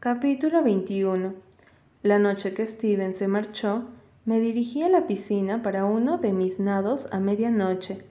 Capítulo 0.00 0.62
21 0.62 1.34
La 2.04 2.20
noche 2.20 2.54
que 2.54 2.64
Steven 2.64 3.12
se 3.12 3.26
marchó, 3.26 3.82
me 4.26 4.38
dirigí 4.38 4.84
a 4.84 4.88
la 4.88 5.08
piscina 5.08 5.60
para 5.60 5.86
uno 5.86 6.18
de 6.18 6.30
mis 6.32 6.60
nados 6.60 7.08
a 7.10 7.18
medianoche, 7.18 8.04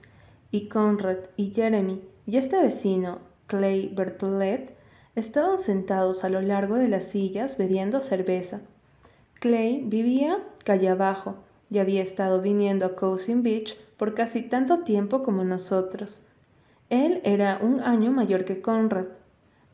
y 0.50 0.68
Conrad 0.68 1.16
y 1.36 1.54
Jeremy 1.54 2.02
y 2.26 2.36
este 2.36 2.60
vecino, 2.60 3.20
Clay 3.46 3.90
Bertolet, 3.96 4.76
estaban 5.14 5.56
sentados 5.56 6.24
a 6.24 6.28
lo 6.28 6.42
largo 6.42 6.74
de 6.74 6.88
las 6.88 7.04
sillas 7.04 7.56
bebiendo 7.56 8.02
cerveza. 8.02 8.60
Clay 9.40 9.82
vivía 9.82 10.44
calle 10.66 10.90
abajo 10.90 11.36
y 11.70 11.78
había 11.78 12.02
estado 12.02 12.42
viniendo 12.42 12.84
a 12.84 12.96
Cousin 12.96 13.42
Beach 13.42 13.78
por 13.96 14.12
casi 14.12 14.42
tanto 14.42 14.80
tiempo 14.80 15.22
como 15.22 15.42
nosotros. 15.42 16.22
Él 16.90 17.22
era 17.24 17.58
un 17.62 17.80
año 17.80 18.12
mayor 18.12 18.44
que 18.44 18.60
Conrad. 18.60 19.06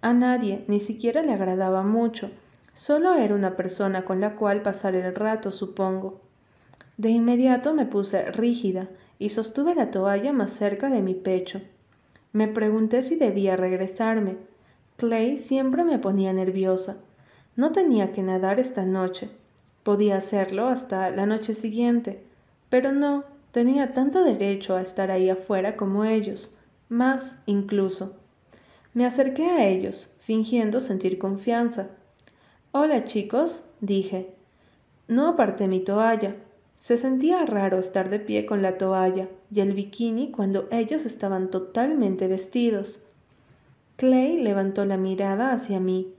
A 0.04 0.12
nadie 0.12 0.66
ni 0.68 0.80
siquiera 0.80 1.22
le 1.22 1.32
agradaba 1.32 1.82
mucho, 1.82 2.30
solo 2.74 3.14
era 3.14 3.34
una 3.34 3.56
persona 3.56 4.04
con 4.04 4.20
la 4.20 4.36
cual 4.36 4.60
pasar 4.60 4.94
el 4.94 5.14
rato, 5.14 5.50
supongo. 5.50 6.20
De 6.98 7.08
inmediato 7.08 7.72
me 7.72 7.86
puse 7.86 8.30
rígida 8.30 8.90
y 9.18 9.30
sostuve 9.30 9.74
la 9.74 9.90
toalla 9.90 10.34
más 10.34 10.50
cerca 10.50 10.90
de 10.90 11.00
mi 11.00 11.14
pecho. 11.14 11.62
Me 12.34 12.48
pregunté 12.48 13.00
si 13.00 13.16
debía 13.16 13.56
regresarme. 13.56 14.36
Clay 14.98 15.38
siempre 15.38 15.84
me 15.84 15.98
ponía 15.98 16.34
nerviosa. 16.34 16.98
No 17.56 17.72
tenía 17.72 18.12
que 18.12 18.22
nadar 18.22 18.60
esta 18.60 18.84
noche. 18.84 19.30
Podía 19.84 20.18
hacerlo 20.18 20.68
hasta 20.68 21.08
la 21.08 21.24
noche 21.24 21.54
siguiente, 21.54 22.22
pero 22.68 22.92
no, 22.92 23.24
tenía 23.52 23.94
tanto 23.94 24.22
derecho 24.22 24.76
a 24.76 24.82
estar 24.82 25.10
ahí 25.10 25.30
afuera 25.30 25.78
como 25.78 26.04
ellos 26.04 26.54
más 26.90 27.42
incluso. 27.46 28.18
Me 28.94 29.04
acerqué 29.04 29.46
a 29.46 29.66
ellos, 29.66 30.08
fingiendo 30.20 30.80
sentir 30.80 31.18
confianza. 31.18 31.90
Hola 32.70 33.04
chicos, 33.04 33.64
dije. 33.80 34.34
No 35.08 35.28
aparté 35.28 35.66
mi 35.66 35.80
toalla. 35.80 36.36
Se 36.76 36.96
sentía 36.96 37.44
raro 37.44 37.80
estar 37.80 38.08
de 38.08 38.20
pie 38.20 38.46
con 38.46 38.62
la 38.62 38.78
toalla 38.78 39.28
y 39.52 39.60
el 39.60 39.74
bikini 39.74 40.30
cuando 40.30 40.68
ellos 40.70 41.06
estaban 41.06 41.50
totalmente 41.50 42.28
vestidos. 42.28 43.02
Clay 43.96 44.36
levantó 44.36 44.84
la 44.84 44.96
mirada 44.96 45.50
hacia 45.52 45.80
mí. 45.80 46.14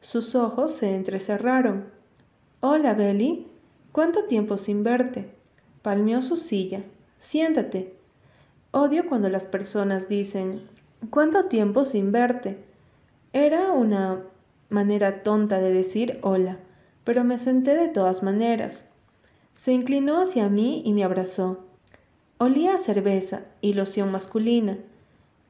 Sus 0.00 0.36
ojos 0.36 0.72
se 0.74 0.94
entrecerraron. 0.94 1.86
Hola, 2.60 2.94
Belly. 2.94 3.48
¿Cuánto 3.90 4.24
tiempo 4.24 4.56
sin 4.56 4.84
verte? 4.84 5.30
Palmeó 5.82 6.22
su 6.22 6.36
silla. 6.36 6.84
Siéntate. 7.18 7.94
Odio 8.70 9.08
cuando 9.08 9.28
las 9.28 9.46
personas 9.46 10.08
dicen, 10.08 10.68
¿cuánto 11.08 11.46
tiempo 11.46 11.84
sin 11.84 12.12
verte? 12.12 12.58
Era 13.32 13.72
una 13.72 14.22
manera 14.68 15.22
tonta 15.22 15.58
de 15.58 15.72
decir 15.72 16.18
hola, 16.22 16.58
pero 17.04 17.24
me 17.24 17.38
senté 17.38 17.76
de 17.76 17.88
todas 17.88 18.22
maneras. 18.22 18.88
Se 19.54 19.72
inclinó 19.72 20.20
hacia 20.20 20.48
mí 20.48 20.82
y 20.84 20.92
me 20.92 21.04
abrazó. 21.04 21.64
Olía 22.38 22.74
a 22.74 22.78
cerveza 22.78 23.42
y 23.60 23.72
loción 23.72 24.10
masculina. 24.10 24.78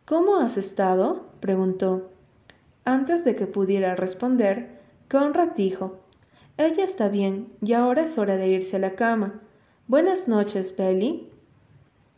¿Cómo 0.05 0.37
has 0.37 0.57
estado? 0.57 1.27
preguntó. 1.41 2.11
Antes 2.85 3.25
de 3.25 3.37
que 3.37 3.47
pudiera 3.47 3.95
responder, 3.95 4.81
Conrad 5.09 5.51
dijo, 5.51 6.01
Ella 6.57 6.85
está 6.85 7.09
bien 7.09 7.53
y 7.63 7.75
ahora 7.75 8.03
es 8.03 8.19
hora 8.19 8.37
de 8.37 8.49
irse 8.49 8.77
a 8.77 8.81
la 8.81 8.95
cama. 8.95 9.41
Buenas 9.87 10.29
noches, 10.29 10.77
Belly. 10.77 11.29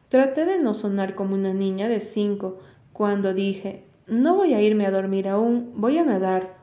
Traté 0.09 0.45
de 0.45 0.59
no 0.59 0.75
sonar 0.75 1.15
como 1.15 1.35
una 1.35 1.53
niña 1.53 1.89
de 1.89 2.01
cinco 2.01 2.59
cuando 2.93 3.35
dije, 3.35 3.85
no 4.07 4.35
voy 4.35 4.55
a 4.55 4.61
irme 4.61 4.87
a 4.87 4.91
dormir 4.91 5.29
aún, 5.29 5.73
voy 5.77 5.99
a 5.99 6.05
nadar. 6.05 6.55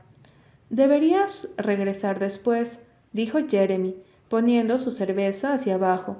Deberías 0.69 1.53
regresar 1.58 2.19
después, 2.19 2.88
dijo 3.13 3.39
Jeremy, 3.47 3.95
poniendo 4.27 4.77
su 4.80 4.91
cerveza 4.91 5.53
hacia 5.53 5.75
abajo. 5.75 6.17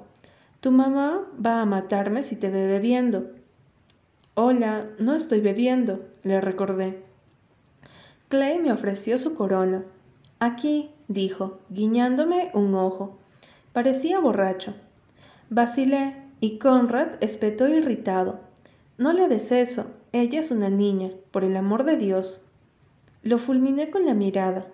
Tu 0.60 0.70
mamá 0.70 1.22
va 1.44 1.60
a 1.60 1.66
matarme 1.66 2.22
si 2.22 2.36
te 2.36 2.50
ve 2.50 2.66
bebiendo. 2.66 3.30
Hola, 4.34 4.86
no 4.98 5.14
estoy 5.14 5.40
bebiendo, 5.40 6.04
le 6.22 6.40
recordé. 6.40 7.02
Clay 8.28 8.58
me 8.58 8.72
ofreció 8.72 9.18
su 9.18 9.34
corona. 9.34 9.84
Aquí, 10.38 10.90
dijo, 11.08 11.60
guiñándome 11.68 12.50
un 12.54 12.74
ojo. 12.74 13.18
Parecía 13.72 14.18
borracho. 14.18 14.74
Vacilé, 15.48 16.16
y 16.40 16.58
Conrad 16.58 17.16
espetó 17.20 17.68
irritado. 17.68 18.40
No 18.98 19.12
le 19.12 19.28
des 19.28 19.52
eso, 19.52 19.90
ella 20.12 20.40
es 20.40 20.50
una 20.50 20.70
niña, 20.70 21.10
por 21.30 21.44
el 21.44 21.56
amor 21.56 21.84
de 21.84 21.96
Dios. 21.96 22.42
Lo 23.22 23.38
fulminé 23.38 23.90
con 23.90 24.06
la 24.06 24.14
mirada. 24.14 24.66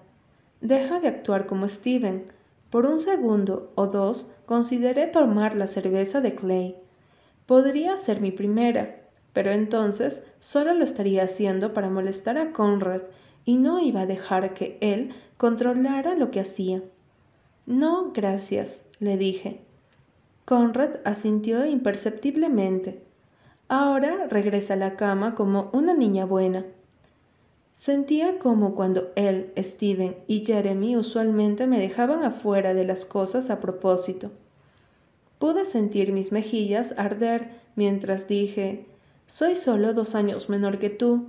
Deja 0.60 1.00
de 1.00 1.08
actuar 1.08 1.46
como 1.46 1.68
Steven. 1.68 2.24
Por 2.70 2.86
un 2.86 3.00
segundo 3.00 3.72
o 3.74 3.86
dos 3.86 4.32
consideré 4.46 5.06
tomar 5.06 5.54
la 5.54 5.66
cerveza 5.66 6.20
de 6.20 6.34
Clay. 6.34 6.76
Podría 7.46 7.98
ser 7.98 8.20
mi 8.20 8.30
primera, 8.30 9.02
pero 9.32 9.50
entonces 9.50 10.32
solo 10.40 10.72
lo 10.74 10.84
estaría 10.84 11.24
haciendo 11.24 11.74
para 11.74 11.90
molestar 11.90 12.38
a 12.38 12.52
Conrad 12.52 13.02
y 13.44 13.56
no 13.56 13.80
iba 13.80 14.02
a 14.02 14.06
dejar 14.06 14.54
que 14.54 14.78
él 14.80 15.14
controlara 15.36 16.14
lo 16.14 16.30
que 16.30 16.40
hacía. 16.40 16.82
No, 17.66 18.12
gracias, 18.12 18.86
le 18.98 19.16
dije. 19.16 19.60
Conrad 20.44 21.00
asintió 21.04 21.66
imperceptiblemente. 21.66 23.02
Ahora 23.68 24.26
regresa 24.28 24.74
a 24.74 24.76
la 24.76 24.96
cama 24.96 25.34
como 25.34 25.70
una 25.72 25.92
niña 25.92 26.24
buena. 26.24 26.64
Sentía 27.74 28.38
como 28.38 28.74
cuando 28.74 29.10
él, 29.16 29.52
Steven 29.58 30.16
y 30.26 30.46
Jeremy 30.46 30.96
usualmente 30.96 31.66
me 31.66 31.80
dejaban 31.80 32.22
afuera 32.22 32.74
de 32.74 32.84
las 32.84 33.04
cosas 33.04 33.50
a 33.50 33.60
propósito. 33.60 34.30
Pude 35.38 35.64
sentir 35.64 36.12
mis 36.12 36.32
mejillas 36.32 36.94
arder 36.96 37.50
mientras 37.74 38.28
dije, 38.28 38.86
soy 39.26 39.56
solo 39.56 39.92
dos 39.92 40.14
años 40.14 40.48
menor 40.48 40.78
que 40.78 40.88
tú. 40.88 41.26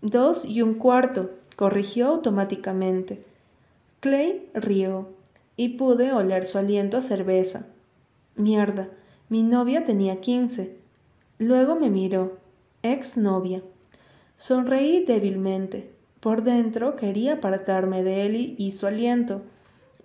Dos 0.00 0.44
y 0.44 0.62
un 0.62 0.74
cuarto, 0.74 1.30
corrigió 1.54 2.08
automáticamente. 2.08 3.24
Clay 4.00 4.48
rió, 4.54 5.10
y 5.56 5.70
pude 5.70 6.12
oler 6.12 6.46
su 6.46 6.58
aliento 6.58 6.96
a 6.96 7.02
cerveza. 7.02 7.66
Mierda, 8.34 8.88
mi 9.28 9.42
novia 9.42 9.84
tenía 9.84 10.20
quince. 10.20 10.81
Luego 11.42 11.74
me 11.74 11.90
miró. 11.90 12.38
Ex 12.84 13.16
novia. 13.16 13.64
Sonreí 14.36 15.04
débilmente. 15.04 15.92
Por 16.20 16.44
dentro 16.44 16.94
quería 16.94 17.34
apartarme 17.34 18.04
de 18.04 18.26
él 18.26 18.54
y 18.58 18.70
su 18.70 18.86
aliento, 18.86 19.42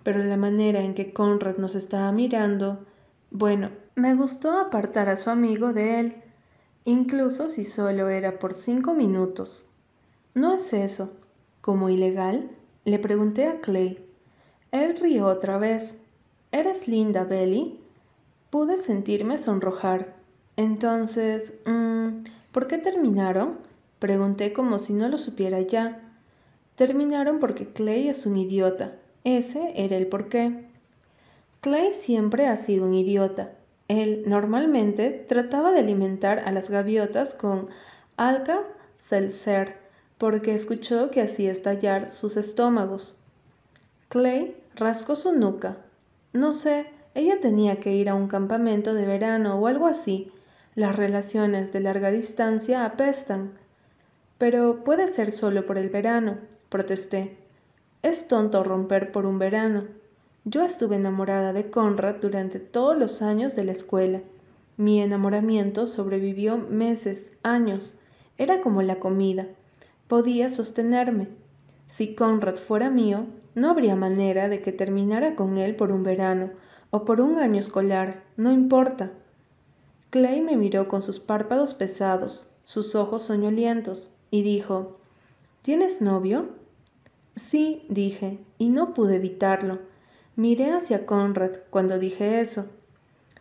pero 0.02 0.24
la 0.24 0.36
manera 0.36 0.80
en 0.80 0.94
que 0.94 1.12
Conrad 1.12 1.58
nos 1.58 1.76
estaba 1.76 2.10
mirando, 2.10 2.84
bueno, 3.30 3.70
me 3.94 4.16
gustó 4.16 4.58
apartar 4.58 5.08
a 5.08 5.14
su 5.14 5.30
amigo 5.30 5.72
de 5.72 6.00
él, 6.00 6.16
incluso 6.84 7.46
si 7.46 7.64
solo 7.64 8.08
era 8.08 8.40
por 8.40 8.52
cinco 8.52 8.94
minutos. 8.94 9.70
¿No 10.34 10.54
es 10.54 10.72
eso? 10.72 11.12
¿Como 11.60 11.88
ilegal? 11.88 12.50
Le 12.84 12.98
pregunté 12.98 13.46
a 13.46 13.60
Clay. 13.60 14.04
Él 14.72 14.96
rió 15.00 15.26
otra 15.26 15.56
vez. 15.56 16.02
¿Eres 16.50 16.88
linda, 16.88 17.22
Belly? 17.22 17.78
Pude 18.50 18.76
sentirme 18.76 19.38
sonrojar. 19.38 20.17
Entonces, 20.58 21.54
mm, 21.66 22.24
¿por 22.50 22.66
qué 22.66 22.78
terminaron? 22.78 23.58
Pregunté 24.00 24.52
como 24.52 24.80
si 24.80 24.92
no 24.92 25.08
lo 25.08 25.16
supiera 25.16 25.60
ya. 25.60 26.00
Terminaron 26.74 27.38
porque 27.38 27.68
Clay 27.68 28.08
es 28.08 28.26
un 28.26 28.36
idiota. 28.36 28.96
Ese 29.22 29.72
era 29.76 29.96
el 29.96 30.08
porqué. 30.08 30.66
Clay 31.60 31.94
siempre 31.94 32.48
ha 32.48 32.56
sido 32.56 32.86
un 32.86 32.94
idiota. 32.94 33.52
Él 33.86 34.24
normalmente 34.26 35.10
trataba 35.28 35.70
de 35.70 35.78
alimentar 35.78 36.40
a 36.40 36.50
las 36.50 36.70
gaviotas 36.70 37.34
con 37.34 37.68
alca 38.16 38.58
seltzer 38.96 39.76
porque 40.18 40.54
escuchó 40.54 41.12
que 41.12 41.22
hacía 41.22 41.52
estallar 41.52 42.10
sus 42.10 42.36
estómagos. 42.36 43.16
Clay 44.08 44.56
rascó 44.74 45.14
su 45.14 45.30
nuca. 45.30 45.76
No 46.32 46.52
sé, 46.52 46.86
ella 47.14 47.40
tenía 47.40 47.78
que 47.78 47.94
ir 47.94 48.08
a 48.08 48.16
un 48.16 48.26
campamento 48.26 48.92
de 48.92 49.06
verano 49.06 49.54
o 49.60 49.68
algo 49.68 49.86
así. 49.86 50.32
Las 50.78 50.94
relaciones 50.94 51.72
de 51.72 51.80
larga 51.80 52.12
distancia 52.12 52.84
apestan. 52.84 53.50
Pero 54.38 54.84
puede 54.84 55.08
ser 55.08 55.32
solo 55.32 55.66
por 55.66 55.76
el 55.76 55.90
verano, 55.90 56.38
protesté. 56.68 57.36
Es 58.02 58.28
tonto 58.28 58.62
romper 58.62 59.10
por 59.10 59.26
un 59.26 59.40
verano. 59.40 59.88
Yo 60.44 60.62
estuve 60.62 60.94
enamorada 60.94 61.52
de 61.52 61.68
Conrad 61.68 62.20
durante 62.20 62.60
todos 62.60 62.96
los 62.96 63.22
años 63.22 63.56
de 63.56 63.64
la 63.64 63.72
escuela. 63.72 64.20
Mi 64.76 65.02
enamoramiento 65.02 65.88
sobrevivió 65.88 66.58
meses, 66.58 67.32
años. 67.42 67.96
Era 68.36 68.60
como 68.60 68.80
la 68.82 69.00
comida. 69.00 69.48
Podía 70.06 70.48
sostenerme. 70.48 71.26
Si 71.88 72.14
Conrad 72.14 72.54
fuera 72.54 72.88
mío, 72.88 73.26
no 73.56 73.68
habría 73.68 73.96
manera 73.96 74.48
de 74.48 74.62
que 74.62 74.70
terminara 74.70 75.34
con 75.34 75.58
él 75.58 75.74
por 75.74 75.90
un 75.90 76.04
verano, 76.04 76.50
o 76.90 77.04
por 77.04 77.20
un 77.20 77.36
año 77.38 77.58
escolar, 77.58 78.22
no 78.36 78.52
importa. 78.52 79.10
Clay 80.10 80.40
me 80.40 80.56
miró 80.56 80.88
con 80.88 81.02
sus 81.02 81.20
párpados 81.20 81.74
pesados, 81.74 82.48
sus 82.64 82.94
ojos 82.94 83.22
soñolientos, 83.24 84.10
y 84.30 84.42
dijo, 84.42 84.98
¿Tienes 85.62 86.00
novio? 86.00 86.48
Sí, 87.36 87.84
dije, 87.88 88.38
y 88.56 88.70
no 88.70 88.94
pude 88.94 89.16
evitarlo. 89.16 89.80
Miré 90.34 90.72
hacia 90.72 91.04
Conrad 91.04 91.58
cuando 91.70 91.98
dije 91.98 92.40
eso. 92.40 92.66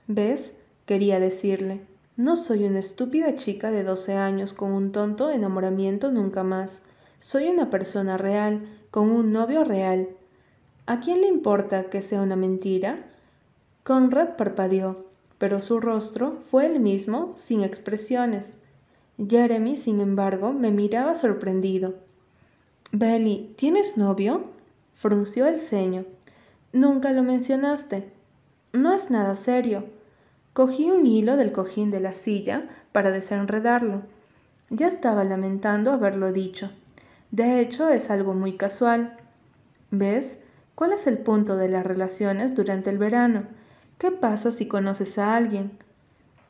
¿Ves? 0.08 0.56
quería 0.86 1.20
decirle. 1.20 1.82
No 2.18 2.36
soy 2.36 2.66
una 2.66 2.80
estúpida 2.80 3.36
chica 3.36 3.72
de 3.72 3.84
doce 3.84 4.16
años 4.16 4.54
con 4.54 4.72
un 4.72 4.92
tonto 4.92 5.30
enamoramiento 5.30 6.12
nunca 6.12 6.44
más. 6.44 6.82
Soy 7.20 7.48
una 7.48 7.70
persona 7.70 8.18
real, 8.18 8.68
con 8.92 9.10
un 9.12 9.32
novio 9.32 9.64
real. 9.64 10.10
¿A 10.86 11.00
quién 11.00 11.22
le 11.22 11.28
importa 11.28 11.90
que 11.90 12.02
sea 12.02 12.22
una 12.22 12.36
mentira? 12.36 13.06
Conrad 13.84 14.36
parpadeó, 14.36 15.07
pero 15.38 15.62
su 15.62 15.80
rostro 15.80 16.38
fue 16.40 16.66
el 16.66 16.80
mismo, 16.80 17.32
sin 17.36 17.64
expresiones. 17.64 18.64
Jeremy, 19.18 19.76
sin 19.78 20.00
embargo, 20.00 20.54
me 20.54 20.72
miraba 20.72 21.16
sorprendido. 21.16 21.96
Belly, 22.92 23.54
¿tienes 23.58 23.98
novio? 23.98 24.46
frunció 24.96 25.46
el 25.46 25.60
ceño. 25.60 26.06
Nunca 26.74 27.12
lo 27.12 27.24
mencionaste. 27.24 28.12
No 28.74 28.94
es 28.94 29.12
nada 29.12 29.36
serio. 29.36 29.86
Cogí 30.54 30.90
un 30.90 31.06
hilo 31.06 31.38
del 31.38 31.52
cojín 31.52 31.92
de 31.92 32.00
la 32.00 32.14
silla 32.14 32.68
para 32.92 33.12
desenredarlo. 33.12 34.02
Ya 34.70 34.88
estaba 34.88 35.24
lamentando 35.24 35.92
haberlo 35.92 36.32
dicho. 36.32 36.72
De 37.32 37.60
hecho, 37.60 37.90
es 37.90 38.10
algo 38.10 38.34
muy 38.34 38.58
casual. 38.58 39.18
¿Ves? 39.92 40.46
¿Cuál 40.76 40.94
es 40.94 41.08
el 41.08 41.20
punto 41.20 41.58
de 41.58 41.70
las 41.70 41.86
relaciones 41.86 42.56
durante 42.56 42.90
el 42.90 42.98
verano? 42.98 43.44
¿Qué 43.98 44.12
pasa 44.12 44.52
si 44.52 44.68
conoces 44.68 45.18
a 45.18 45.36
alguien? 45.36 45.72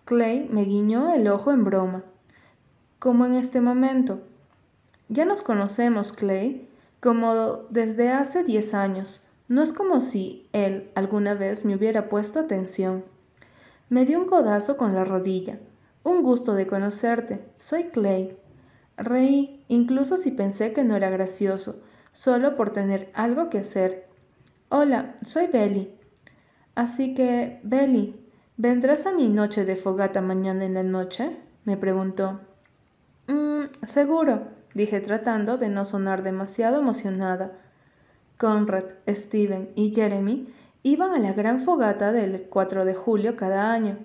Clay 0.04 0.50
me 0.52 0.66
guiñó 0.66 1.14
el 1.14 1.30
ojo 1.30 1.52
en 1.52 1.64
broma. 1.64 2.04
Como 3.00 3.26
en 3.26 3.36
este 3.36 3.62
momento. 3.62 4.20
Ya 5.08 5.24
nos 5.24 5.42
conocemos, 5.42 6.12
Clay, 6.12 6.68
como 7.00 7.64
desde 7.70 8.12
hace 8.12 8.44
diez 8.44 8.74
años. 8.74 9.24
No 9.48 9.62
es 9.64 9.72
como 9.72 10.02
si 10.02 10.50
él 10.52 10.92
alguna 10.94 11.36
vez 11.36 11.64
me 11.64 11.76
hubiera 11.76 12.10
puesto 12.10 12.42
atención. 12.42 13.06
Me 13.88 14.04
dio 14.04 14.20
un 14.20 14.26
codazo 14.26 14.76
con 14.76 14.94
la 14.94 15.06
rodilla. 15.06 15.58
Un 16.04 16.24
gusto 16.24 16.54
de 16.54 16.68
conocerte. 16.68 17.46
Soy 17.56 17.86
Clay. 17.86 18.38
Reí, 18.98 19.64
incluso 19.70 20.18
si 20.18 20.32
pensé 20.32 20.74
que 20.74 20.84
no 20.84 20.98
era 20.98 21.10
gracioso, 21.10 21.82
solo 22.12 22.58
por 22.58 22.72
tener 22.72 23.10
algo 23.14 23.50
que 23.50 23.60
hacer. 23.60 24.06
Hola, 24.68 25.16
soy 25.22 25.48
Belly. 25.48 25.97
Así 26.78 27.16
que, 27.16 27.60
Belly, 27.64 28.16
¿vendrás 28.56 29.08
a 29.08 29.12
mi 29.12 29.30
noche 29.30 29.66
de 29.66 29.76
fogata 29.76 30.22
mañana 30.22 30.64
en 30.64 30.76
la 30.76 30.84
noche? 30.84 31.36
me 31.66 31.76
preguntó. 31.76 32.40
Mmm, 33.26 33.64
seguro, 33.82 34.44
dije 34.76 35.00
tratando 35.00 35.58
de 35.58 35.70
no 35.70 35.86
sonar 35.86 36.22
demasiado 36.22 36.80
emocionada. 36.80 37.54
Conrad, 38.38 38.84
Steven 39.10 39.72
y 39.74 39.92
Jeremy 39.96 40.54
iban 40.84 41.16
a 41.16 41.18
la 41.18 41.34
gran 41.34 41.60
fogata 41.60 42.12
del 42.12 42.44
4 42.44 42.86
de 42.86 42.94
julio 42.94 43.36
cada 43.36 43.74
año. 43.74 43.98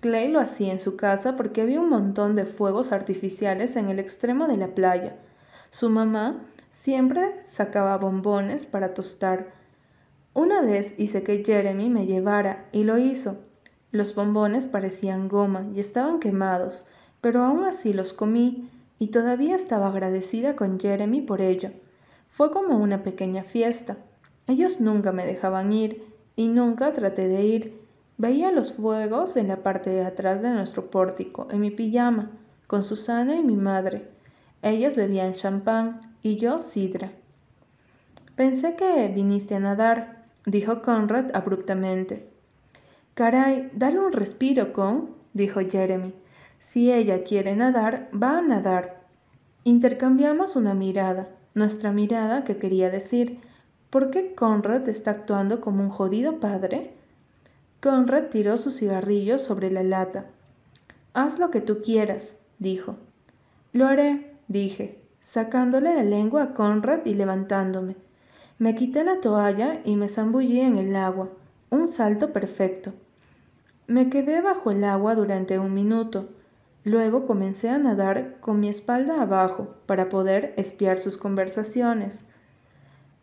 Clay 0.00 0.30
lo 0.30 0.38
hacía 0.38 0.70
en 0.70 0.78
su 0.78 0.94
casa 0.94 1.34
porque 1.34 1.62
había 1.62 1.80
un 1.80 1.88
montón 1.88 2.36
de 2.36 2.44
fuegos 2.44 2.92
artificiales 2.92 3.74
en 3.74 3.88
el 3.88 3.98
extremo 3.98 4.46
de 4.46 4.58
la 4.58 4.68
playa. 4.68 5.16
Su 5.70 5.90
mamá 5.90 6.44
siempre 6.70 7.42
sacaba 7.42 7.98
bombones 7.98 8.64
para 8.64 8.94
tostar. 8.94 9.60
Una 10.34 10.62
vez 10.62 10.94
hice 10.96 11.22
que 11.22 11.44
Jeremy 11.44 11.90
me 11.90 12.06
llevara 12.06 12.66
y 12.72 12.84
lo 12.84 12.96
hizo. 12.98 13.38
Los 13.90 14.14
bombones 14.14 14.66
parecían 14.66 15.28
goma 15.28 15.66
y 15.74 15.80
estaban 15.80 16.18
quemados, 16.18 16.86
pero 17.20 17.42
aún 17.42 17.64
así 17.64 17.92
los 17.92 18.14
comí 18.14 18.70
y 18.98 19.08
todavía 19.08 19.54
estaba 19.54 19.88
agradecida 19.88 20.56
con 20.56 20.80
Jeremy 20.80 21.20
por 21.20 21.42
ello. 21.42 21.70
Fue 22.28 22.50
como 22.50 22.78
una 22.78 23.02
pequeña 23.02 23.44
fiesta. 23.44 23.98
Ellos 24.46 24.80
nunca 24.80 25.12
me 25.12 25.26
dejaban 25.26 25.70
ir 25.72 26.02
y 26.34 26.48
nunca 26.48 26.94
traté 26.94 27.28
de 27.28 27.44
ir. 27.44 27.80
Veía 28.16 28.52
los 28.52 28.72
fuegos 28.72 29.36
en 29.36 29.48
la 29.48 29.62
parte 29.62 29.90
de 29.90 30.04
atrás 30.04 30.40
de 30.40 30.50
nuestro 30.50 30.90
pórtico, 30.90 31.48
en 31.50 31.60
mi 31.60 31.70
pijama, 31.70 32.30
con 32.66 32.82
Susana 32.82 33.36
y 33.36 33.42
mi 33.42 33.56
madre. 33.56 34.08
Ellas 34.62 34.96
bebían 34.96 35.34
champán 35.34 36.00
y 36.22 36.36
yo 36.36 36.58
sidra. 36.58 37.12
Pensé 38.36 38.76
que 38.76 39.08
viniste 39.08 39.56
a 39.56 39.60
nadar, 39.60 40.21
dijo 40.46 40.82
Conrad 40.82 41.34
abruptamente. 41.34 42.28
Caray, 43.14 43.70
dale 43.74 43.98
un 43.98 44.12
respiro, 44.12 44.72
Con, 44.72 45.10
dijo 45.32 45.60
Jeremy. 45.60 46.14
Si 46.58 46.92
ella 46.92 47.24
quiere 47.24 47.56
nadar, 47.56 48.08
va 48.12 48.38
a 48.38 48.42
nadar. 48.42 49.02
Intercambiamos 49.64 50.56
una 50.56 50.74
mirada 50.74 51.28
nuestra 51.54 51.92
mirada 51.92 52.44
que 52.44 52.56
quería 52.56 52.90
decir, 52.90 53.40
¿por 53.90 54.10
qué 54.10 54.34
Conrad 54.34 54.88
está 54.88 55.10
actuando 55.10 55.60
como 55.60 55.82
un 55.82 55.90
jodido 55.90 56.40
padre? 56.40 56.94
Conrad 57.80 58.24
tiró 58.24 58.58
su 58.58 58.70
cigarrillo 58.70 59.38
sobre 59.38 59.70
la 59.70 59.82
lata. 59.82 60.26
Haz 61.14 61.38
lo 61.38 61.50
que 61.50 61.60
tú 61.60 61.82
quieras, 61.82 62.44
dijo. 62.58 62.96
Lo 63.72 63.86
haré, 63.86 64.34
dije, 64.48 65.02
sacándole 65.20 65.94
la 65.94 66.04
lengua 66.04 66.42
a 66.42 66.54
Conrad 66.54 67.04
y 67.04 67.14
levantándome. 67.14 67.96
Me 68.62 68.76
quité 68.76 69.02
la 69.02 69.20
toalla 69.20 69.80
y 69.84 69.96
me 69.96 70.08
zambullí 70.08 70.60
en 70.60 70.76
el 70.76 70.94
agua, 70.94 71.30
un 71.70 71.88
salto 71.88 72.32
perfecto. 72.32 72.92
Me 73.88 74.08
quedé 74.08 74.40
bajo 74.40 74.70
el 74.70 74.84
agua 74.84 75.16
durante 75.16 75.58
un 75.58 75.74
minuto, 75.74 76.28
Luego 76.84 77.26
comencé 77.26 77.68
a 77.68 77.78
nadar 77.78 78.38
con 78.40 78.58
mi 78.58 78.68
espalda 78.68 79.22
abajo 79.22 79.74
para 79.86 80.08
poder 80.08 80.52
espiar 80.56 80.98
sus 80.98 81.16
conversaciones. 81.16 82.30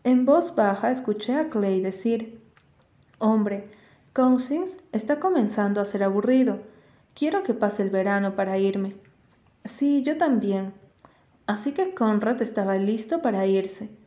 En 0.04 0.26
voz 0.26 0.56
baja 0.56 0.92
escuché 0.92 1.36
a 1.36 1.50
Clay 1.50 1.82
decir, 1.82 2.42
Hombre, 3.18 3.70
Cousins 4.14 4.78
está 4.94 5.20
comenzando 5.20 5.82
a 5.82 5.86
ser 5.86 6.04
aburrido. 6.04 6.60
Quiero 7.16 7.44
que 7.44 7.54
pase 7.54 7.84
el 7.84 7.90
verano 7.90 8.36
para 8.36 8.58
irme. 8.58 8.96
Sí, 9.66 10.04
yo 10.04 10.18
también. 10.18 10.74
Así 11.46 11.74
que 11.74 11.94
Conrad 11.94 12.42
estaba 12.42 12.76
listo 12.76 13.22
para 13.22 13.46
irse. 13.46 13.99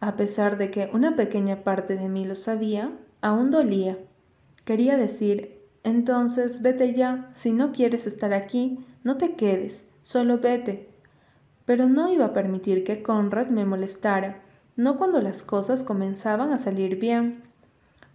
A 0.00 0.16
pesar 0.16 0.58
de 0.58 0.70
que 0.70 0.90
una 0.92 1.16
pequeña 1.16 1.64
parte 1.64 1.96
de 1.96 2.08
mí 2.08 2.24
lo 2.24 2.34
sabía, 2.34 2.92
aún 3.22 3.50
dolía. 3.50 3.98
Quería 4.64 4.96
decir, 4.96 5.62
entonces 5.84 6.62
vete 6.62 6.92
ya, 6.94 7.30
si 7.32 7.52
no 7.52 7.72
quieres 7.72 8.06
estar 8.06 8.32
aquí, 8.32 8.84
no 9.04 9.16
te 9.16 9.36
quedes, 9.36 9.92
solo 10.02 10.38
vete. 10.38 10.88
Pero 11.64 11.86
no 11.88 12.12
iba 12.12 12.26
a 12.26 12.32
permitir 12.32 12.84
que 12.84 13.02
Conrad 13.02 13.48
me 13.48 13.64
molestara, 13.64 14.42
no 14.76 14.96
cuando 14.96 15.20
las 15.20 15.42
cosas 15.42 15.82
comenzaban 15.82 16.52
a 16.52 16.58
salir 16.58 16.98
bien. 16.98 17.42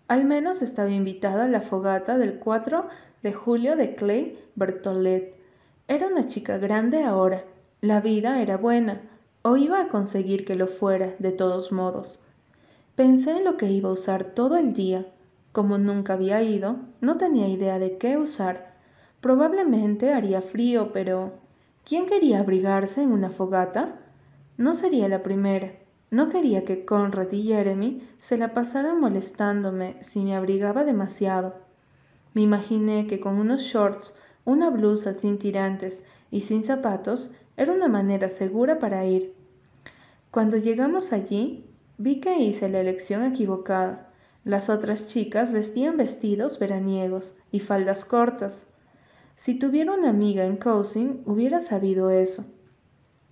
Al 0.08 0.26
menos 0.26 0.62
estaba 0.62 0.92
invitada 0.92 1.46
a 1.46 1.48
la 1.48 1.62
fogata 1.62 2.18
del 2.18 2.40
4 2.40 2.88
de 3.24 3.34
julio 3.34 3.76
de 3.76 3.96
Clay 3.96 4.38
Bertolet. 4.56 5.36
Era 5.88 6.08
una 6.08 6.28
chica 6.28 6.58
grande 6.58 7.04
ahora. 7.04 7.46
La 7.82 8.02
vida 8.02 8.42
era 8.42 8.58
buena, 8.58 9.02
o 9.44 9.58
iba 9.58 9.82
a 9.82 9.88
conseguir 9.88 10.46
que 10.46 10.56
lo 10.56 10.68
fuera, 10.68 11.16
de 11.20 11.32
todos 11.32 11.72
modos. 11.72 12.20
Pensé 12.96 13.38
en 13.38 13.46
lo 13.46 13.58
que 13.58 13.72
iba 13.72 13.90
a 13.90 13.94
usar 13.94 14.24
todo 14.24 14.58
el 14.58 14.74
día. 14.74 15.08
Como 15.52 15.78
nunca 15.78 16.14
había 16.14 16.42
ido, 16.44 16.78
no 17.02 17.18
tenía 17.18 17.48
idea 17.48 17.80
de 17.80 17.98
qué 17.98 18.18
usar 18.18 18.72
Probablemente 19.22 20.14
haría 20.14 20.42
frío, 20.42 20.92
pero 20.92 21.34
¿quién 21.86 22.08
quería 22.08 22.40
abrigarse 22.40 23.04
en 23.04 23.12
una 23.12 23.30
fogata? 23.30 24.00
No 24.58 24.74
sería 24.74 25.08
la 25.08 25.22
primera. 25.22 25.74
No 26.10 26.28
quería 26.28 26.66
que 26.66 26.86
Conrad 26.86 27.32
y 27.32 27.44
Jeremy 27.44 28.02
se 28.18 28.38
la 28.38 28.54
pasaran 28.54 29.00
molestándome 29.00 29.96
si 30.02 30.26
me 30.26 30.36
abrigaba 30.36 30.84
demasiado. 30.84 31.54
Me 32.34 32.42
imaginé 32.42 33.06
que 33.06 33.20
con 33.20 33.36
unos 33.36 33.62
shorts, 33.62 34.16
una 34.44 34.72
blusa 34.72 35.14
sin 35.14 35.38
tirantes 35.38 36.04
y 36.32 36.42
sin 36.42 36.64
zapatos 36.64 37.32
era 37.62 37.74
una 37.74 37.88
manera 37.88 38.28
segura 38.28 38.80
para 38.80 39.06
ir. 39.06 39.36
Cuando 40.32 40.58
llegamos 40.58 41.14
allí, 41.14 41.66
vi 41.98 42.20
que 42.20 42.40
hice 42.40 42.70
la 42.70 42.82
elección 42.82 43.24
equivocada. 43.24 44.10
Las 44.44 44.70
otras 44.70 45.08
chicas 45.08 45.52
vestían 45.52 45.96
vestidos 45.98 46.58
veraniegos 46.58 47.36
y 47.52 47.60
faldas 47.60 48.04
cortas. 48.04 48.68
Si 49.36 49.60
tuviera 49.60 49.94
una 49.94 50.10
amiga 50.10 50.46
en 50.46 50.58
Cousin, 50.58 51.22
hubiera 51.26 51.62
sabido 51.62 52.10
eso. 52.10 52.46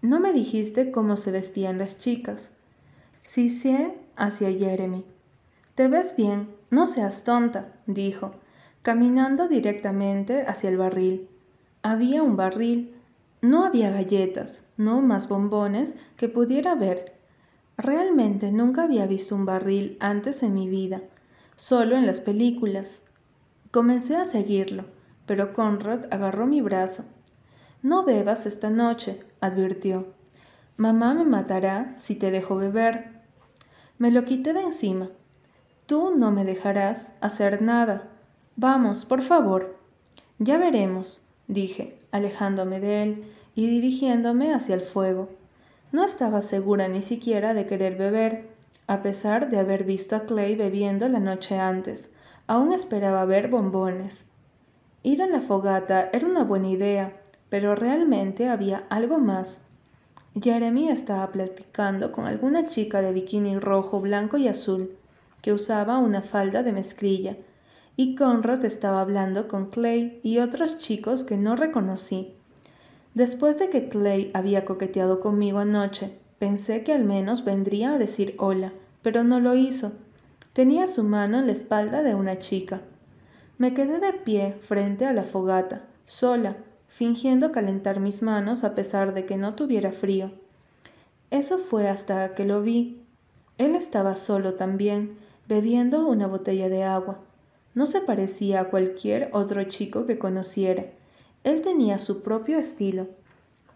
No 0.01 0.19
me 0.19 0.31
dijiste 0.31 0.91
cómo 0.91 1.17
se 1.17 1.31
vestían 1.31 1.79
las 1.79 1.97
chicas. 1.97 2.51
Sí 3.23 3.49
sé 3.49 3.95
hacia 4.15 4.51
Jeremy. 4.51 5.05
Te 5.73 5.87
ves 5.87 6.15
bien, 6.15 6.49
no 6.69 6.85
seas 6.85 7.23
tonta, 7.23 7.73
dijo, 7.87 8.33
caminando 8.83 9.47
directamente 9.47 10.43
hacia 10.43 10.69
el 10.69 10.77
barril. 10.77 11.27
Había 11.81 12.21
un 12.21 12.35
barril. 12.35 12.98
No 13.41 13.65
había 13.65 13.91
galletas, 13.91 14.67
no 14.77 15.01
más 15.01 15.27
bombones 15.29 16.01
que 16.17 16.29
pudiera 16.29 16.75
ver. 16.75 17.13
Realmente 17.77 18.51
nunca 18.51 18.83
había 18.83 19.07
visto 19.07 19.35
un 19.35 19.45
barril 19.45 19.97
antes 19.99 20.43
en 20.43 20.53
mi 20.53 20.69
vida, 20.69 21.01
solo 21.55 21.95
en 21.95 22.05
las 22.05 22.19
películas. 22.19 23.05
Comencé 23.71 24.15
a 24.15 24.25
seguirlo 24.25 24.85
pero 25.29 25.53
Conrad 25.53 26.11
agarró 26.11 26.47
mi 26.47 26.59
brazo. 26.59 27.03
No 27.83 28.03
bebas 28.03 28.47
esta 28.47 28.71
noche, 28.71 29.19
advirtió. 29.41 30.07
Mamá 30.75 31.13
me 31.13 31.23
matará 31.23 31.93
si 31.97 32.17
te 32.17 32.31
dejo 32.31 32.55
beber. 32.55 33.21
Me 33.99 34.09
lo 34.09 34.25
quité 34.25 34.53
de 34.53 34.61
encima. 34.61 35.09
Tú 35.85 36.15
no 36.17 36.31
me 36.31 36.45
dejarás 36.45 37.13
hacer 37.21 37.61
nada. 37.61 38.09
Vamos, 38.55 39.05
por 39.05 39.21
favor. 39.21 39.77
Ya 40.39 40.57
veremos, 40.57 41.21
dije, 41.49 41.97
alejándome 42.11 42.79
de 42.79 43.03
él 43.03 43.23
y 43.55 43.67
dirigiéndome 43.67 44.53
hacia 44.53 44.75
el 44.75 44.81
fuego. 44.81 45.27
No 45.91 46.05
estaba 46.05 46.41
segura 46.41 46.87
ni 46.87 47.01
siquiera 47.01 47.53
de 47.53 47.65
querer 47.65 47.97
beber, 47.97 48.47
a 48.87 49.01
pesar 49.01 49.49
de 49.49 49.59
haber 49.59 49.83
visto 49.83 50.15
a 50.15 50.21
Clay 50.21 50.55
bebiendo 50.55 51.09
la 51.09 51.19
noche 51.19 51.59
antes. 51.59 52.13
Aún 52.47 52.71
esperaba 52.71 53.25
ver 53.25 53.49
bombones. 53.49 54.29
Ir 55.03 55.21
a 55.21 55.27
la 55.27 55.41
fogata 55.41 56.09
era 56.13 56.27
una 56.27 56.43
buena 56.43 56.69
idea, 56.69 57.13
pero 57.49 57.75
realmente 57.75 58.47
había 58.47 58.83
algo 58.89 59.17
más. 59.17 59.65
Jeremy 60.39 60.89
estaba 60.89 61.31
platicando 61.31 62.11
con 62.11 62.27
alguna 62.27 62.67
chica 62.67 63.01
de 63.01 63.11
bikini 63.11 63.57
rojo, 63.57 63.99
blanco 63.99 64.37
y 64.37 64.47
azul, 64.47 64.95
que 65.41 65.53
usaba 65.53 65.97
una 65.97 66.21
falda 66.21 66.63
de 66.63 66.73
mezclilla, 66.73 67.35
y 67.99 68.15
Conrad 68.15 68.63
estaba 68.63 69.01
hablando 69.01 69.49
con 69.49 69.65
Clay 69.65 70.21
y 70.23 70.37
otros 70.37 70.77
chicos 70.77 71.25
que 71.25 71.35
no 71.35 71.57
reconocí. 71.57 72.33
Después 73.13 73.59
de 73.59 73.69
que 73.69 73.89
Clay 73.89 74.31
había 74.33 74.63
coqueteado 74.63 75.19
conmigo 75.19 75.59
anoche, 75.59 76.17
pensé 76.37 76.85
que 76.85 76.93
al 76.93 77.03
menos 77.03 77.43
vendría 77.43 77.91
a 77.91 77.97
decir 77.97 78.35
hola, 78.37 78.71
pero 79.01 79.25
no 79.25 79.41
lo 79.41 79.53
hizo. 79.53 79.91
Tenía 80.53 80.87
su 80.87 81.03
mano 81.03 81.39
en 81.39 81.47
la 81.47 81.51
espalda 81.51 82.01
de 82.01 82.15
una 82.15 82.39
chica. 82.39 82.79
Me 83.57 83.73
quedé 83.73 83.99
de 83.99 84.13
pie 84.13 84.55
frente 84.61 85.05
a 85.05 85.11
la 85.11 85.25
fogata, 85.25 85.81
sola, 86.05 86.55
fingiendo 86.87 87.51
calentar 87.51 87.99
mis 87.99 88.21
manos 88.21 88.63
a 88.63 88.75
pesar 88.75 89.13
de 89.13 89.25
que 89.25 89.35
no 89.35 89.55
tuviera 89.55 89.91
frío. 89.91 90.31
Eso 91.31 91.57
fue 91.57 91.89
hasta 91.89 92.33
que 92.33 92.45
lo 92.45 92.61
vi. 92.61 93.03
Él 93.57 93.75
estaba 93.75 94.15
solo 94.15 94.53
también, 94.53 95.17
bebiendo 95.49 96.07
una 96.07 96.27
botella 96.27 96.69
de 96.69 96.85
agua. 96.85 97.19
No 97.79 97.87
se 97.87 98.01
parecía 98.01 98.59
a 98.59 98.65
cualquier 98.65 99.29
otro 99.31 99.63
chico 99.63 100.05
que 100.05 100.19
conociera. 100.19 100.87
Él 101.45 101.61
tenía 101.61 101.97
su 101.99 102.23
propio 102.23 102.57
estilo. 102.57 103.07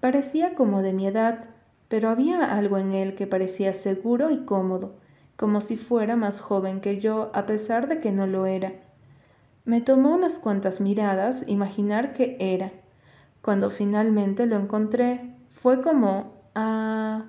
Parecía 0.02 0.56
como 0.56 0.82
de 0.82 0.92
mi 0.92 1.08
edad, 1.08 1.46
pero 1.88 2.10
había 2.10 2.54
algo 2.54 2.78
en 2.78 2.92
él 2.92 3.16
que 3.16 3.28
parecía 3.28 3.72
seguro 3.72 4.30
y 4.30 4.40
cómodo, 4.40 4.96
como 5.38 5.62
si 5.62 5.78
fuera 5.78 6.18
más 6.18 6.42
joven 6.42 6.82
que 6.82 7.00
yo, 7.00 7.32
a 7.34 7.46
pesar 7.46 7.88
de 7.88 8.02
que 8.02 8.12
no 8.12 8.28
lo 8.28 8.46
era. 8.46 8.74
Me 9.64 9.80
tomó 9.80 10.14
unas 10.14 10.38
cuantas 10.38 10.82
miradas 10.82 11.46
imaginar 11.48 12.12
qué 12.12 12.36
era, 12.42 12.74
cuando 13.42 13.70
finalmente 13.70 14.48
lo 14.48 14.58
encontré, 14.58 15.34
fue 15.48 15.82
como... 15.82 16.34
Ah... 16.56 17.28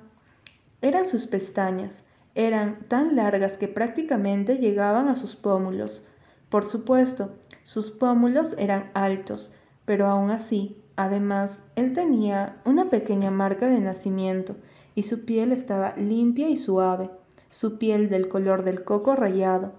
Eran 0.83 1.07
sus 1.07 1.29
pestañas. 1.29 2.03
Eran 2.35 2.81
tan 2.89 3.15
largas 3.15 3.59
que 3.59 3.69
prácticamente 3.69 4.59
llegaban 4.59 5.07
a 5.07 5.15
sus 5.15 5.37
pómulos. 5.37 6.09
Por 6.49 6.65
supuesto, 6.65 7.33
sus 7.65 7.91
pómulos 7.91 8.55
eran 8.59 8.91
altos, 8.95 9.55
pero 9.85 10.07
aún 10.07 10.31
así, 10.31 10.77
además, 10.97 11.63
él 11.77 11.93
tenía 11.93 12.61
una 12.65 12.91
pequeña 12.91 13.31
marca 13.31 13.69
de 13.69 13.81
nacimiento 13.81 14.57
y 14.95 15.05
su 15.05 15.25
piel 15.25 15.53
estaba 15.53 15.95
limpia 15.97 16.49
y 16.49 16.57
suave, 16.57 17.11
su 17.51 17.79
piel 17.79 18.09
del 18.09 18.29
color 18.29 18.65
del 18.65 18.85
coco 18.85 19.15
rallado, 19.17 19.73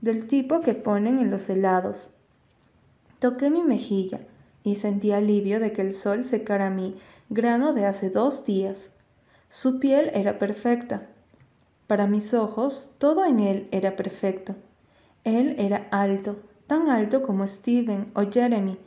del 0.00 0.26
tipo 0.26 0.60
que 0.60 0.74
ponen 0.74 1.18
en 1.18 1.30
los 1.30 1.48
helados. 1.48 2.10
Toqué 3.18 3.50
mi 3.50 3.62
mejilla 3.62 4.20
y 4.62 4.76
sentí 4.76 5.12
alivio 5.12 5.60
de 5.60 5.72
que 5.72 5.82
el 5.82 5.92
sol 5.92 6.24
secara 6.24 6.70
mi 6.70 6.96
grano 7.30 7.72
de 7.72 7.86
hace 7.86 8.10
dos 8.10 8.44
días. 8.44 8.94
Su 9.48 9.80
piel 9.80 10.10
era 10.14 10.38
perfecta. 10.38 11.08
Para 11.86 12.06
mis 12.06 12.34
ojos, 12.34 12.92
todo 12.98 13.24
en 13.24 13.40
él 13.40 13.68
era 13.72 13.96
perfecto. 13.96 14.54
Él 15.24 15.56
era 15.58 15.88
alto, 15.90 16.36
tan 16.66 16.90
alto 16.90 17.22
como 17.22 17.46
Steven 17.46 18.06
o 18.14 18.30
Jeremy, 18.30 18.78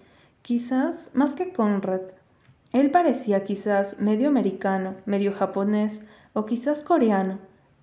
quizás 0.42 1.12
más 1.14 1.36
que 1.36 1.54
Conrad. 1.54 2.02
Él 2.74 2.92
parecía 2.92 3.44
quizás 3.44 4.00
medio 4.00 4.30
americano, 4.30 4.96
medio 5.06 5.34
japonés 5.34 6.04
o 6.34 6.46
quizás 6.46 6.84
coreano. 6.84 7.40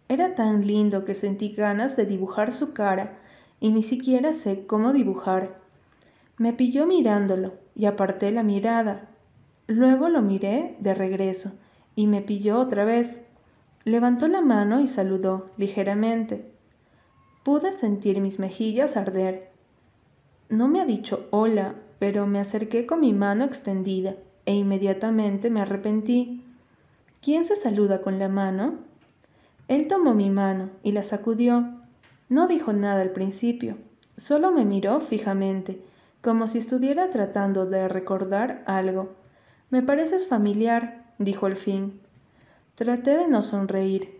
Era 0.08 0.34
tan 0.34 0.66
lindo 0.66 1.04
que 1.04 1.14
sentí 1.14 1.50
ganas 1.50 1.96
de 1.96 2.06
dibujar 2.06 2.54
su 2.54 2.72
cara, 2.72 3.18
y 3.60 3.70
ni 3.70 3.82
siquiera 3.82 4.32
sé 4.32 4.66
cómo 4.66 4.92
dibujar. 4.92 5.58
Me 6.38 6.52
pilló 6.52 6.86
mirándolo 6.86 7.54
y 7.74 7.86
aparté 7.86 8.30
la 8.30 8.42
mirada. 8.42 9.08
Luego 9.66 10.08
lo 10.08 10.22
miré 10.22 10.76
de 10.80 10.94
regreso 10.94 11.52
y 11.94 12.06
me 12.06 12.22
pilló 12.22 12.58
otra 12.60 12.84
vez. 12.84 13.22
Levantó 13.84 14.28
la 14.28 14.40
mano 14.40 14.80
y 14.80 14.88
saludó 14.88 15.50
ligeramente. 15.56 16.50
Pude 17.48 17.72
sentir 17.72 18.20
mis 18.20 18.38
mejillas 18.38 18.98
arder. 18.98 19.48
No 20.50 20.68
me 20.68 20.82
ha 20.82 20.84
dicho 20.84 21.28
hola, 21.30 21.76
pero 21.98 22.26
me 22.26 22.40
acerqué 22.40 22.84
con 22.84 23.00
mi 23.00 23.14
mano 23.14 23.42
extendida 23.44 24.16
e 24.44 24.54
inmediatamente 24.54 25.48
me 25.48 25.62
arrepentí. 25.62 26.44
¿Quién 27.22 27.46
se 27.46 27.56
saluda 27.56 28.02
con 28.02 28.18
la 28.18 28.28
mano? 28.28 28.74
Él 29.66 29.88
tomó 29.88 30.12
mi 30.12 30.28
mano 30.28 30.68
y 30.82 30.92
la 30.92 31.02
sacudió. 31.04 31.66
No 32.28 32.48
dijo 32.48 32.74
nada 32.74 33.00
al 33.00 33.12
principio, 33.12 33.78
solo 34.18 34.52
me 34.52 34.66
miró 34.66 35.00
fijamente 35.00 35.80
como 36.20 36.48
si 36.48 36.58
estuviera 36.58 37.08
tratando 37.08 37.64
de 37.64 37.88
recordar 37.88 38.62
algo. 38.66 39.14
Me 39.70 39.80
pareces 39.80 40.26
familiar, 40.26 41.14
dijo 41.16 41.46
al 41.46 41.56
fin. 41.56 41.98
Traté 42.74 43.16
de 43.16 43.26
no 43.26 43.42
sonreír. 43.42 44.17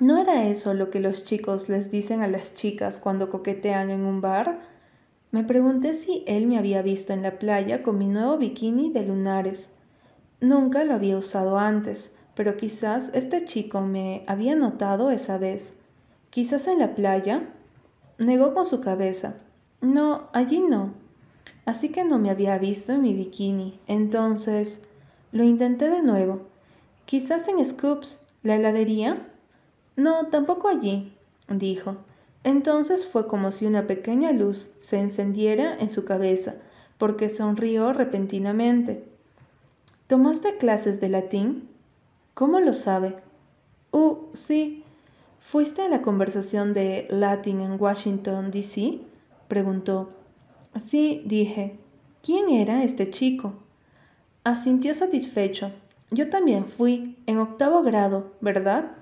¿No 0.00 0.18
era 0.18 0.48
eso 0.48 0.74
lo 0.74 0.90
que 0.90 1.00
los 1.00 1.24
chicos 1.24 1.68
les 1.68 1.90
dicen 1.90 2.22
a 2.22 2.28
las 2.28 2.54
chicas 2.54 2.98
cuando 2.98 3.30
coquetean 3.30 3.90
en 3.90 4.04
un 4.04 4.20
bar? 4.20 4.60
Me 5.30 5.44
pregunté 5.44 5.94
si 5.94 6.24
él 6.26 6.46
me 6.46 6.58
había 6.58 6.82
visto 6.82 7.12
en 7.12 7.22
la 7.22 7.38
playa 7.38 7.82
con 7.82 7.98
mi 7.98 8.08
nuevo 8.08 8.36
bikini 8.38 8.90
de 8.90 9.06
lunares. 9.06 9.74
Nunca 10.40 10.84
lo 10.84 10.94
había 10.94 11.16
usado 11.16 11.58
antes, 11.58 12.16
pero 12.34 12.56
quizás 12.56 13.10
este 13.14 13.44
chico 13.44 13.80
me 13.80 14.24
había 14.26 14.56
notado 14.56 15.10
esa 15.10 15.38
vez. 15.38 15.78
Quizás 16.30 16.66
en 16.66 16.78
la 16.78 16.94
playa. 16.94 17.48
Negó 18.18 18.54
con 18.54 18.66
su 18.66 18.80
cabeza. 18.80 19.36
No, 19.80 20.28
allí 20.32 20.60
no 20.60 21.04
así 21.64 21.90
que 21.90 22.04
no 22.04 22.18
me 22.18 22.30
había 22.30 22.58
visto 22.58 22.92
en 22.92 23.02
mi 23.02 23.14
bikini. 23.14 23.78
Entonces, 23.86 24.88
lo 25.32 25.44
intenté 25.44 25.88
de 25.88 26.02
nuevo. 26.02 26.42
Quizás 27.06 27.48
en 27.48 27.64
Scoops, 27.64 28.26
la 28.42 28.56
heladería. 28.56 29.28
No, 29.96 30.26
tampoco 30.26 30.68
allí, 30.68 31.16
dijo. 31.48 31.96
Entonces 32.42 33.06
fue 33.06 33.26
como 33.26 33.50
si 33.50 33.66
una 33.66 33.86
pequeña 33.86 34.32
luz 34.32 34.70
se 34.80 34.98
encendiera 34.98 35.76
en 35.78 35.88
su 35.88 36.04
cabeza, 36.04 36.56
porque 36.98 37.28
sonrió 37.28 37.92
repentinamente. 37.92 39.04
¿Tomaste 40.06 40.58
clases 40.58 41.00
de 41.00 41.08
latín? 41.08 41.68
¿Cómo 42.34 42.60
lo 42.60 42.74
sabe? 42.74 43.16
Uh, 43.92 44.16
sí. 44.32 44.84
¿Fuiste 45.40 45.82
a 45.82 45.88
la 45.88 46.02
conversación 46.02 46.72
de 46.72 47.06
latín 47.10 47.60
en 47.60 47.80
Washington, 47.80 48.50
D.C.? 48.50 49.00
preguntó. 49.48 50.10
Sí, 50.76 51.22
dije. 51.26 51.78
¿Quién 52.22 52.48
era 52.48 52.82
este 52.82 53.10
chico? 53.10 53.54
Asintió 54.42 54.94
satisfecho. 54.94 55.72
Yo 56.10 56.30
también 56.30 56.64
fui, 56.64 57.16
en 57.26 57.38
octavo 57.38 57.82
grado, 57.82 58.32
¿verdad? 58.40 58.96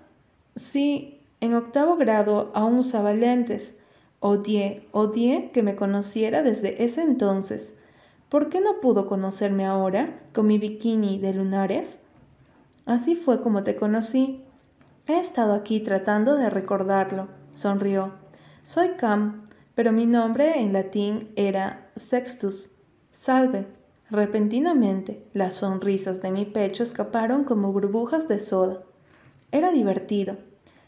Sí, 0.55 1.21
en 1.41 1.55
octavo 1.55 1.97
grado 1.97 2.51
aún 2.55 2.79
usaba 2.79 3.13
lentes. 3.13 3.79
Odié, 4.21 4.87
odié 4.93 5.51
que 5.53 5.63
me 5.63 5.75
conociera 5.75 6.43
desde 6.43 6.85
ese 6.85 7.03
entonces. 7.03 7.77
¿Por 8.29 8.49
qué 8.49 8.61
no 8.61 8.81
pudo 8.81 9.07
conocerme 9.07 9.67
ahora, 9.67 10.21
con 10.33 10.47
mi 10.47 10.59
bikini 10.59 11.19
de 11.19 11.35
lunares? 11.35 12.01
Así 12.87 13.15
fue 13.15 13.43
como 13.43 13.63
te 13.63 13.77
conocí. 13.77 14.45
He 15.07 15.19
estado 15.19 15.55
aquí 15.55 15.81
tratando 15.81 16.37
de 16.37 16.49
recordarlo, 16.49 17.29
sonrió. 17.53 18.13
Soy 18.63 18.91
Cam, 18.91 19.49
pero 19.75 19.93
mi 19.93 20.07
nombre 20.07 20.61
en 20.61 20.73
latín 20.73 21.33
era 21.35 21.91
Sextus. 21.97 22.71
Salve. 23.11 23.67
Repentinamente, 24.11 25.27
las 25.33 25.55
sonrisas 25.55 26.23
de 26.23 26.31
mi 26.31 26.45
pecho 26.45 26.83
escaparon 26.83 27.45
como 27.45 27.73
burbujas 27.73 28.29
de 28.29 28.39
soda. 28.39 28.85
Era 29.53 29.71
divertido. 29.71 30.39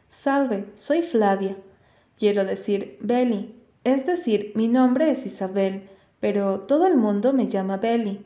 Salve, 0.08 0.64
soy 0.74 1.02
Flavia. 1.02 1.56
Quiero 2.18 2.44
decir 2.44 2.96
Belly. 3.00 3.54
Es 3.84 4.06
decir, 4.06 4.52
mi 4.54 4.68
nombre 4.68 5.10
es 5.10 5.26
Isabel, 5.26 5.88
pero 6.18 6.60
todo 6.60 6.86
el 6.86 6.96
mundo 6.96 7.34
me 7.34 7.48
llama 7.48 7.76
Belly. 7.76 8.24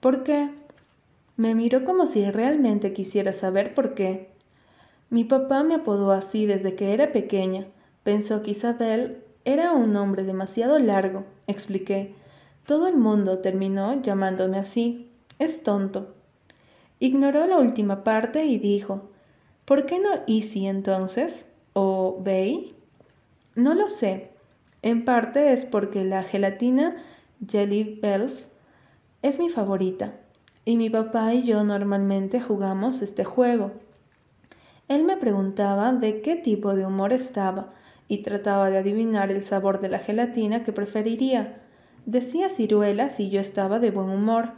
¿Por 0.00 0.22
qué? 0.22 0.50
Me 1.36 1.54
miró 1.54 1.84
como 1.84 2.06
si 2.06 2.30
realmente 2.30 2.92
quisiera 2.92 3.32
saber 3.32 3.72
por 3.72 3.94
qué. 3.94 4.28
Mi 5.08 5.24
papá 5.24 5.62
me 5.62 5.76
apodó 5.76 6.12
así 6.12 6.44
desde 6.44 6.74
que 6.74 6.92
era 6.92 7.10
pequeña. 7.10 7.66
Pensó 8.02 8.42
que 8.42 8.50
Isabel 8.50 9.22
era 9.46 9.72
un 9.72 9.92
nombre 9.92 10.24
demasiado 10.24 10.78
largo, 10.78 11.24
expliqué. 11.46 12.14
Todo 12.66 12.86
el 12.86 12.96
mundo 12.96 13.38
terminó 13.38 14.02
llamándome 14.02 14.58
así. 14.58 15.10
Es 15.38 15.62
tonto. 15.62 16.14
Ignoró 16.98 17.46
la 17.46 17.58
última 17.58 18.04
parte 18.04 18.44
y 18.44 18.58
dijo, 18.58 19.08
¿Por 19.64 19.86
qué 19.86 19.98
no 19.98 20.10
Easy 20.26 20.66
entonces? 20.66 21.50
o 21.74 22.20
Bay? 22.24 22.74
No 23.54 23.74
lo 23.74 23.88
sé. 23.88 24.30
En 24.82 25.04
parte 25.04 25.52
es 25.52 25.64
porque 25.64 26.04
la 26.04 26.22
gelatina 26.22 26.96
Jelly 27.46 27.98
Bells 28.00 28.50
es 29.22 29.38
mi 29.38 29.50
favorita 29.50 30.14
y 30.64 30.76
mi 30.76 30.90
papá 30.90 31.34
y 31.34 31.42
yo 31.42 31.64
normalmente 31.64 32.40
jugamos 32.40 33.02
este 33.02 33.24
juego. 33.24 33.72
Él 34.88 35.04
me 35.04 35.16
preguntaba 35.16 35.92
de 35.92 36.20
qué 36.20 36.36
tipo 36.36 36.74
de 36.74 36.84
humor 36.86 37.12
estaba 37.12 37.72
y 38.06 38.18
trataba 38.18 38.70
de 38.70 38.78
adivinar 38.78 39.30
el 39.30 39.42
sabor 39.42 39.80
de 39.80 39.88
la 39.88 39.98
gelatina 39.98 40.62
que 40.62 40.72
preferiría. 40.72 41.62
Decía 42.04 42.50
ciruelas 42.50 43.18
y 43.18 43.30
yo 43.30 43.40
estaba 43.40 43.78
de 43.78 43.90
buen 43.90 44.10
humor. 44.10 44.52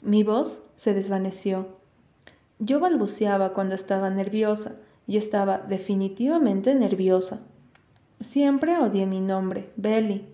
Mi 0.00 0.22
voz 0.22 0.70
se 0.76 0.94
desvaneció. 0.94 1.76
Yo 2.60 2.78
balbuceaba 2.78 3.52
cuando 3.52 3.74
estaba 3.74 4.10
nerviosa 4.10 4.76
y 5.06 5.16
estaba 5.16 5.58
definitivamente 5.58 6.74
nerviosa. 6.74 7.40
Siempre 8.20 8.78
odié 8.78 9.06
mi 9.06 9.20
nombre, 9.20 9.70
Belly, 9.76 10.24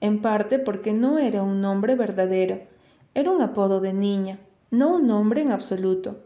en 0.00 0.20
parte 0.20 0.58
porque 0.58 0.92
no 0.92 1.18
era 1.18 1.42
un 1.42 1.60
nombre 1.60 1.94
verdadero, 1.94 2.60
era 3.14 3.30
un 3.30 3.40
apodo 3.42 3.80
de 3.80 3.92
niña, 3.92 4.40
no 4.70 4.96
un 4.96 5.06
nombre 5.06 5.40
en 5.40 5.52
absoluto. 5.52 6.18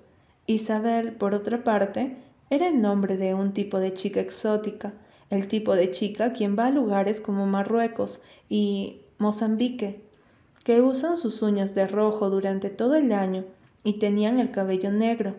Isabel, 0.47 1.13
por 1.13 1.35
otra 1.35 1.63
parte, 1.63 2.17
era 2.49 2.69
el 2.69 2.81
nombre 2.81 3.17
de 3.19 3.35
un 3.35 3.53
tipo 3.53 3.79
de 3.79 3.93
chica 3.93 4.21
exótica, 4.21 4.95
el 5.29 5.49
tipo 5.49 5.77
de 5.77 5.91
chica 5.91 6.33
quien 6.33 6.59
va 6.59 6.67
a 6.67 6.71
lugares 6.71 7.21
como 7.21 7.47
Marruecos 7.47 8.23
y 8.49 9.03
Mozambique, 9.19 10.03
que 10.65 10.81
usan 10.81 11.17
sus 11.17 11.43
uñas 11.43 11.75
de 11.75 11.87
rojo 11.87 12.31
durante 12.31 12.71
todo 12.71 12.95
el 12.95 13.13
año 13.13 13.45
y 13.85 13.99
tenían 13.99 14.39
el 14.39 14.51
cabello 14.51 14.91
negro. 14.91 15.35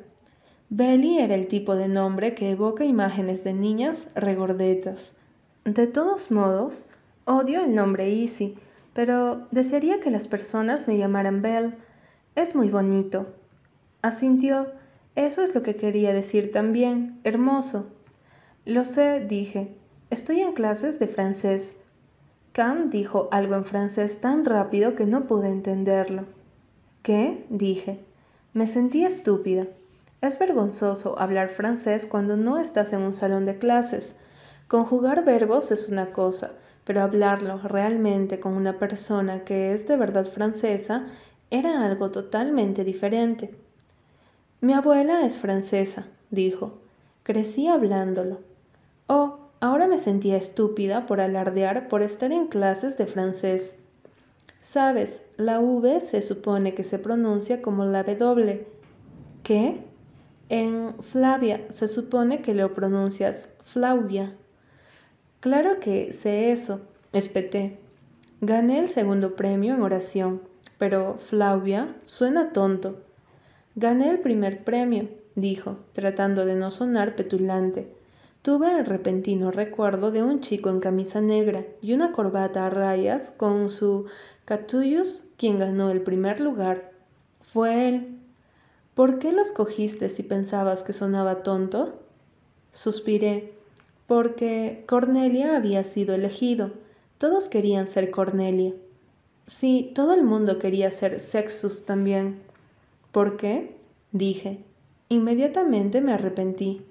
Belly 0.70 1.20
era 1.20 1.36
el 1.36 1.48
tipo 1.48 1.76
de 1.76 1.88
nombre 1.88 2.34
que 2.34 2.50
evoca 2.50 2.84
imágenes 2.84 3.44
de 3.44 3.54
niñas 3.54 4.12
regordetas. 4.16 5.14
De 5.66 5.88
todos 5.88 6.32
modos, 6.32 6.88
odio 7.26 7.64
el 7.64 7.76
nombre 7.76 8.12
Easy, 8.12 8.58
pero 8.94 9.48
desearía 9.52 10.00
que 10.00 10.12
las 10.12 10.28
personas 10.28 10.88
me 10.88 10.98
llamaran 10.98 11.42
Belle. 11.42 11.74
Es 12.36 12.56
muy 12.56 12.70
bonito. 12.70 13.28
Asintió. 14.02 14.72
Eso 15.16 15.44
es 15.44 15.54
lo 15.54 15.62
que 15.62 15.76
quería 15.76 16.14
decir 16.14 16.52
también. 16.52 17.20
Hermoso. 17.24 17.88
Lo 18.66 18.84
sé, 18.84 19.20
dije. 19.20 19.76
Estoy 20.10 20.42
en 20.42 20.54
clases 20.54 21.00
de 21.00 21.08
francés. 21.08 21.78
Cam 22.52 22.90
dijo 22.90 23.30
algo 23.32 23.56
en 23.56 23.66
francés 23.66 24.22
tan 24.22 24.46
rápido 24.46 24.96
que 24.96 25.06
no 25.06 25.28
pude 25.28 25.50
entenderlo. 25.50 26.26
¿Qué? 27.02 27.46
dije. 27.50 28.00
Me 28.54 28.68
sentí 28.68 29.04
estúpida. 29.04 29.68
Es 30.22 30.40
vergonzoso 30.40 31.20
hablar 31.20 31.50
francés 31.50 32.06
cuando 32.06 32.38
no 32.38 32.58
estás 32.58 32.94
en 32.94 33.02
un 33.02 33.14
salón 33.14 33.46
de 33.46 33.58
clases. 33.58 34.18
Conjugar 34.68 35.26
verbos 35.26 35.72
es 35.72 35.90
una 35.90 36.12
cosa, 36.12 36.52
pero 36.86 37.02
hablarlo 37.02 37.58
realmente 37.60 38.40
con 38.40 38.54
una 38.54 38.80
persona 38.80 39.44
que 39.44 39.74
es 39.74 39.88
de 39.88 39.98
verdad 39.98 40.26
francesa 40.26 41.08
era 41.50 41.86
algo 41.86 42.12
totalmente 42.12 42.84
diferente. 42.84 43.54
Mi 44.62 44.74
abuela 44.74 45.26
es 45.26 45.38
francesa, 45.38 46.06
dijo. 46.30 46.80
Crecí 47.24 47.68
hablándolo. 47.68 48.40
Oh, 49.08 49.44
Ahora 49.64 49.88
me 49.88 49.98
sentía 49.98 50.36
estúpida 50.36 51.06
por 51.06 51.22
alardear 51.22 51.88
por 51.88 52.02
estar 52.02 52.34
en 52.34 52.48
clases 52.48 52.98
de 52.98 53.06
francés. 53.06 53.83
Sabes, 54.64 55.26
la 55.36 55.60
V 55.60 56.00
se 56.00 56.22
supone 56.22 56.74
que 56.74 56.86
se 56.86 56.98
pronuncia 56.98 57.62
como 57.62 57.84
la 57.84 58.06
W. 58.06 58.66
¿Qué? 59.44 59.84
En 60.48 60.96
Flavia 61.02 61.66
se 61.68 61.90
supone 61.90 62.42
que 62.42 62.54
lo 62.54 62.74
pronuncias 62.74 63.50
Flavia. 63.66 64.34
Claro 65.42 65.82
que 65.82 66.14
sé 66.14 66.54
eso, 66.54 66.80
espeté. 67.12 67.78
Gané 68.40 68.80
el 68.80 68.88
segundo 68.88 69.36
premio 69.36 69.74
en 69.74 69.82
oración, 69.82 70.42
pero 70.78 71.18
Flavia 71.18 71.98
suena 72.06 72.54
tonto. 72.54 73.02
Gané 73.76 74.12
el 74.12 74.20
primer 74.20 74.64
premio, 74.64 75.10
dijo, 75.36 75.80
tratando 75.92 76.46
de 76.46 76.56
no 76.56 76.72
sonar 76.72 77.18
petulante. 77.18 77.94
Tuve 78.44 78.78
el 78.78 78.86
repentino 78.86 79.52
recuerdo 79.52 80.12
de 80.12 80.22
un 80.22 80.42
chico 80.42 80.70
en 80.70 80.82
camisa 80.82 81.22
negra 81.22 81.66
y 81.82 81.94
una 81.94 82.12
corbata 82.12 82.66
a 82.66 82.70
rayas 82.70 83.32
con 83.32 83.70
su 83.70 84.08
Catullus 84.44 85.30
quien 85.38 85.60
ganó 85.60 85.90
el 85.92 86.02
primer 86.02 86.42
lugar. 86.42 86.92
Fue 87.40 87.88
él. 87.88 88.20
¿Por 88.96 89.18
qué 89.18 89.32
lo 89.32 89.42
escogiste 89.42 90.10
si 90.10 90.24
pensabas 90.24 90.84
que 90.84 90.92
sonaba 90.92 91.42
tonto? 91.42 92.02
Suspiré. 92.74 93.54
Porque 94.08 94.84
Cornelia 94.90 95.56
había 95.56 95.86
sido 95.86 96.14
elegido. 96.14 96.72
Todos 97.20 97.48
querían 97.48 97.88
ser 97.88 98.12
Cornelia. 98.12 98.74
Sí, 99.46 99.94
todo 99.96 100.14
el 100.14 100.24
mundo 100.24 100.60
quería 100.60 100.92
ser 100.92 101.22
Sextus 101.22 101.86
también. 101.86 102.42
¿Por 103.14 103.38
qué? 103.38 103.78
dije. 104.12 104.66
Inmediatamente 105.08 106.02
me 106.02 106.12
arrepentí. 106.12 106.82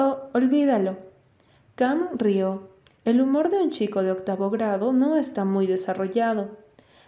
Oh, 0.00 0.30
olvídalo. 0.32 0.96
Cam 1.74 2.10
rió. 2.12 2.68
El 3.04 3.20
humor 3.20 3.50
de 3.50 3.58
un 3.58 3.72
chico 3.72 4.04
de 4.04 4.12
octavo 4.12 4.48
grado 4.48 4.92
no 4.92 5.16
está 5.16 5.44
muy 5.44 5.66
desarrollado. 5.66 6.50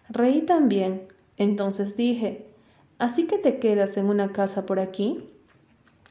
Reí 0.08 0.42
también. 0.42 1.06
Entonces 1.36 1.96
dije, 1.96 2.48
¿así 2.98 3.28
que 3.28 3.38
te 3.38 3.60
quedas 3.60 3.96
en 3.96 4.06
una 4.06 4.32
casa 4.32 4.66
por 4.66 4.80
aquí? 4.80 5.30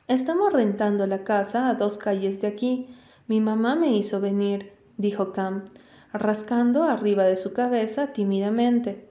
Estamos 0.08 0.54
rentando 0.54 1.06
la 1.06 1.26
casa 1.26 1.68
a 1.68 1.74
dos 1.74 1.98
calles 1.98 2.40
de 2.40 2.48
aquí. 2.48 2.88
Mi 3.28 3.42
mamá 3.42 3.76
me 3.76 3.92
hizo 3.92 4.22
venir, 4.22 4.72
dijo 4.96 5.34
Cam, 5.34 5.66
rascando 6.14 6.86
arriba 6.86 7.26
de 7.26 7.36
su 7.36 7.52
cabeza 7.52 8.14
tímidamente. 8.14 9.06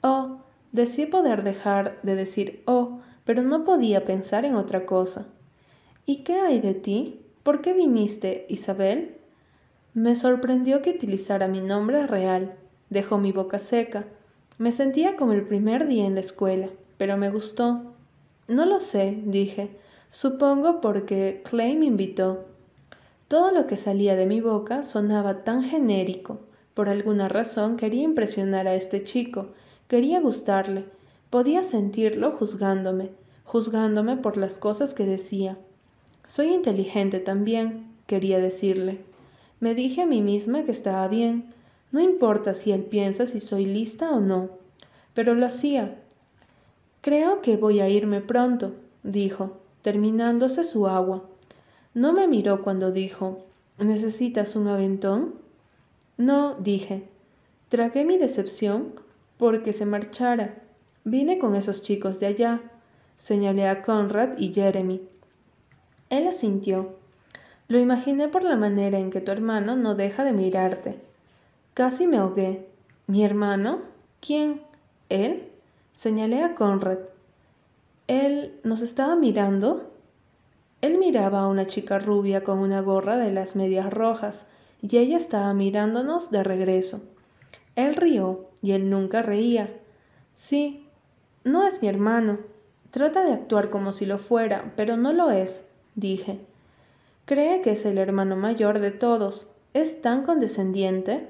Oh, 0.00 0.42
deseé 0.70 1.08
poder 1.08 1.42
dejar 1.42 1.98
de 2.04 2.14
decir 2.14 2.62
oh, 2.66 3.00
pero 3.24 3.42
no 3.42 3.64
podía 3.64 4.04
pensar 4.04 4.44
en 4.44 4.54
otra 4.54 4.86
cosa. 4.86 5.33
¿Y 6.06 6.16
qué 6.16 6.34
hay 6.34 6.60
de 6.60 6.74
ti? 6.74 7.20
¿Por 7.42 7.62
qué 7.62 7.72
viniste, 7.72 8.46
Isabel? 8.48 9.16
Me 9.94 10.14
sorprendió 10.14 10.82
que 10.82 10.90
utilizara 10.90 11.48
mi 11.48 11.60
nombre 11.60 12.06
real. 12.06 12.54
Dejó 12.90 13.16
mi 13.16 13.32
boca 13.32 13.58
seca. 13.58 14.04
Me 14.58 14.70
sentía 14.70 15.16
como 15.16 15.32
el 15.32 15.44
primer 15.44 15.86
día 15.86 16.04
en 16.04 16.14
la 16.14 16.20
escuela, 16.20 16.68
pero 16.98 17.16
me 17.16 17.30
gustó. 17.30 17.82
No 18.48 18.66
lo 18.66 18.80
sé, 18.80 19.18
dije. 19.24 19.70
Supongo 20.10 20.80
porque 20.80 21.42
Clay 21.42 21.76
me 21.76 21.86
invitó. 21.86 22.44
Todo 23.28 23.50
lo 23.50 23.66
que 23.66 23.76
salía 23.76 24.14
de 24.14 24.26
mi 24.26 24.40
boca 24.40 24.82
sonaba 24.82 25.42
tan 25.42 25.62
genérico. 25.62 26.40
Por 26.74 26.88
alguna 26.88 27.28
razón 27.28 27.76
quería 27.76 28.02
impresionar 28.02 28.66
a 28.66 28.74
este 28.74 29.04
chico, 29.04 29.48
quería 29.88 30.20
gustarle, 30.20 30.84
podía 31.30 31.62
sentirlo 31.62 32.32
juzgándome, 32.32 33.10
juzgándome 33.44 34.16
por 34.16 34.36
las 34.36 34.58
cosas 34.58 34.92
que 34.92 35.06
decía, 35.06 35.56
soy 36.26 36.54
inteligente 36.54 37.20
también, 37.20 37.86
quería 38.06 38.38
decirle. 38.38 39.00
Me 39.60 39.74
dije 39.74 40.02
a 40.02 40.06
mí 40.06 40.22
misma 40.22 40.64
que 40.64 40.72
estaba 40.72 41.06
bien. 41.08 41.50
No 41.92 42.00
importa 42.00 42.54
si 42.54 42.72
él 42.72 42.82
piensa 42.82 43.26
si 43.26 43.40
soy 43.40 43.66
lista 43.66 44.10
o 44.10 44.20
no. 44.20 44.50
Pero 45.14 45.34
lo 45.34 45.46
hacía. 45.46 45.96
Creo 47.00 47.42
que 47.42 47.56
voy 47.56 47.80
a 47.80 47.88
irme 47.88 48.20
pronto, 48.20 48.72
dijo, 49.02 49.58
terminándose 49.82 50.64
su 50.64 50.86
agua. 50.86 51.22
No 51.92 52.12
me 52.12 52.26
miró 52.26 52.62
cuando 52.62 52.90
dijo, 52.90 53.44
¿necesitas 53.78 54.56
un 54.56 54.68
aventón? 54.68 55.34
No, 56.16 56.56
dije. 56.56 57.04
Tragué 57.68 58.04
mi 58.04 58.18
decepción 58.18 58.94
porque 59.36 59.72
se 59.72 59.84
marchara. 59.84 60.62
Vine 61.04 61.38
con 61.38 61.54
esos 61.54 61.82
chicos 61.82 62.20
de 62.20 62.26
allá. 62.26 62.60
Señalé 63.16 63.68
a 63.68 63.82
Conrad 63.82 64.38
y 64.38 64.52
Jeremy. 64.52 65.02
Él 66.14 66.28
asintió. 66.28 66.94
Lo 67.66 67.80
imaginé 67.80 68.28
por 68.28 68.44
la 68.44 68.54
manera 68.54 69.00
en 69.00 69.10
que 69.10 69.20
tu 69.20 69.32
hermano 69.32 69.74
no 69.74 69.96
deja 69.96 70.22
de 70.22 70.32
mirarte. 70.32 71.00
Casi 71.74 72.06
me 72.06 72.18
ahogué. 72.18 72.68
¿Mi 73.08 73.24
hermano? 73.24 73.80
¿Quién? 74.20 74.62
¿Él? 75.08 75.50
Señalé 75.92 76.44
a 76.44 76.54
Conrad. 76.54 76.98
¿Él 78.06 78.60
nos 78.62 78.80
estaba 78.80 79.16
mirando? 79.16 79.90
Él 80.82 80.98
miraba 80.98 81.40
a 81.40 81.48
una 81.48 81.66
chica 81.66 81.98
rubia 81.98 82.44
con 82.44 82.60
una 82.60 82.80
gorra 82.80 83.16
de 83.16 83.32
las 83.32 83.56
medias 83.56 83.92
rojas, 83.92 84.46
y 84.82 84.98
ella 84.98 85.16
estaba 85.16 85.52
mirándonos 85.52 86.30
de 86.30 86.44
regreso. 86.44 87.00
Él 87.74 87.96
rió, 87.96 88.50
y 88.62 88.70
él 88.70 88.88
nunca 88.88 89.20
reía. 89.22 89.68
Sí, 90.32 90.86
no 91.42 91.66
es 91.66 91.82
mi 91.82 91.88
hermano. 91.88 92.38
Trata 92.92 93.24
de 93.24 93.32
actuar 93.32 93.68
como 93.68 93.90
si 93.90 94.06
lo 94.06 94.18
fuera, 94.18 94.74
pero 94.76 94.96
no 94.96 95.12
lo 95.12 95.32
es 95.32 95.73
dije. 95.94 96.40
Cree 97.24 97.62
que 97.62 97.72
es 97.72 97.86
el 97.86 97.98
hermano 97.98 98.36
mayor 98.36 98.78
de 98.78 98.90
todos. 98.90 99.50
¿Es 99.72 100.02
tan 100.02 100.22
condescendiente? 100.24 101.28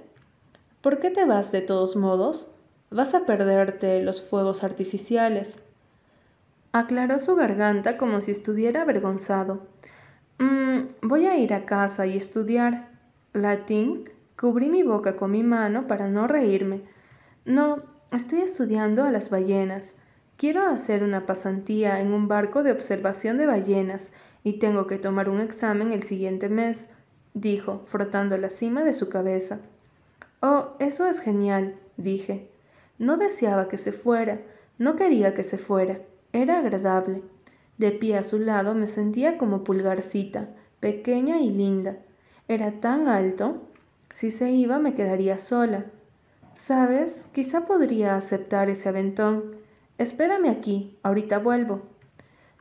¿Por 0.81 0.99
qué 0.99 1.11
te 1.11 1.25
vas 1.25 1.53
de 1.53 1.61
todos 1.61 1.97
modos? 1.97 2.55
Vas 2.91 3.15
a 3.15 3.25
perderte 3.27 4.03
los 4.03 4.23
fuegos 4.23 4.65
artificiales. 4.65 5.63
Aclaró 6.73 7.19
su 7.19 7.37
garganta 7.37 7.97
como 7.97 8.21
si 8.21 8.33
estuviera 8.33 8.83
avergonzado. 8.83 9.61
Mm, 10.39 10.89
voy 11.03 11.27
a 11.27 11.39
ir 11.39 11.55
a 11.55 11.65
casa 11.65 12.07
y 12.07 12.17
estudiar. 12.17 12.91
Latín. 13.33 14.11
Cubrí 14.37 14.69
mi 14.69 14.83
boca 14.83 15.15
con 15.17 15.31
mi 15.31 15.45
mano 15.45 15.87
para 15.87 16.09
no 16.09 16.27
reírme. 16.27 16.83
No, 17.45 17.83
estoy 18.11 18.41
estudiando 18.41 19.05
a 19.05 19.11
las 19.11 19.31
ballenas. 19.31 19.97
Quiero 20.37 20.67
hacer 20.67 21.05
una 21.05 21.27
pasantía 21.27 22.01
en 22.01 22.13
un 22.13 22.27
barco 22.29 22.63
de 22.63 22.73
observación 22.73 23.37
de 23.37 23.47
ballenas 23.47 24.13
y 24.43 24.55
tengo 24.55 24.87
que 24.87 24.99
tomar 24.99 25.29
un 25.29 25.41
examen 25.41 25.93
el 25.93 26.03
siguiente 26.03 26.49
mes, 26.49 26.91
dijo, 27.35 27.83
frotando 27.87 28.37
la 28.37 28.51
cima 28.51 28.83
de 28.83 28.95
su 28.95 29.09
cabeza. 29.09 29.61
Oh, 30.41 30.71
eso 30.81 31.07
es 31.07 31.21
genial, 31.21 31.77
dije. 31.97 32.51
No 32.99 33.17
deseaba 33.17 33.69
que 33.69 33.77
se 33.77 33.93
fuera, 33.93 34.41
no 34.79 34.97
quería 34.97 35.35
que 35.35 35.45
se 35.45 35.57
fuera. 35.57 36.01
Era 36.33 36.59
agradable. 36.59 37.23
De 37.79 37.93
pie 37.93 38.17
a 38.17 38.23
su 38.23 38.39
lado 38.39 38.75
me 38.75 38.87
sentía 38.87 39.39
como 39.39 39.65
pulgarcita, 39.65 40.49
pequeña 40.81 41.39
y 41.39 41.51
linda. 41.51 41.97
Era 42.49 42.81
tan 42.81 43.09
alto. 43.09 43.63
Si 44.13 44.31
se 44.31 44.51
iba 44.51 44.79
me 44.79 44.95
quedaría 44.95 45.39
sola. 45.39 45.87
Sabes, 46.55 47.29
quizá 47.33 47.65
podría 47.65 48.17
aceptar 48.17 48.69
ese 48.69 48.89
aventón. 48.89 49.57
Espérame 49.99 50.49
aquí, 50.51 50.99
ahorita 51.03 51.39
vuelvo. 51.39 51.83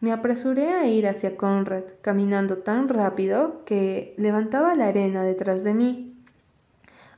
Me 0.01 0.11
apresuré 0.11 0.73
a 0.73 0.85
ir 0.85 1.07
hacia 1.07 1.37
Conrad, 1.37 1.83
caminando 2.01 2.57
tan 2.57 2.89
rápido 2.89 3.63
que 3.65 4.13
levantaba 4.17 4.75
la 4.75 4.87
arena 4.87 5.23
detrás 5.23 5.63
de 5.63 5.73
mí. 5.73 6.15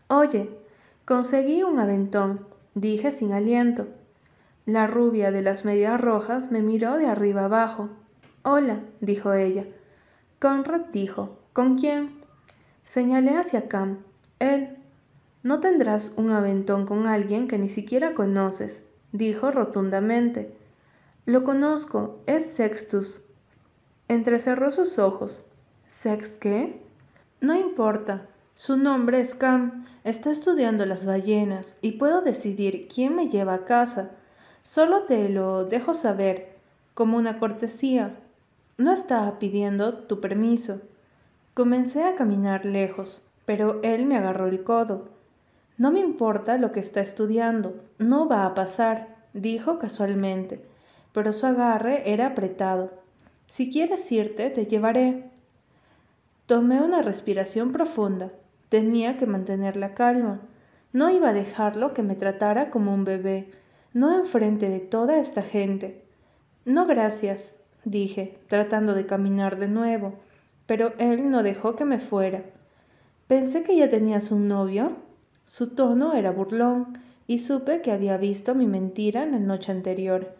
Oye, 0.08 0.50
conseguí 1.04 1.64
un 1.64 1.80
aventón, 1.80 2.46
dije 2.76 3.12
sin 3.12 3.34
aliento. 3.34 3.88
La 4.66 4.88
rubia 4.88 5.32
de 5.32 5.42
las 5.42 5.66
medias 5.66 6.00
rojas 6.00 6.52
me 6.52 6.62
miró 6.62 6.98
de 6.98 7.08
arriba 7.08 7.46
abajo. 7.46 7.90
Hola, 8.44 8.80
dijo 9.02 9.34
ella. 9.34 9.66
Conrad 10.40 10.82
dijo, 10.92 11.40
¿con 11.54 11.78
quién? 11.78 12.22
Señalé 12.84 13.36
hacia 13.36 13.68
Cam. 13.68 13.98
Él. 14.40 14.78
No 15.42 15.60
tendrás 15.60 16.12
un 16.18 16.32
aventón 16.32 16.86
con 16.86 17.08
alguien 17.08 17.48
que 17.48 17.58
ni 17.58 17.68
siquiera 17.68 18.14
conoces, 18.14 18.90
dijo 19.18 19.52
rotundamente. 19.52 20.56
Lo 21.26 21.44
conozco, 21.44 22.20
es 22.26 22.46
Sextus. 22.46 23.22
Entrecerró 24.08 24.70
sus 24.72 25.00
ojos. 25.00 25.46
¿Sex 25.88 26.38
qué? 26.38 26.82
No 27.42 27.56
importa. 27.56 28.28
Su 28.54 28.78
nombre 28.78 29.20
es 29.20 29.36
Cam. 29.36 29.86
Está 30.04 30.30
estudiando 30.30 30.86
las 30.86 31.06
ballenas 31.06 31.80
y 31.82 31.94
puedo 31.94 32.22
decidir 32.22 32.88
quién 32.88 33.16
me 33.16 33.28
lleva 33.28 33.54
a 33.56 33.66
casa. 33.66 34.12
Solo 34.64 35.04
te 35.04 35.30
lo 35.30 35.66
dejo 35.66 35.94
saber, 35.94 36.56
como 36.94 37.18
una 37.18 37.40
cortesía. 37.40 38.18
No 38.78 38.94
estaba 38.94 39.40
pidiendo 39.40 39.94
tu 39.94 40.22
permiso. 40.22 40.82
Comencé 41.54 42.04
a 42.04 42.16
caminar 42.16 42.66
lejos, 42.66 43.24
pero 43.46 43.80
él 43.84 44.06
me 44.06 44.18
agarró 44.18 44.48
el 44.48 44.64
codo. 44.64 45.10
No 45.78 45.92
me 45.92 46.00
importa 46.00 46.58
lo 46.58 46.72
que 46.72 46.80
está 46.80 47.02
estudiando, 47.02 47.84
no 47.98 48.28
va 48.28 48.46
a 48.46 48.54
pasar, 48.54 49.16
dijo 49.34 49.80
casualmente 49.80 50.64
pero 51.16 51.32
su 51.32 51.46
agarre 51.46 52.12
era 52.12 52.28
apretado. 52.28 52.92
Si 53.48 53.72
quieres 53.72 54.12
irte, 54.12 54.50
te 54.50 54.66
llevaré. 54.66 55.24
Tomé 56.46 56.82
una 56.82 57.02
respiración 57.02 57.72
profunda. 57.72 58.34
Tenía 58.68 59.18
que 59.18 59.26
mantener 59.26 59.78
la 59.78 59.94
calma. 59.94 60.42
No 60.92 61.10
iba 61.10 61.30
a 61.30 61.34
dejarlo 61.34 61.94
que 61.94 62.04
me 62.04 62.16
tratara 62.16 62.70
como 62.70 62.94
un 62.94 63.06
bebé, 63.06 63.50
no 63.94 64.14
enfrente 64.14 64.68
de 64.68 64.82
toda 64.82 65.18
esta 65.18 65.42
gente. 65.42 66.04
No 66.66 66.86
gracias, 66.86 67.62
dije, 67.86 68.38
tratando 68.48 68.94
de 68.94 69.06
caminar 69.06 69.58
de 69.58 69.70
nuevo, 69.70 70.16
pero 70.66 70.92
él 70.98 71.30
no 71.30 71.44
dejó 71.44 71.78
que 71.78 71.86
me 71.86 71.98
fuera. 71.98 72.44
Pensé 73.28 73.64
que 73.64 73.78
ya 73.78 73.88
tenías 73.88 74.32
un 74.32 74.50
novio. 74.50 74.98
Su 75.46 75.70
tono 75.70 76.14
era 76.14 76.32
burlón, 76.32 76.98
y 77.28 77.40
supe 77.40 77.82
que 77.82 77.92
había 77.92 78.18
visto 78.18 78.56
mi 78.56 78.68
mentira 78.68 79.24
en 79.24 79.32
la 79.32 79.40
noche 79.40 79.72
anterior. 79.72 80.36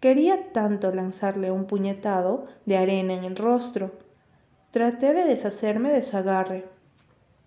Quería 0.00 0.52
tanto 0.52 0.92
lanzarle 0.92 1.50
un 1.50 1.66
puñetado 1.66 2.46
de 2.66 2.76
arena 2.76 3.14
en 3.14 3.24
el 3.24 3.36
rostro. 3.36 3.92
Traté 4.70 5.14
de 5.14 5.24
deshacerme 5.24 5.90
de 5.90 6.02
su 6.02 6.16
agarre. 6.16 6.64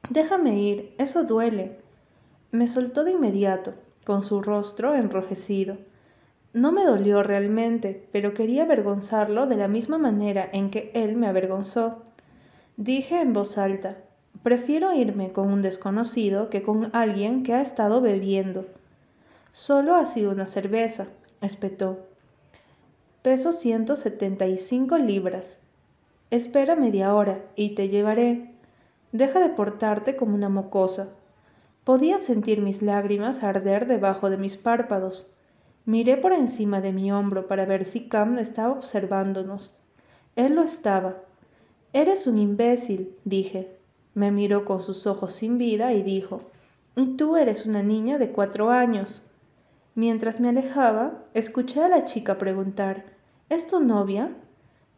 Déjame 0.10 0.60
ir, 0.60 0.96
eso 0.98 1.24
duele. 1.24 1.80
Me 2.52 2.68
soltó 2.68 3.04
de 3.04 3.12
inmediato, 3.12 3.74
con 4.06 4.24
su 4.24 4.42
rostro 4.42 4.96
enrojecido. 4.96 5.78
No 6.54 6.72
me 6.72 6.86
dolió 6.86 7.24
realmente, 7.24 8.08
pero 8.12 8.34
quería 8.34 8.64
avergonzarlo 8.64 9.48
de 9.48 9.58
la 9.58 9.68
misma 9.68 9.98
manera 9.98 10.48
en 10.54 10.70
que 10.70 10.92
él 10.94 11.18
me 11.18 11.28
avergonzó. 11.28 12.04
Dije 12.78 13.20
en 13.20 13.34
voz 13.34 13.58
alta, 13.58 13.98
prefiero 14.46 14.94
irme 14.94 15.32
con 15.32 15.52
un 15.52 15.64
desconocido 15.64 16.52
que 16.52 16.62
con 16.62 16.92
alguien 16.94 17.42
que 17.42 17.56
ha 17.56 17.62
estado 17.64 18.00
bebiendo. 18.00 18.68
Solo 19.52 19.96
ha 19.96 20.06
sido 20.06 20.32
una 20.34 20.46
cerveza, 20.46 21.08
espetó. 21.42 22.06
Peso 23.24 23.52
175 23.52 25.00
libras. 25.00 25.64
Espera 26.30 26.76
media 26.76 27.16
hora 27.16 27.42
y 27.56 27.74
te 27.74 27.90
llevaré. 27.90 28.52
Deja 29.12 29.40
de 29.40 29.50
portarte 29.50 30.16
como 30.16 30.36
una 30.36 30.50
mocosa. 30.50 31.10
Podía 31.84 32.20
sentir 32.20 32.62
mis 32.62 32.84
lágrimas 32.84 33.42
arder 33.42 33.88
debajo 33.88 34.30
de 34.30 34.38
mis 34.38 34.58
párpados. 34.58 35.34
Miré 35.86 36.18
por 36.18 36.34
encima 36.34 36.82
de 36.82 36.94
mi 36.94 37.12
hombro 37.12 37.48
para 37.48 37.66
ver 37.66 37.84
si 37.84 38.08
Cam 38.10 38.38
estaba 38.38 38.74
observándonos. 38.74 39.76
Él 40.36 40.54
lo 40.54 40.62
estaba. 40.62 41.16
Eres 41.94 42.28
un 42.28 42.38
imbécil, 42.38 43.16
dije. 43.24 43.76
Me 44.16 44.32
miró 44.32 44.66
con 44.66 44.82
sus 44.82 45.06
ojos 45.06 45.34
sin 45.36 45.60
vida 45.60 45.94
y 45.94 46.02
dijo, 46.02 46.42
tú 47.18 47.38
eres 47.38 47.68
una 47.68 47.84
niña 47.84 48.18
de 48.18 48.32
cuatro 48.32 48.72
años. 48.72 49.24
Mientras 49.94 50.40
me 50.40 50.50
alejaba, 50.50 51.24
escuché 51.36 51.84
a 51.84 51.88
la 51.88 52.06
chica 52.06 52.40
preguntar, 52.40 53.06
¿Es 53.50 53.68
tu 53.68 53.80
novia? 53.80 54.36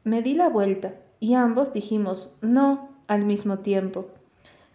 Me 0.06 0.22
di 0.22 0.34
la 0.34 0.48
vuelta 0.48 0.94
y 1.20 1.34
ambos 1.34 1.74
dijimos 1.74 2.34
no 2.42 2.90
al 3.08 3.26
mismo 3.26 3.60
tiempo. 3.60 4.08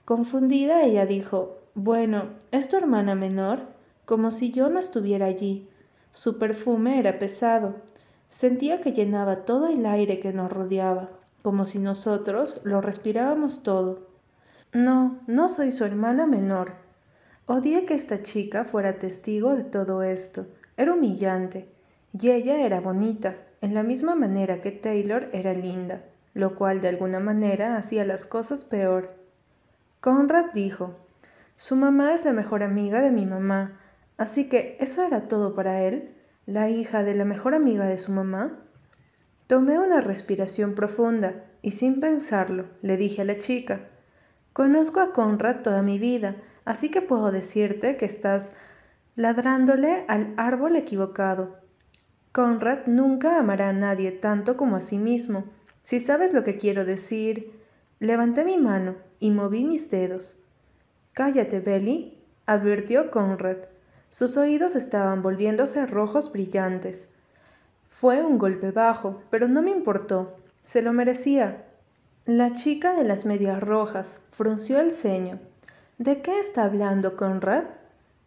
Confundida, 0.05 0.83
ella 0.83 1.07
dijo, 1.07 1.57
Bueno, 1.75 2.27
¿es 2.51 2.69
tu 2.69 2.77
hermana 2.77 3.15
menor? 3.15 3.73
como 4.05 4.31
si 4.31 4.51
yo 4.51 4.69
no 4.69 4.79
estuviera 4.81 5.27
allí. 5.27 5.69
Su 6.13 6.39
perfume 6.39 6.99
era 6.99 7.19
pesado. 7.19 7.77
Sentía 8.29 8.81
que 8.81 8.93
llenaba 8.93 9.45
todo 9.45 9.69
el 9.69 9.87
aire 9.87 10.21
que 10.21 10.33
nos 10.33 10.51
rodeaba, 10.51 11.11
como 11.43 11.65
si 11.65 11.79
nosotros 11.79 12.61
lo 12.65 12.81
respirábamos 12.81 13.63
todo. 13.63 14.12
No, 14.75 15.21
no 15.27 15.51
soy 15.51 15.71
su 15.71 15.85
hermana 15.85 16.27
menor. 16.27 16.73
Odié 17.45 17.85
que 17.85 17.93
esta 17.93 18.23
chica 18.23 18.65
fuera 18.65 18.99
testigo 18.99 19.55
de 19.55 19.65
todo 19.65 20.03
esto. 20.03 20.47
Era 20.79 20.95
humillante. 20.95 21.69
Y 22.19 22.31
ella 22.31 22.65
era 22.65 22.81
bonita, 22.81 23.37
en 23.61 23.75
la 23.75 23.83
misma 23.83 24.15
manera 24.15 24.63
que 24.63 24.73
Taylor 24.73 25.29
era 25.35 25.53
linda, 25.53 26.03
lo 26.33 26.55
cual 26.55 26.81
de 26.81 26.89
alguna 26.89 27.21
manera 27.21 27.77
hacía 27.77 28.07
las 28.07 28.25
cosas 28.25 28.65
peor. 28.65 29.15
Conrad 30.01 30.53
dijo, 30.55 30.97
Su 31.57 31.77
mamá 31.77 32.15
es 32.15 32.25
la 32.25 32.33
mejor 32.33 32.63
amiga 32.63 33.03
de 33.03 33.11
mi 33.11 33.27
mamá, 33.27 33.79
así 34.17 34.49
que 34.49 34.79
eso 34.81 35.05
era 35.05 35.29
todo 35.29 35.55
para 35.55 35.83
él, 35.83 36.15
la 36.47 36.71
hija 36.71 37.03
de 37.03 37.15
la 37.15 37.27
mejor 37.27 37.55
amiga 37.55 37.85
de 37.85 37.99
su 37.99 38.11
mamá. 38.11 38.59
Tomé 39.47 39.79
una 39.79 40.01
respiración 40.01 40.75
profunda 40.75 41.45
y 41.61 41.73
sin 41.73 42.01
pensarlo 42.01 42.65
le 42.81 42.97
dije 42.97 43.21
a 43.21 43.27
la 43.27 43.37
chica, 43.37 43.92
Conozco 44.53 45.01
a 45.01 45.13
Conrad 45.13 45.63
toda 45.63 45.83
mi 45.83 45.99
vida, 45.99 46.37
así 46.65 46.91
que 46.91 47.01
puedo 47.03 47.33
decirte 47.33 47.97
que 47.97 48.05
estás 48.05 48.53
ladrándole 49.17 50.05
al 50.09 50.35
árbol 50.37 50.77
equivocado. 50.77 51.57
Conrad 52.33 52.87
nunca 52.87 53.39
amará 53.39 53.69
a 53.69 53.73
nadie 53.73 54.11
tanto 54.11 54.57
como 54.57 54.77
a 54.77 54.81
sí 54.81 54.99
mismo. 54.99 55.45
Si 55.83 56.01
sabes 56.01 56.33
lo 56.33 56.45
que 56.45 56.57
quiero 56.57 56.85
decir. 56.85 57.61
Levanté 57.99 58.45
mi 58.45 58.57
mano 58.59 58.97
y 59.21 59.31
moví 59.31 59.65
mis 59.65 59.89
dedos. 59.91 60.43
Cállate, 61.13 61.61
Belly, 61.61 62.19
advirtió 62.47 63.11
Conrad. 63.13 63.59
Sus 64.11 64.37
oídos 64.37 64.75
estaban 64.75 65.23
volviéndose 65.23 65.87
rojos 65.87 66.33
brillantes. 66.33 67.15
Fue 67.87 68.23
un 68.23 68.39
golpe 68.39 68.71
bajo, 68.73 69.23
pero 69.31 69.47
no 69.47 69.63
me 69.63 69.71
importó. 69.71 70.37
Se 70.65 70.83
lo 70.83 70.93
merecía. 70.93 71.65
La 72.27 72.53
chica 72.55 72.95
de 72.95 73.03
las 73.03 73.27
medias 73.27 73.61
rojas 73.61 74.21
frunció 74.29 74.79
el 74.79 74.93
ceño. 74.93 75.41
¿De 75.99 76.23
qué 76.23 76.39
está 76.39 76.63
hablando 76.63 77.17
Conrad? 77.17 77.65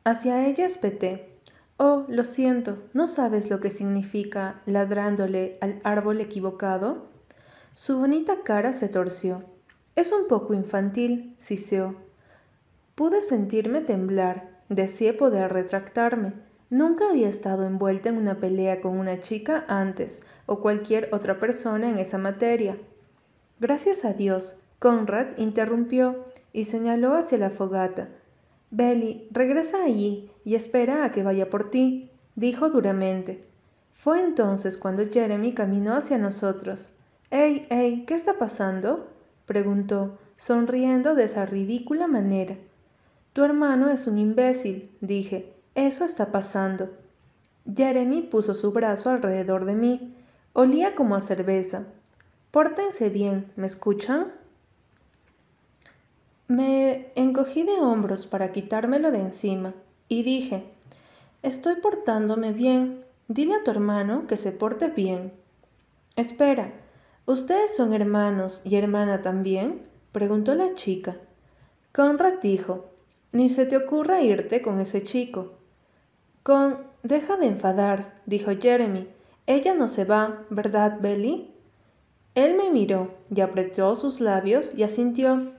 Hacia 0.04 0.46
ella 0.46 0.66
espeté. 0.66 1.40
Oh, 1.78 2.04
lo 2.10 2.26
siento, 2.26 2.84
¿no 2.92 3.08
sabes 3.08 3.50
lo 3.50 3.62
que 3.62 3.70
significa 3.70 4.62
ladrándole 4.66 5.58
al 5.62 5.80
árbol 5.86 6.20
equivocado? 6.20 7.08
Su 7.74 7.98
bonita 7.98 8.44
cara 8.44 8.74
se 8.74 8.90
torció. 8.90 9.46
Es 9.96 10.12
un 10.12 10.28
poco 10.28 10.54
infantil, 10.54 11.34
siseó. 11.38 11.96
Pude 12.96 13.22
sentirme 13.22 13.80
temblar, 13.80 14.60
deseé 14.68 15.14
poder 15.14 15.54
retractarme. 15.54 16.34
Nunca 16.70 17.10
había 17.12 17.30
estado 17.30 17.64
envuelta 17.64 18.10
en 18.10 18.18
una 18.18 18.42
pelea 18.42 18.82
con 18.82 19.00
una 19.00 19.22
chica 19.22 19.64
antes 19.70 20.24
o 20.48 20.60
cualquier 20.60 21.08
otra 21.14 21.40
persona 21.40 21.90
en 21.90 21.98
esa 21.98 22.18
materia. 22.18 22.78
Gracias 23.60 24.04
a 24.04 24.14
Dios, 24.14 24.58
Conrad 24.80 25.38
interrumpió 25.38 26.26
y 26.52 26.66
señaló 26.66 27.14
hacia 27.14 27.38
la 27.38 27.50
fogata. 27.50 28.10
Belly, 28.70 29.30
regresa 29.32 29.84
allí 29.84 30.30
y 30.44 30.56
espera 30.56 31.06
a 31.06 31.12
que 31.12 31.24
vaya 31.24 31.50
por 31.50 31.70
ti, 31.70 32.12
dijo 32.36 32.70
duramente. 32.70 33.48
Fue 33.94 34.20
entonces 34.20 34.78
cuando 34.78 35.10
Jeremy 35.10 35.54
caminó 35.54 35.96
hacia 35.96 36.18
nosotros. 36.18 36.92
¡Ey, 37.32 37.66
ey! 37.70 38.06
¿Qué 38.06 38.14
está 38.14 38.38
pasando? 38.38 39.10
preguntó, 39.46 40.18
sonriendo 40.36 41.16
de 41.16 41.24
esa 41.24 41.46
ridícula 41.46 42.08
manera. 42.08 42.58
Tu 43.32 43.44
hermano 43.44 43.90
es 43.90 44.06
un 44.06 44.18
imbécil, 44.18 44.92
dije. 45.00 45.54
Eso 45.76 46.04
está 46.04 46.32
pasando. 46.32 46.90
Jeremy 47.74 48.22
puso 48.24 48.54
su 48.54 48.72
brazo 48.72 49.10
alrededor 49.10 49.66
de 49.66 49.76
mí. 49.76 50.16
Olía 50.54 50.94
como 50.94 51.16
a 51.16 51.22
cerveza. 51.22 51.86
Pórtense 52.56 53.10
bien, 53.10 53.52
¿me 53.58 53.66
escuchan? 53.66 54.32
Me 56.48 57.12
encogí 57.16 57.64
de 57.64 57.74
hombros 57.74 58.28
para 58.28 58.54
quitármelo 58.54 59.12
de 59.12 59.20
encima 59.20 59.74
y 60.08 60.24
dije, 60.24 60.64
Estoy 61.44 61.76
portándome 61.82 62.54
bien. 62.54 63.04
Dile 63.28 63.56
a 63.56 63.64
tu 63.66 63.72
hermano 63.72 64.26
que 64.26 64.38
se 64.38 64.54
porte 64.54 64.88
bien. 64.88 65.34
Espera, 66.16 66.72
¿ustedes 67.26 67.76
son 67.76 67.92
hermanos 67.92 68.62
y 68.64 68.78
hermana 68.78 69.22
también? 69.22 69.82
preguntó 70.14 70.56
la 70.56 70.76
chica. 70.76 71.18
Conrad 71.92 72.36
dijo, 72.42 72.86
Ni 73.34 73.50
se 73.50 73.66
te 73.66 73.76
ocurra 73.76 74.22
irte 74.22 74.62
con 74.62 74.80
ese 74.80 75.04
chico. 75.04 75.56
Con, 76.42 76.78
deja 77.04 77.36
de 77.36 77.48
enfadar, 77.48 78.22
dijo 78.26 78.52
Jeremy. 78.58 79.10
Ella 79.46 79.76
no 79.76 79.90
se 79.90 80.06
va, 80.06 80.46
¿verdad, 80.50 81.02
Belly? 81.02 81.52
Él 82.36 82.56
me 82.56 82.70
miró 82.70 83.16
y 83.34 83.40
apretó 83.40 83.96
sus 83.96 84.20
labios 84.20 84.76
y 84.76 84.84
asintió. 84.84 85.54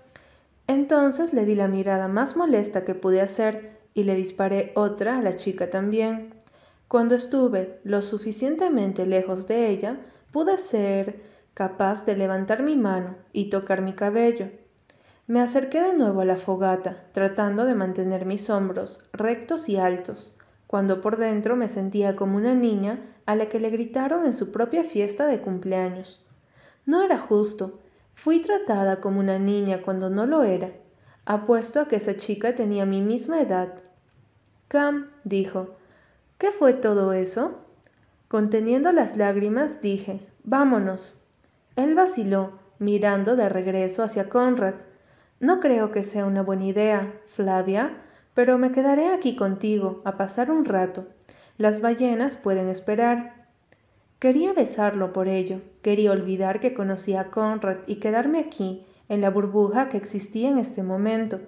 Entonces 0.67 1.33
le 1.33 1.47
di 1.47 1.55
la 1.55 1.69
mirada 1.69 2.07
más 2.07 2.37
molesta 2.37 2.85
que 2.85 2.95
pude 2.95 3.23
hacer 3.23 3.79
y 3.95 4.03
le 4.03 4.15
disparé 4.15 4.73
otra 4.75 5.17
a 5.17 5.23
la 5.23 5.35
chica 5.35 5.71
también. 5.71 6.35
Cuando 6.87 7.15
estuve 7.15 7.81
lo 7.83 8.03
suficientemente 8.03 9.07
lejos 9.07 9.49
de 9.49 9.71
ella, 9.71 10.01
pude 10.33 10.59
ser 10.59 11.23
capaz 11.55 12.05
de 12.05 12.15
levantar 12.15 12.63
mi 12.63 12.77
mano 12.77 13.17
y 13.33 13.49
tocar 13.49 13.81
mi 13.81 13.95
cabello. 13.95 14.51
Me 15.27 15.41
acerqué 15.41 15.81
de 15.81 15.97
nuevo 15.97 16.21
a 16.21 16.27
la 16.27 16.37
fogata, 16.37 17.05
tratando 17.13 17.65
de 17.65 17.75
mantener 17.75 18.27
mis 18.27 18.51
hombros 18.51 19.09
rectos 19.15 19.71
y 19.71 19.79
altos, 19.79 20.37
cuando 20.67 21.01
por 21.01 21.17
dentro 21.17 21.57
me 21.57 21.69
sentía 21.69 22.15
como 22.17 22.37
una 22.37 22.55
niña 22.55 23.01
a 23.25 23.35
la 23.35 23.49
que 23.49 23.61
le 23.61 23.71
gritaron 23.71 24.27
en 24.27 24.35
su 24.35 24.53
propia 24.53 24.85
fiesta 24.85 25.27
de 25.27 25.41
cumpleaños. 25.41 26.26
No 26.87 27.03
era 27.03 27.19
justo. 27.19 27.81
Fui 28.13 28.41
tratada 28.41 29.01
como 29.01 29.21
una 29.21 29.39
niña 29.39 29.83
cuando 29.83 30.09
no 30.09 30.25
lo 30.25 30.43
era. 30.45 30.71
Apuesto 31.27 31.81
a 31.81 31.89
que 31.89 31.97
esa 31.97 32.17
chica 32.17 32.55
tenía 32.55 32.87
mi 32.87 33.03
misma 33.03 33.41
edad. 33.41 33.75
Cam, 34.69 35.11
dijo, 35.25 35.77
¿qué 36.39 36.51
fue 36.53 36.73
todo 36.73 37.13
eso? 37.13 37.61
Conteniendo 38.29 38.91
las 38.93 39.17
lágrimas, 39.17 39.83
dije, 39.83 40.27
vámonos. 40.45 41.21
Él 41.77 41.95
vaciló, 41.95 42.59
mirando 42.79 43.37
de 43.37 43.49
regreso 43.49 44.03
hacia 44.03 44.29
Conrad. 44.29 44.77
No 45.41 45.61
creo 45.61 45.91
que 45.91 46.03
sea 46.03 46.25
una 46.25 46.43
buena 46.43 46.65
idea, 46.65 47.21
Flavia, 47.27 48.03
pero 48.35 48.59
me 48.59 48.73
quedaré 48.73 49.13
aquí 49.13 49.37
contigo 49.37 50.03
a 50.05 50.17
pasar 50.17 50.51
un 50.51 50.65
rato. 50.65 51.07
Las 51.59 51.81
ballenas 51.81 52.37
pueden 52.37 52.69
esperar. 52.69 53.36
Quería 54.19 54.55
besarlo 54.55 55.13
por 55.13 55.29
ello, 55.29 55.61
quería 55.83 56.11
olvidar 56.11 56.59
que 56.59 56.73
conocía 56.73 57.21
a 57.21 57.31
Conrad 57.31 57.79
y 57.87 57.97
quedarme 57.97 58.39
aquí, 58.39 58.87
en 59.09 59.21
la 59.21 59.31
burbuja 59.31 59.89
que 59.89 59.99
existía 59.99 60.49
en 60.49 60.59
este 60.59 60.83
momento. 60.83 61.41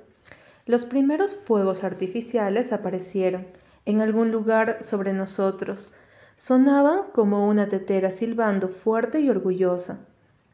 Los 0.66 0.84
primeros 0.84 1.34
fuegos 1.34 1.82
artificiales 1.82 2.72
aparecieron 2.72 3.46
en 3.86 4.02
algún 4.02 4.30
lugar 4.32 4.82
sobre 4.82 5.14
nosotros. 5.14 5.94
Sonaban 6.36 7.04
como 7.14 7.48
una 7.48 7.70
tetera 7.70 8.10
silbando 8.10 8.68
fuerte 8.68 9.20
y 9.20 9.30
orgullosa. 9.30 10.06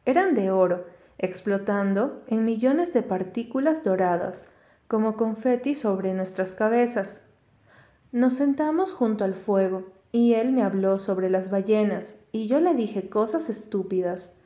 Eran 0.05 0.33
de 0.33 0.51
oro, 0.51 0.85
explotando 1.17 2.17
en 2.27 2.45
millones 2.45 2.93
de 2.93 3.01
partículas 3.01 3.83
doradas, 3.83 4.49
como 4.87 5.17
confeti 5.17 5.75
sobre 5.75 6.13
nuestras 6.13 6.53
cabezas. 6.53 7.27
Nos 8.13 8.35
sentamos 8.35 8.93
junto 8.93 9.25
al 9.25 9.35
fuego, 9.35 9.83
y 10.15 10.33
él 10.35 10.53
me 10.53 10.63
habló 10.63 10.97
sobre 10.97 11.29
las 11.29 11.51
ballenas, 11.51 12.21
y 12.31 12.47
yo 12.47 12.61
le 12.61 12.73
dije 12.73 13.09
cosas 13.09 13.49
estúpidas, 13.49 14.37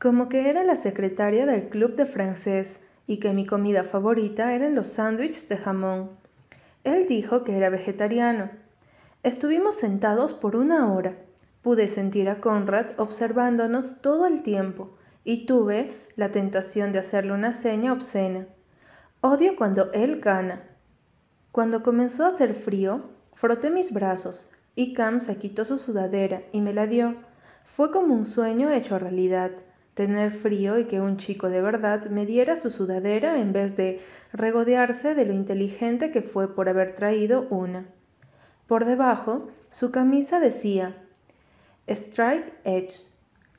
como 0.00 0.28
que 0.28 0.50
era 0.50 0.64
la 0.64 0.74
secretaria 0.74 1.46
del 1.46 1.68
club 1.68 1.94
de 1.94 2.06
francés 2.06 2.80
y 3.06 3.18
que 3.18 3.32
mi 3.32 3.46
comida 3.46 3.84
favorita 3.84 4.52
eran 4.52 4.74
los 4.74 4.88
sándwiches 4.88 5.48
de 5.48 5.58
jamón. 5.58 6.10
Él 6.82 7.06
dijo 7.06 7.44
que 7.44 7.56
era 7.56 7.70
vegetariano. 7.70 8.50
Estuvimos 9.22 9.76
sentados 9.76 10.34
por 10.34 10.56
una 10.56 10.92
hora. 10.92 11.14
Pude 11.62 11.86
sentir 11.86 12.28
a 12.28 12.40
Conrad 12.40 12.86
observándonos 12.96 14.02
todo 14.02 14.26
el 14.26 14.42
tiempo, 14.42 14.90
y 15.22 15.46
tuve 15.46 15.96
la 16.16 16.32
tentación 16.32 16.90
de 16.90 16.98
hacerle 16.98 17.30
una 17.30 17.52
seña 17.52 17.92
obscena. 17.92 18.48
Odio 19.20 19.54
cuando 19.54 19.92
él 19.92 20.20
gana. 20.20 20.64
Cuando 21.52 21.84
comenzó 21.84 22.24
a 22.24 22.28
hacer 22.30 22.54
frío, 22.54 23.10
froté 23.34 23.70
mis 23.70 23.92
brazos 23.92 24.48
y 24.74 24.94
Cam 24.94 25.20
se 25.20 25.36
quitó 25.36 25.64
su 25.64 25.76
sudadera 25.76 26.42
y 26.52 26.60
me 26.60 26.72
la 26.72 26.86
dio. 26.86 27.16
Fue 27.64 27.90
como 27.90 28.14
un 28.14 28.24
sueño 28.24 28.70
hecho 28.70 28.98
realidad, 28.98 29.52
tener 29.94 30.32
frío 30.32 30.78
y 30.78 30.84
que 30.86 31.00
un 31.00 31.18
chico 31.18 31.48
de 31.48 31.60
verdad 31.60 32.06
me 32.06 32.24
diera 32.26 32.56
su 32.56 32.70
sudadera 32.70 33.38
en 33.38 33.52
vez 33.52 33.76
de 33.76 34.00
regodearse 34.32 35.14
de 35.14 35.26
lo 35.26 35.34
inteligente 35.34 36.10
que 36.10 36.22
fue 36.22 36.54
por 36.54 36.68
haber 36.68 36.94
traído 36.94 37.46
una. 37.50 37.86
Por 38.66 38.84
debajo, 38.86 39.48
su 39.70 39.90
camisa 39.90 40.40
decía 40.40 40.96
Strike 41.86 42.54
Edge 42.64 43.06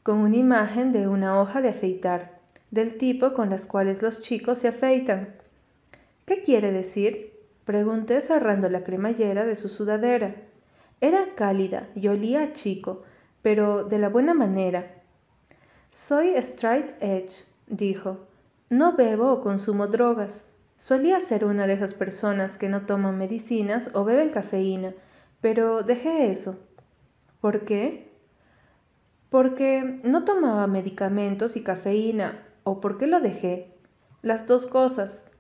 con 0.02 0.18
una 0.18 0.38
imagen 0.38 0.92
de 0.92 1.08
una 1.08 1.40
hoja 1.40 1.62
de 1.62 1.70
afeitar, 1.70 2.40
del 2.72 2.98
tipo 2.98 3.34
con 3.34 3.50
las 3.50 3.66
cuales 3.66 4.02
los 4.02 4.22
chicos 4.22 4.60
se 4.60 4.70
afeitan. 4.70 5.36
¿Qué 6.26 6.42
quiere 6.42 6.72
decir? 6.72 7.34
Pregunté 7.64 8.20
cerrando 8.22 8.70
la 8.70 8.84
cremallera 8.84 9.46
de 9.46 9.56
su 9.56 9.70
sudadera. 9.70 10.36
Era 11.04 11.36
cálida 11.36 11.90
y 11.96 12.08
olía 12.08 12.54
chico, 12.54 13.04
pero 13.42 13.84
de 13.84 14.00
la 14.00 14.08
buena 14.08 14.34
manera. 14.34 15.04
Soy 15.90 16.30
straight 16.38 16.94
edge, 17.02 17.46
dijo. 17.68 18.26
No 18.70 18.96
bebo 18.96 19.34
o 19.34 19.42
consumo 19.42 19.88
drogas. 19.88 20.54
Solía 20.78 21.20
ser 21.20 21.44
una 21.44 21.68
de 21.68 21.74
esas 21.74 21.94
personas 21.94 22.56
que 22.56 22.70
no 22.70 22.86
toman 22.86 23.18
medicinas 23.18 23.92
o 23.94 24.06
beben 24.06 24.30
cafeína, 24.30 24.94
pero 25.42 25.84
dejé 25.84 26.32
eso. 26.32 26.58
¿Por 27.42 27.66
qué? 27.66 28.14
porque 29.34 29.98
no 30.04 30.26
tomaba 30.26 30.68
medicamentos 30.68 31.56
y 31.56 31.64
cafeína, 31.64 32.46
o 32.64 32.80
porque 32.80 33.08
lo 33.08 33.20
dejé. 33.20 33.76
Las 34.22 34.46
dos 34.46 34.68
cosas. 34.68 35.32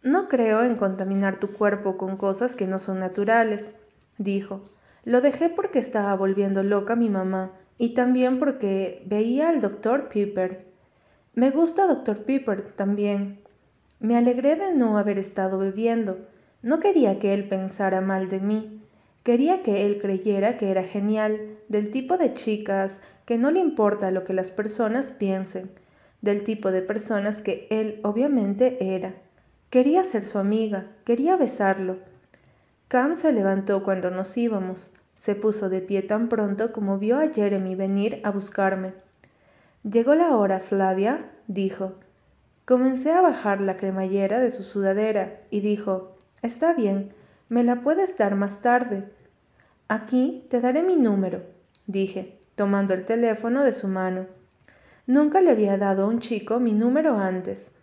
No 0.00 0.28
creo 0.28 0.62
en 0.62 0.76
contaminar 0.76 1.40
tu 1.40 1.48
cuerpo 1.52 1.96
con 1.96 2.16
cosas 2.16 2.54
que 2.54 2.68
no 2.68 2.78
son 2.78 3.00
naturales, 3.00 3.80
dijo. 4.16 4.62
Lo 5.06 5.20
dejé 5.20 5.48
porque 5.48 5.78
estaba 5.78 6.16
volviendo 6.16 6.64
loca 6.64 6.96
mi 6.96 7.08
mamá 7.08 7.52
y 7.78 7.90
también 7.90 8.40
porque 8.40 9.04
veía 9.06 9.48
al 9.48 9.60
doctor 9.60 10.08
Piper. 10.08 10.66
Me 11.32 11.50
gusta 11.50 11.86
doctor 11.86 12.24
Piper 12.24 12.72
también. 12.72 13.38
Me 14.00 14.16
alegré 14.16 14.56
de 14.56 14.74
no 14.74 14.98
haber 14.98 15.20
estado 15.20 15.58
bebiendo. 15.58 16.26
No 16.60 16.80
quería 16.80 17.20
que 17.20 17.34
él 17.34 17.48
pensara 17.48 18.00
mal 18.00 18.28
de 18.28 18.40
mí. 18.40 18.82
Quería 19.22 19.62
que 19.62 19.86
él 19.86 20.00
creyera 20.00 20.56
que 20.56 20.72
era 20.72 20.82
genial, 20.82 21.56
del 21.68 21.92
tipo 21.92 22.18
de 22.18 22.34
chicas 22.34 23.00
que 23.26 23.38
no 23.38 23.52
le 23.52 23.60
importa 23.60 24.10
lo 24.10 24.24
que 24.24 24.32
las 24.32 24.50
personas 24.50 25.12
piensen, 25.12 25.70
del 26.20 26.42
tipo 26.42 26.72
de 26.72 26.82
personas 26.82 27.40
que 27.40 27.68
él 27.70 28.00
obviamente 28.02 28.96
era. 28.96 29.14
Quería 29.70 30.04
ser 30.04 30.24
su 30.24 30.38
amiga, 30.38 30.88
quería 31.04 31.36
besarlo. 31.36 31.98
Cam 32.88 33.16
se 33.16 33.32
levantó 33.32 33.82
cuando 33.82 34.10
nos 34.10 34.36
íbamos, 34.36 34.94
se 35.16 35.34
puso 35.34 35.68
de 35.68 35.80
pie 35.80 36.02
tan 36.02 36.28
pronto 36.28 36.72
como 36.72 36.98
vio 36.98 37.18
a 37.18 37.28
Jeremy 37.28 37.74
venir 37.74 38.20
a 38.22 38.30
buscarme. 38.30 38.92
Llegó 39.82 40.14
la 40.14 40.36
hora, 40.36 40.60
Flavia, 40.60 41.30
dijo. 41.48 41.94
Comencé 42.64 43.12
a 43.12 43.20
bajar 43.20 43.60
la 43.60 43.76
cremallera 43.76 44.38
de 44.38 44.50
su 44.50 44.62
sudadera 44.62 45.40
y 45.50 45.60
dijo, 45.60 46.16
Está 46.42 46.74
bien, 46.74 47.12
me 47.48 47.64
la 47.64 47.80
puedes 47.80 48.18
dar 48.18 48.34
más 48.34 48.62
tarde. 48.62 49.08
Aquí 49.88 50.44
te 50.48 50.60
daré 50.60 50.82
mi 50.82 50.96
número, 50.96 51.42
dije, 51.86 52.38
tomando 52.54 52.94
el 52.94 53.04
teléfono 53.04 53.64
de 53.64 53.72
su 53.72 53.88
mano. 53.88 54.26
Nunca 55.06 55.40
le 55.40 55.50
había 55.50 55.78
dado 55.78 56.04
a 56.04 56.06
un 56.08 56.20
chico 56.20 56.58
mi 56.60 56.72
número 56.72 57.16
antes. 57.16 57.76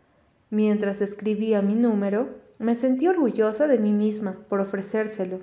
Mientras 0.50 1.02
escribía 1.02 1.62
mi 1.62 1.76
número, 1.76 2.30
me 2.64 2.76
sentí 2.76 3.08
orgullosa 3.08 3.68
de 3.68 3.78
mí 3.78 3.92
misma 3.92 4.38
por 4.50 4.62
ofrecérselo. 4.62 5.42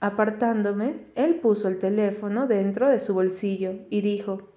Apartándome, 0.00 1.06
él 1.14 1.36
puso 1.36 1.68
el 1.68 1.78
teléfono 1.78 2.46
dentro 2.46 2.88
de 2.88 3.00
su 3.00 3.12
bolsillo 3.14 3.74
y 3.90 4.00
dijo, 4.00 4.50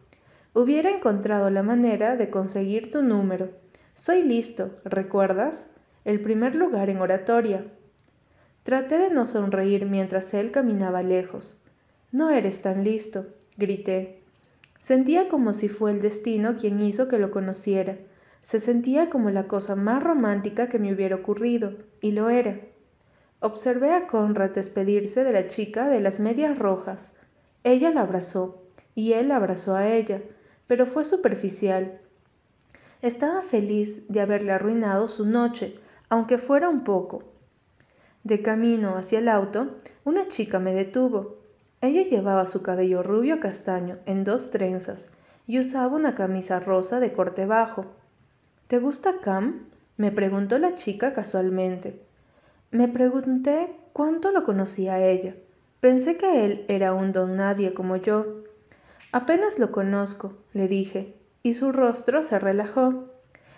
Hubiera 0.54 0.92
encontrado 0.92 1.50
la 1.50 1.64
manera 1.64 2.16
de 2.16 2.30
conseguir 2.30 2.92
tu 2.92 3.02
número. 3.02 3.50
Soy 3.94 4.22
listo, 4.22 4.80
¿recuerdas? 4.86 5.72
El 6.06 6.22
primer 6.22 6.56
lugar 6.56 6.90
en 6.90 7.02
oratoria. 7.02 7.66
Traté 8.62 9.00
de 9.00 9.10
no 9.10 9.26
sonreír 9.26 9.86
mientras 9.88 10.34
él 10.34 10.52
caminaba 10.52 11.02
lejos. 11.02 11.62
No 12.12 12.30
eres 12.30 12.62
tan 12.62 12.84
listo, 12.84 13.26
grité. 13.58 14.22
Sentía 14.80 15.28
como 15.28 15.54
si 15.54 15.70
fue 15.70 15.92
el 15.92 16.02
destino 16.02 16.56
quien 16.56 16.80
hizo 16.82 17.08
que 17.08 17.18
lo 17.18 17.32
conociera. 17.32 17.98
Se 18.44 18.60
sentía 18.60 19.10
como 19.10 19.30
la 19.30 19.48
cosa 19.48 19.78
más 19.78 20.04
romántica 20.04 20.68
que 20.68 20.78
me 20.78 20.94
hubiera 20.94 21.16
ocurrido, 21.16 21.76
y 22.02 22.12
lo 22.12 22.30
era. 22.30 22.60
Observé 23.40 23.94
a 23.94 24.06
Conrad 24.06 24.52
despedirse 24.52 25.24
de 25.24 25.32
la 25.32 25.48
chica 25.48 25.88
de 25.88 26.02
las 26.02 26.20
medias 26.20 26.60
rojas. 26.60 27.16
Ella 27.64 27.90
la 27.92 28.02
abrazó, 28.02 28.62
y 28.96 29.14
él 29.14 29.32
abrazó 29.32 29.76
a 29.76 29.88
ella, 29.88 30.22
pero 30.68 30.86
fue 30.86 31.06
superficial. 31.06 32.02
Estaba 33.02 33.42
feliz 33.42 34.10
de 34.10 34.20
haberle 34.20 34.52
arruinado 34.52 35.08
su 35.08 35.26
noche, 35.26 35.80
aunque 36.10 36.38
fuera 36.38 36.68
un 36.68 36.84
poco. 36.84 37.24
De 38.26 38.42
camino 38.42 38.98
hacia 38.98 39.20
el 39.20 39.30
auto, 39.30 39.78
una 40.04 40.28
chica 40.28 40.60
me 40.60 40.74
detuvo. 40.74 41.38
Ella 41.80 42.04
llevaba 42.04 42.46
su 42.46 42.62
cabello 42.62 43.04
rubio 43.04 43.40
castaño 43.40 44.00
en 44.06 44.26
dos 44.26 44.52
trenzas 44.52 45.14
y 45.48 45.60
usaba 45.60 45.96
una 45.96 46.14
camisa 46.14 46.60
rosa 46.60 47.00
de 47.00 47.14
corte 47.14 47.46
bajo. 47.46 47.86
¿Te 48.68 48.80
gusta 48.80 49.20
Cam? 49.22 49.66
me 49.98 50.12
preguntó 50.12 50.58
la 50.58 50.76
chica 50.76 51.14
casualmente. 51.14 52.02
Me 52.72 52.88
pregunté 52.88 53.76
cuánto 53.94 54.32
lo 54.32 54.44
conocía 54.44 55.00
ella. 55.00 55.36
Pensé 55.80 56.18
que 56.18 56.46
él 56.46 56.66
era 56.70 56.94
un 56.94 57.12
don 57.12 57.36
nadie 57.36 57.74
como 57.74 57.98
yo. 57.98 58.44
Apenas 59.12 59.60
lo 59.60 59.72
conozco, 59.72 60.38
le 60.54 60.68
dije, 60.68 61.16
y 61.44 61.54
su 61.54 61.72
rostro 61.72 62.24
se 62.24 62.40
relajó. 62.40 63.10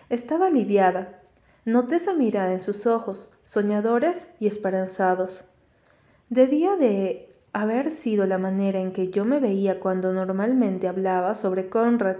Estaba 0.10 0.48
aliviada. 0.48 1.22
Noté 1.66 1.96
esa 1.96 2.14
mirada 2.14 2.52
en 2.54 2.62
sus 2.62 2.86
ojos, 2.86 3.32
soñadores 3.44 4.36
y 4.40 4.48
esperanzados. 4.48 5.46
Debía 6.30 6.76
de 6.76 7.34
haber 7.54 7.92
sido 7.92 8.26
la 8.26 8.38
manera 8.38 8.80
en 8.80 8.92
que 8.92 9.12
yo 9.12 9.24
me 9.24 9.40
veía 9.40 9.80
cuando 9.80 10.12
normalmente 10.12 10.88
hablaba 10.88 11.36
sobre 11.36 11.70
Conrad. 11.70 12.18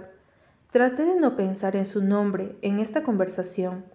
Traté 0.76 1.06
de 1.06 1.16
no 1.16 1.36
pensar 1.36 1.74
en 1.74 1.86
su 1.86 2.04
nombre 2.04 2.54
en 2.60 2.80
esta 2.80 3.02
conversación. 3.02 3.86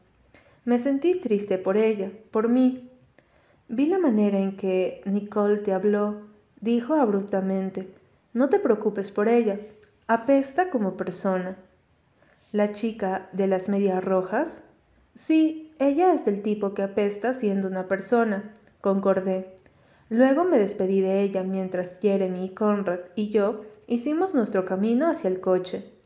Me 0.65 0.79
sentí 0.79 1.13
triste 1.19 1.59
por 1.59 1.77
ella, 1.77 2.11
por 2.31 2.49
mí. 2.49 2.89
Vi 3.67 3.85
la 3.85 3.99
manera 3.99 4.39
en 4.39 4.57
que 4.57 5.03
Nicole 5.05 5.59
te 5.59 5.73
habló. 5.73 6.23
Dijo 6.59 6.95
abruptamente, 6.95 7.93
no 8.33 8.49
te 8.49 8.57
preocupes 8.57 9.11
por 9.11 9.27
ella, 9.27 9.59
apesta 10.07 10.71
como 10.71 10.97
persona. 10.97 11.55
¿La 12.51 12.71
chica 12.71 13.29
de 13.31 13.45
las 13.45 13.69
medias 13.69 14.03
rojas? 14.03 14.63
Sí, 15.13 15.75
ella 15.77 16.15
es 16.15 16.25
del 16.25 16.41
tipo 16.41 16.73
que 16.73 16.81
apesta 16.81 17.35
siendo 17.35 17.67
una 17.67 17.87
persona, 17.87 18.55
concordé. 18.81 19.53
Luego 20.09 20.45
me 20.45 20.57
despedí 20.57 20.99
de 20.99 21.21
ella 21.21 21.43
mientras 21.43 21.99
Jeremy, 21.99 22.49
Conrad 22.55 23.01
y 23.15 23.29
yo 23.29 23.65
hicimos 23.85 24.33
nuestro 24.33 24.65
camino 24.65 25.07
hacia 25.07 25.27
el 25.27 25.41
coche. 25.41 26.00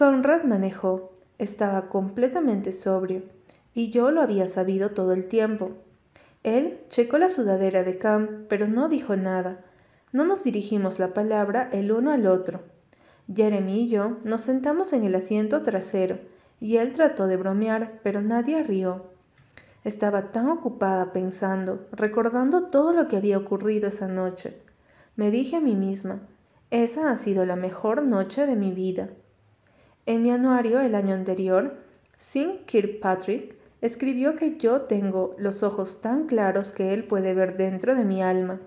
Conrad 0.00 0.44
manejó, 0.44 1.12
estaba 1.36 1.90
completamente 1.90 2.72
sobrio, 2.72 3.22
y 3.74 3.90
yo 3.90 4.10
lo 4.10 4.22
había 4.22 4.46
sabido 4.46 4.92
todo 4.92 5.12
el 5.12 5.26
tiempo. 5.26 5.72
Él 6.42 6.80
checó 6.88 7.18
la 7.18 7.28
sudadera 7.28 7.84
de 7.84 7.98
Cam, 7.98 8.46
pero 8.48 8.66
no 8.66 8.88
dijo 8.88 9.14
nada. 9.16 9.62
No 10.10 10.24
nos 10.24 10.42
dirigimos 10.42 11.00
la 11.00 11.12
palabra 11.12 11.68
el 11.70 11.92
uno 11.92 12.12
al 12.12 12.26
otro. 12.28 12.62
Jeremy 13.30 13.82
y 13.82 13.88
yo 13.90 14.16
nos 14.24 14.40
sentamos 14.40 14.94
en 14.94 15.04
el 15.04 15.14
asiento 15.14 15.62
trasero, 15.62 16.18
y 16.60 16.78
él 16.78 16.94
trató 16.94 17.26
de 17.26 17.36
bromear, 17.36 18.00
pero 18.02 18.22
nadie 18.22 18.62
rió. 18.62 19.04
Estaba 19.84 20.32
tan 20.32 20.48
ocupada 20.48 21.12
pensando, 21.12 21.86
recordando 21.92 22.68
todo 22.68 22.94
lo 22.94 23.06
que 23.06 23.18
había 23.18 23.36
ocurrido 23.36 23.88
esa 23.88 24.08
noche. 24.08 24.62
Me 25.16 25.30
dije 25.30 25.56
a 25.56 25.60
mí 25.60 25.76
misma, 25.76 26.20
esa 26.70 27.10
ha 27.10 27.16
sido 27.18 27.44
la 27.44 27.56
mejor 27.56 28.02
noche 28.02 28.46
de 28.46 28.56
mi 28.56 28.72
vida. 28.72 29.10
En 30.10 30.24
mi 30.24 30.32
anuario 30.32 30.80
el 30.80 30.96
año 30.96 31.14
anterior, 31.14 31.76
Sim 32.16 32.64
Kirkpatrick 32.66 33.54
escribió 33.80 34.34
que 34.34 34.56
yo 34.56 34.80
tengo 34.80 35.36
los 35.38 35.62
ojos 35.62 36.00
tan 36.00 36.26
claros 36.26 36.72
que 36.72 36.92
él 36.92 37.04
puede 37.04 37.32
ver 37.32 37.56
dentro 37.56 37.94
de 37.94 38.04
mi 38.04 38.20
alma. 38.20 38.58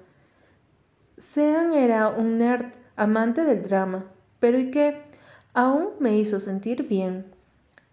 Sean 1.17 1.73
era 1.73 2.07
un 2.07 2.37
nerd 2.37 2.67
amante 2.95 3.43
del 3.43 3.61
drama, 3.61 4.05
pero 4.39 4.57
¿y 4.57 4.71
qué? 4.71 5.03
Aún 5.53 5.89
me 5.99 6.17
hizo 6.17 6.39
sentir 6.39 6.87
bien. 6.87 7.25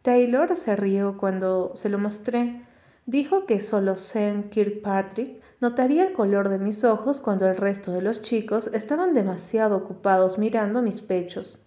Taylor 0.03 0.55
se 0.55 0.77
rió 0.77 1.19
cuando 1.19 1.73
se 1.75 1.89
lo 1.89 1.99
mostré, 1.99 2.65
Dijo 3.07 3.47
que 3.47 3.59
solo 3.59 3.97
Sam 3.97 4.49
Kirkpatrick 4.51 5.43
notaría 5.61 6.07
el 6.07 6.13
color 6.13 6.51
de 6.51 6.61
mis 6.61 6.85
ojos 6.85 7.19
cuando 7.19 7.49
el 7.49 7.57
resto 7.57 7.91
de 7.91 8.03
los 8.03 8.23
chicos 8.23 8.69
estaban 8.69 9.13
demasiado 9.13 9.77
ocupados 9.77 10.39
mirando 10.39 10.83
mis 10.83 11.01
pechos. 11.01 11.65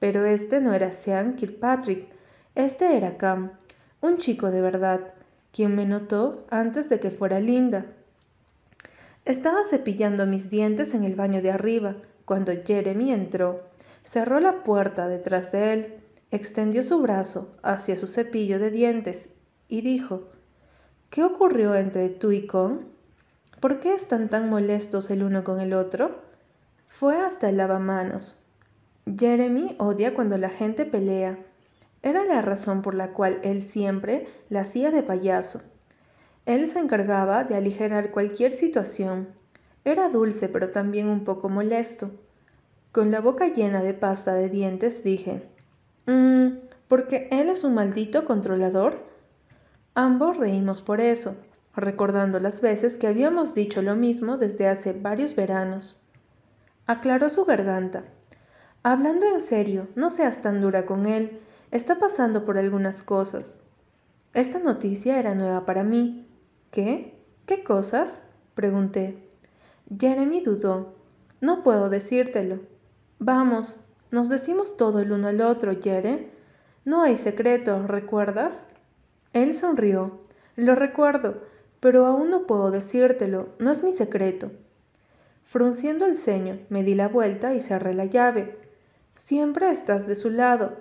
Pero 0.00 0.24
este 0.24 0.60
no 0.60 0.74
era 0.74 0.90
Sean 0.90 1.36
Kirkpatrick, 1.36 2.08
este 2.56 2.96
era 2.96 3.16
Cam, 3.16 3.52
un 4.00 4.18
chico 4.18 4.50
de 4.50 4.60
verdad, 4.60 5.14
quien 5.52 5.76
me 5.76 5.86
notó 5.86 6.46
antes 6.50 6.88
de 6.88 6.98
que 6.98 7.12
fuera 7.12 7.38
linda. 7.38 7.86
Estaba 9.24 9.62
cepillando 9.62 10.26
mis 10.26 10.50
dientes 10.50 10.94
en 10.94 11.04
el 11.04 11.14
baño 11.14 11.42
de 11.42 11.52
arriba 11.52 11.96
cuando 12.24 12.52
Jeremy 12.64 13.12
entró. 13.12 13.68
Cerró 14.02 14.40
la 14.40 14.64
puerta 14.64 15.06
detrás 15.06 15.52
de 15.52 15.72
él, 15.72 15.94
extendió 16.30 16.82
su 16.82 17.00
brazo 17.00 17.54
hacia 17.62 17.96
su 17.96 18.06
cepillo 18.06 18.58
de 18.58 18.70
dientes 18.70 19.34
y 19.68 19.82
dijo 19.82 20.30
¿Qué 21.10 21.22
ocurrió 21.24 21.74
entre 21.74 22.08
tú 22.08 22.32
y 22.32 22.46
Con? 22.46 22.88
¿Por 23.60 23.80
qué 23.80 23.94
están 23.94 24.30
tan 24.30 24.48
molestos 24.48 25.10
el 25.10 25.22
uno 25.22 25.44
con 25.44 25.60
el 25.60 25.74
otro? 25.74 26.22
Fue 26.86 27.20
hasta 27.20 27.50
el 27.50 27.58
lavamanos. 27.58 28.42
Jeremy 29.06 29.76
odia 29.78 30.14
cuando 30.14 30.36
la 30.38 30.50
gente 30.50 30.84
pelea. 30.84 31.38
Era 32.02 32.24
la 32.24 32.42
razón 32.42 32.82
por 32.82 32.94
la 32.94 33.12
cual 33.12 33.40
él 33.42 33.62
siempre 33.62 34.26
la 34.48 34.60
hacía 34.60 34.90
de 34.90 35.02
payaso. 35.02 35.62
Él 36.46 36.68
se 36.68 36.78
encargaba 36.78 37.44
de 37.44 37.56
aligerar 37.56 38.10
cualquier 38.10 38.52
situación. 38.52 39.28
Era 39.84 40.08
dulce 40.08 40.48
pero 40.48 40.70
también 40.70 41.08
un 41.08 41.24
poco 41.24 41.48
molesto. 41.48 42.10
Con 42.92 43.10
la 43.10 43.20
boca 43.20 43.48
llena 43.48 43.82
de 43.82 43.94
pasta 43.94 44.34
de 44.34 44.48
dientes 44.48 45.04
dije, 45.04 45.48
mmm, 46.06 46.48
¿porque 46.88 47.28
él 47.30 47.48
es 47.48 47.64
un 47.64 47.74
maldito 47.74 48.24
controlador? 48.24 49.04
Ambos 49.94 50.38
reímos 50.38 50.82
por 50.82 51.00
eso, 51.00 51.36
recordando 51.76 52.40
las 52.40 52.60
veces 52.60 52.96
que 52.96 53.06
habíamos 53.06 53.54
dicho 53.54 53.82
lo 53.82 53.94
mismo 53.94 54.38
desde 54.38 54.68
hace 54.68 54.92
varios 54.92 55.36
veranos. 55.36 56.02
Aclaró 56.86 57.30
su 57.30 57.44
garganta. 57.44 58.04
Hablando 58.82 59.26
en 59.26 59.42
serio, 59.42 59.88
no 59.94 60.08
seas 60.08 60.40
tan 60.40 60.60
dura 60.60 60.86
con 60.86 61.06
él. 61.06 61.40
Está 61.70 61.98
pasando 61.98 62.44
por 62.44 62.56
algunas 62.56 63.02
cosas. 63.02 63.62
Esta 64.32 64.58
noticia 64.58 65.18
era 65.18 65.34
nueva 65.34 65.66
para 65.66 65.84
mí. 65.84 66.26
¿Qué? 66.70 67.22
¿Qué 67.46 67.62
cosas? 67.62 68.28
pregunté. 68.54 69.28
Jeremy 69.98 70.40
dudó. 70.40 70.94
No 71.40 71.62
puedo 71.62 71.90
decírtelo. 71.90 72.60
Vamos, 73.18 73.80
nos 74.10 74.28
decimos 74.28 74.76
todo 74.76 75.00
el 75.00 75.12
uno 75.12 75.28
al 75.28 75.40
otro, 75.40 75.78
Jere. 75.80 76.30
No 76.84 77.02
hay 77.02 77.16
secreto, 77.16 77.86
¿recuerdas? 77.86 78.68
Él 79.32 79.52
sonrió. 79.52 80.20
Lo 80.56 80.74
recuerdo, 80.74 81.42
pero 81.80 82.06
aún 82.06 82.30
no 82.30 82.46
puedo 82.46 82.70
decírtelo, 82.70 83.50
no 83.58 83.70
es 83.70 83.82
mi 83.82 83.92
secreto. 83.92 84.50
Frunciendo 85.44 86.06
el 86.06 86.16
ceño, 86.16 86.60
me 86.68 86.82
di 86.82 86.94
la 86.94 87.08
vuelta 87.08 87.54
y 87.54 87.60
cerré 87.60 87.94
la 87.94 88.04
llave. 88.04 88.59
Siempre 89.14 89.70
estás 89.70 90.06
de 90.06 90.14
su 90.14 90.30
lado. 90.30 90.78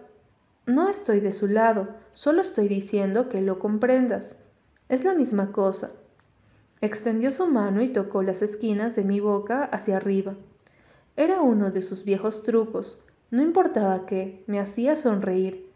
No 0.65 0.89
estoy 0.89 1.19
de 1.19 1.31
su 1.31 1.47
lado, 1.47 1.89
solo 2.11 2.41
estoy 2.41 2.67
diciendo 2.67 3.29
que 3.29 3.41
lo 3.41 3.59
comprendas. 3.59 4.43
Es 4.87 5.03
la 5.03 5.13
misma 5.13 5.51
cosa. 5.51 5.91
Extendió 6.81 7.31
su 7.31 7.47
mano 7.47 7.81
y 7.81 7.89
tocó 7.89 8.23
las 8.23 8.41
esquinas 8.41 8.95
de 8.95 9.03
mi 9.03 9.19
boca 9.19 9.63
hacia 9.63 9.97
arriba. 9.97 10.35
Era 11.15 11.41
uno 11.41 11.71
de 11.71 11.81
sus 11.81 12.05
viejos 12.05 12.43
trucos. 12.43 13.03
No 13.31 13.41
importaba 13.41 14.05
qué, 14.05 14.43
me 14.47 14.59
hacía 14.59 14.95
sonreír. 14.95 15.69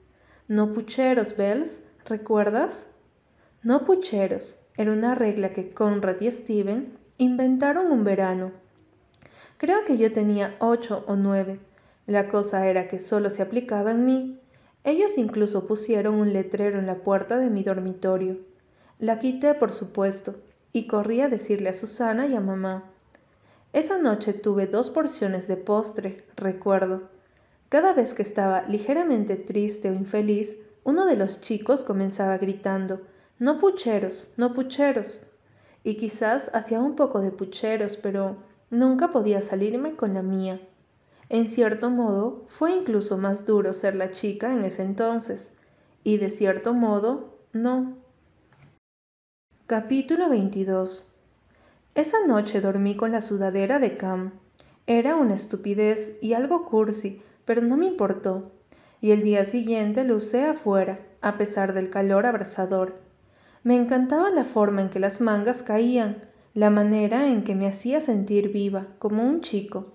No 0.47 0.72
pucheros, 0.72 1.36
Bells, 1.36 1.84
¿Recuerdas? 2.06 2.95
No 3.62 3.86
pucheros 3.86 4.60
era 4.76 4.91
una 4.91 5.16
regla 5.16 5.54
que 5.54 5.70
Conrad 5.70 6.20
y 6.20 6.30
Steven 6.30 6.97
inventaron 7.18 7.91
un 7.91 8.04
verano. 8.04 8.51
Creo 9.58 9.86
que 9.86 9.97
yo 9.97 10.12
tenía 10.12 10.56
ocho 10.60 11.06
o 11.08 11.16
nueve. 11.16 11.60
La 12.06 12.28
cosa 12.28 12.68
era 12.68 12.88
que 12.88 12.99
solo 12.99 13.30
se 13.30 13.41
aplicaba 13.41 13.91
en 13.91 14.06
mí. 14.06 14.39
Ellos 14.84 15.18
incluso 15.18 15.68
pusieron 15.68 16.16
un 16.16 16.34
letrero 16.34 16.80
en 16.80 16.86
la 16.86 16.95
puerta 16.95 17.38
de 17.38 17.49
mi 17.49 17.64
dormitorio. 17.64 18.39
La 18.99 19.20
quité, 19.20 19.54
por 19.54 19.72
supuesto, 19.72 20.36
y 20.74 20.88
corrí 20.88 21.22
a 21.22 21.30
decirle 21.30 21.70
a 21.70 21.74
Susana 21.74 22.28
y 22.28 22.36
a 22.36 22.41
mamá. 22.41 22.91
Esa 23.72 23.97
noche 23.97 24.34
tuve 24.34 24.68
dos 24.68 24.89
porciones 24.89 25.47
de 25.47 25.56
postre, 25.56 26.18
recuerdo. 26.36 27.10
Cada 27.70 27.93
vez 27.93 28.14
que 28.14 28.22
estaba 28.22 28.64
ligeramente 28.64 29.36
triste 29.36 29.89
o 29.89 29.93
infeliz, 29.93 30.60
uno 30.84 31.06
de 31.06 31.16
los 31.16 31.39
chicos 31.39 31.84
comenzaba 31.84 32.38
gritando, 32.38 33.01
No 33.39 33.58
pucheros, 33.58 34.34
no 34.36 34.54
pucheros. 34.54 35.26
Y 35.84 35.95
quizás 35.95 36.51
hacía 36.54 36.82
un 36.82 36.95
poco 36.95 37.22
de 37.22 37.32
pucheros, 37.32 37.97
pero 37.97 38.38
nunca 38.70 39.12
podía 39.12 39.41
salirme 39.41 39.95
con 39.95 40.14
la 40.14 40.22
mía. 40.22 40.60
En 41.34 41.47
cierto 41.47 41.89
modo, 41.89 42.43
fue 42.47 42.73
incluso 42.73 43.17
más 43.17 43.47
duro 43.47 43.73
ser 43.73 43.95
la 43.95 44.11
chica 44.11 44.53
en 44.53 44.63
ese 44.63 44.84
entonces, 44.84 45.57
y 46.03 46.17
de 46.17 46.29
cierto 46.29 46.75
modo, 46.75 47.39
no. 47.53 47.97
Capítulo 49.65 50.29
22 50.29 51.11
Esa 51.95 52.17
noche 52.27 52.61
dormí 52.61 52.95
con 52.95 53.11
la 53.11 53.19
sudadera 53.19 53.79
de 53.79 53.97
Cam. 53.97 54.34
Era 54.86 55.15
una 55.15 55.34
estupidez 55.34 56.19
y 56.21 56.34
algo 56.34 56.67
cursi, 56.67 57.23
pero 57.45 57.63
no 57.63 57.77
me 57.77 57.88
importó, 57.88 58.51
y 59.01 59.09
el 59.09 59.23
día 59.23 59.43
siguiente 59.43 60.03
lo 60.03 60.17
usé 60.17 60.45
afuera, 60.45 60.99
a 61.21 61.39
pesar 61.39 61.73
del 61.73 61.89
calor 61.89 62.27
abrasador. 62.27 63.01
Me 63.63 63.75
encantaba 63.75 64.29
la 64.29 64.43
forma 64.43 64.84
en 64.84 64.91
que 64.91 64.99
las 64.99 65.19
mangas 65.19 65.63
caían, 65.63 66.21
la 66.53 66.69
manera 66.69 67.27
en 67.27 67.43
que 67.43 67.55
me 67.55 67.65
hacía 67.65 67.99
sentir 68.01 68.49
viva, 68.49 68.89
como 68.99 69.23
un 69.23 69.41
chico. 69.41 69.93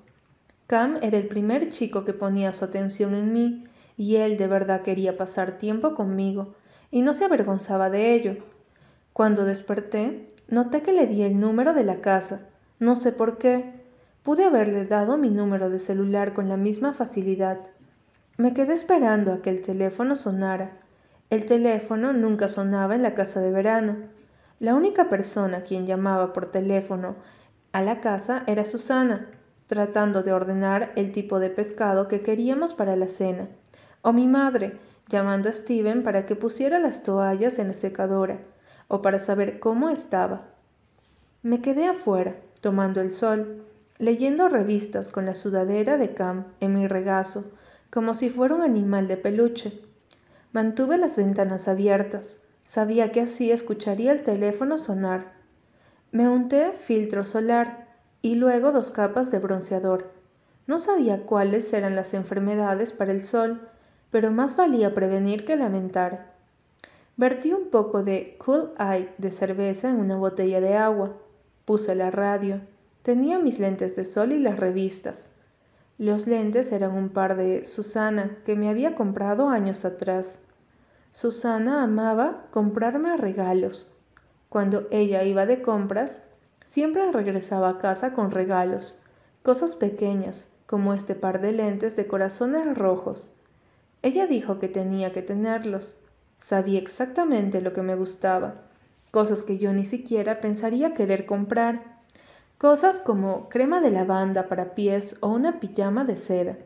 Cam 0.69 0.99
era 1.03 1.19
el 1.19 1.27
primer 1.27 1.69
chico 1.71 2.05
que 2.05 2.14
ponía 2.14 2.53
su 2.53 2.64
atención 2.64 3.16
en 3.16 3.33
mí, 3.33 3.64
y 3.97 4.16
él 4.16 4.37
de 4.37 4.47
verdad 4.47 4.83
quería 4.83 5.16
pasar 5.16 5.59
tiempo 5.59 5.97
conmigo, 5.97 6.55
y 6.93 7.03
no 7.03 7.12
se 7.12 7.25
avergonzaba 7.25 7.91
de 7.91 8.14
ello. 8.14 8.37
Cuando 9.12 9.45
desperté, 9.45 10.29
noté 10.47 10.83
que 10.83 10.93
le 10.93 11.09
di 11.09 11.25
el 11.25 11.41
número 11.41 11.75
de 11.75 11.83
la 11.83 12.01
casa. 12.01 12.49
No 12.79 12.95
sé 12.95 13.11
por 13.11 13.39
qué, 13.39 13.79
Pude 14.29 14.45
haberle 14.45 14.85
dado 14.85 15.16
mi 15.16 15.31
número 15.31 15.71
de 15.71 15.79
celular 15.79 16.35
con 16.35 16.51
la 16.51 16.59
misma 16.59 16.93
facilidad. 16.93 17.61
Me 18.37 18.53
quedé 18.53 18.75
esperando 18.75 19.33
a 19.33 19.41
que 19.41 19.49
el 19.49 19.62
teléfono 19.62 20.16
sonara. 20.16 20.73
El 21.31 21.47
teléfono 21.47 22.12
nunca 22.12 22.51
sonaba 22.51 22.95
en 22.95 23.03
la 23.03 23.14
casa 23.14 23.41
de 23.41 23.51
verano. 23.51 23.97
La 24.61 24.75
única 24.75 25.09
persona 25.09 25.62
quien 25.62 25.87
llamaba 25.87 26.35
por 26.35 26.51
teléfono 26.51 27.16
a 27.73 27.81
la 27.81 28.03
casa 28.03 28.43
era 28.47 28.66
Susana, 28.66 29.29
tratando 29.69 30.25
de 30.25 30.33
ordenar 30.33 30.93
el 30.97 31.12
tipo 31.12 31.39
de 31.39 31.51
pescado 31.51 32.09
que 32.09 32.23
queríamos 32.23 32.75
para 32.75 32.97
la 32.97 33.07
cena, 33.07 33.49
o 34.03 34.12
mi 34.12 34.27
madre, 34.27 34.77
llamando 35.09 35.49
a 35.49 35.53
Steven 35.53 36.03
para 36.03 36.27
que 36.27 36.35
pusiera 36.35 36.81
las 36.81 37.05
toallas 37.05 37.61
en 37.61 37.69
la 37.69 37.75
secadora, 37.75 38.41
o 38.89 39.01
para 39.01 39.21
saber 39.21 39.61
cómo 39.61 39.91
estaba. 39.91 40.49
Me 41.43 41.61
quedé 41.61 41.87
afuera, 41.87 42.35
tomando 42.61 43.01
el 43.01 43.12
sol 43.12 43.62
leyendo 43.99 44.49
revistas 44.49 45.11
con 45.11 45.27
la 45.27 45.35
sudadera 45.35 45.97
de 45.97 46.14
Cam 46.14 46.47
en 46.61 46.75
mi 46.75 46.87
regazo, 46.87 47.45
como 47.91 48.14
si 48.14 48.31
fuera 48.31 48.55
un 48.55 48.62
animal 48.62 49.09
de 49.09 49.16
peluche. 49.16 49.81
Mantuve 50.53 50.99
las 50.99 51.16
ventanas 51.16 51.69
abiertas. 51.69 52.45
Sabía 52.62 53.12
que 53.12 53.23
así 53.23 53.51
escucharía 53.51 54.12
el 54.12 54.23
teléfono 54.23 54.79
sonar. 54.79 55.33
Me 56.12 56.29
unté 56.29 56.73
filtro 56.73 57.25
solar 57.25 57.88
y 58.23 58.35
luego 58.35 58.73
dos 58.73 58.91
capas 58.91 59.31
de 59.31 59.39
bronceador. 59.39 60.11
No 60.66 60.79
sabía 60.79 61.25
cuáles 61.25 61.73
eran 61.73 61.97
las 61.97 62.14
enfermedades 62.14 62.93
para 62.93 63.12
el 63.12 63.23
sol, 63.23 63.69
pero 64.11 64.31
más 64.31 64.57
valía 64.57 64.95
prevenir 64.95 65.45
que 65.45 65.57
lamentar. 65.57 66.35
Vertí 67.16 67.53
un 67.53 67.71
poco 67.71 68.03
de 68.03 68.37
Cool 68.39 68.73
Eye 68.79 69.09
de 69.19 69.31
cerveza 69.31 69.91
en 69.91 69.99
una 69.99 70.16
botella 70.16 70.61
de 70.61 70.77
agua. 70.77 71.16
Puse 71.64 71.95
la 71.95 72.11
radio. 72.11 72.61
Tenía 73.03 73.39
mis 73.39 73.59
lentes 73.59 73.97
de 73.97 74.05
sol 74.05 74.33
y 74.33 74.39
las 74.39 74.59
revistas. 74.59 75.31
Los 75.99 76.29
lentes 76.29 76.71
eran 76.71 76.93
un 76.93 77.09
par 77.09 77.37
de 77.37 77.64
Susana 77.64 78.39
que 78.45 78.55
me 78.55 78.69
había 78.69 78.95
comprado 78.95 79.49
años 79.49 79.85
atrás. 79.85 80.45
Susana 81.11 81.83
amaba 81.83 82.47
comprarme 82.53 83.16
regalos. 83.16 83.93
Cuando 84.49 84.87
ella 84.91 85.25
iba 85.25 85.45
de 85.45 85.61
compras, 85.61 86.38
siempre 86.69 87.11
regresaba 87.12 87.71
a 87.71 87.79
casa 87.79 88.12
con 88.12 88.31
regalos, 88.31 88.99
cosas 89.43 89.75
pequeñas, 89.75 90.53
como 90.66 90.93
este 90.93 91.14
par 91.14 91.41
de 91.41 91.53
lentes 91.53 91.97
de 91.97 92.07
corazones 92.07 92.77
rojos. 92.77 93.35
Ella 94.03 94.27
dijo 94.27 94.59
que 94.59 94.69
tenía 94.69 95.11
que 95.11 95.23
tenerlos. 95.23 95.99
Sabía 96.37 96.79
exactamente 96.79 97.62
lo 97.62 97.73
que 97.73 97.81
me 97.81 97.95
gustaba, 97.95 98.66
cosas 99.11 99.43
que 99.43 99.57
yo 99.57 99.73
ni 99.73 99.83
siquiera 99.83 100.43
pensaría 100.43 100.93
querer 100.93 101.25
comprar. 101.25 102.03
Cosas 102.59 103.01
como 103.01 103.49
crema 103.49 103.81
de 103.81 103.91
lavanda 103.91 104.47
para 104.47 104.75
pies 104.75 105.16
o 105.21 105.29
una 105.29 105.61
pijama 105.61 106.05
de 106.05 106.16
seda. 106.16 106.59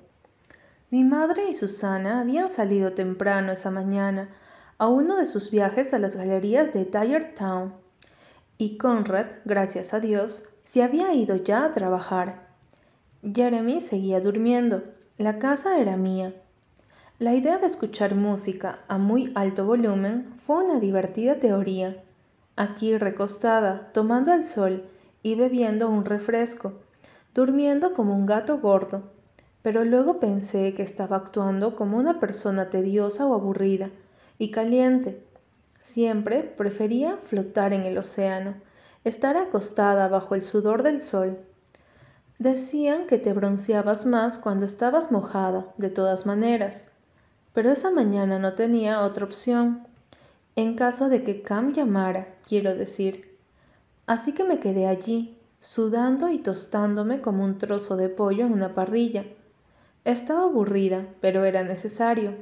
Mi 0.90 1.05
madre 1.05 1.44
y 1.48 1.55
Susana 1.55 2.20
habían 2.20 2.50
salido 2.50 2.92
temprano 2.94 3.53
esa 3.53 3.70
mañana 3.70 4.30
a 4.78 4.88
uno 4.88 5.16
de 5.16 5.26
sus 5.26 5.53
viajes 5.53 5.94
a 5.94 6.00
las 6.00 6.16
galerías 6.16 6.72
de 6.72 6.86
Tired 6.86 7.34
Town, 7.36 7.72
y 8.62 8.76
Conrad, 8.76 9.26
gracias 9.44 9.92
a 9.92 9.98
Dios, 9.98 10.44
se 10.62 10.84
había 10.84 11.12
ido 11.14 11.34
ya 11.34 11.64
a 11.64 11.72
trabajar. 11.72 12.46
Jeremy 13.24 13.80
seguía 13.80 14.20
durmiendo. 14.20 14.84
La 15.18 15.40
casa 15.40 15.80
era 15.80 15.96
mía. 15.96 16.40
La 17.18 17.34
idea 17.34 17.58
de 17.58 17.66
escuchar 17.66 18.14
música 18.14 18.84
a 18.86 18.98
muy 18.98 19.32
alto 19.34 19.66
volumen 19.66 20.30
fue 20.36 20.62
una 20.62 20.78
divertida 20.78 21.40
teoría. 21.40 22.04
Aquí 22.54 22.96
recostada, 22.96 23.90
tomando 23.92 24.32
el 24.32 24.44
sol, 24.44 24.84
y 25.24 25.34
bebiendo 25.34 25.88
un 25.88 26.04
refresco, 26.04 26.74
durmiendo 27.34 27.94
como 27.94 28.14
un 28.14 28.26
gato 28.26 28.60
gordo. 28.60 29.10
Pero 29.62 29.84
luego 29.84 30.20
pensé 30.20 30.72
que 30.72 30.84
estaba 30.84 31.16
actuando 31.16 31.74
como 31.74 31.98
una 31.98 32.20
persona 32.20 32.70
tediosa 32.70 33.26
o 33.26 33.34
aburrida 33.34 33.90
y 34.38 34.52
caliente. 34.52 35.31
Siempre 35.82 36.44
prefería 36.44 37.16
flotar 37.16 37.72
en 37.72 37.86
el 37.86 37.98
océano, 37.98 38.54
estar 39.02 39.36
acostada 39.36 40.06
bajo 40.06 40.36
el 40.36 40.42
sudor 40.42 40.84
del 40.84 41.00
sol. 41.00 41.40
Decían 42.38 43.08
que 43.08 43.18
te 43.18 43.32
bronceabas 43.32 44.06
más 44.06 44.38
cuando 44.38 44.64
estabas 44.64 45.10
mojada, 45.10 45.66
de 45.78 45.90
todas 45.90 46.24
maneras. 46.24 46.92
Pero 47.52 47.72
esa 47.72 47.90
mañana 47.90 48.38
no 48.38 48.52
tenía 48.52 49.00
otra 49.00 49.24
opción. 49.24 49.84
En 50.54 50.76
caso 50.76 51.08
de 51.08 51.24
que 51.24 51.42
Cam 51.42 51.72
llamara, 51.72 52.28
quiero 52.46 52.76
decir, 52.76 53.36
Así 54.06 54.34
que 54.34 54.44
me 54.44 54.60
quedé 54.60 54.86
allí, 54.86 55.36
sudando 55.58 56.28
y 56.28 56.38
tostándome 56.38 57.20
como 57.20 57.44
un 57.44 57.58
trozo 57.58 57.96
de 57.96 58.08
pollo 58.08 58.46
en 58.46 58.52
una 58.52 58.72
parrilla. 58.72 59.24
Estaba 60.04 60.44
aburrida, 60.44 61.08
pero 61.20 61.44
era 61.44 61.64
necesario. 61.64 62.36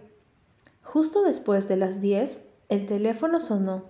Justo 0.82 1.22
después 1.22 1.68
de 1.68 1.76
las 1.76 2.02
diez, 2.02 2.49
el 2.70 2.86
teléfono 2.86 3.40
sonó. 3.40 3.82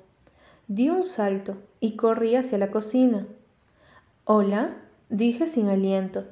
Di 0.66 0.88
un 0.88 1.04
salto 1.04 1.58
y 1.80 1.96
corrí 1.96 2.34
hacia 2.34 2.56
la 2.56 2.70
cocina. 2.70 3.26
Hola, 4.24 4.74
dije 5.10 5.46
sin 5.46 5.68
aliento. 5.68 6.24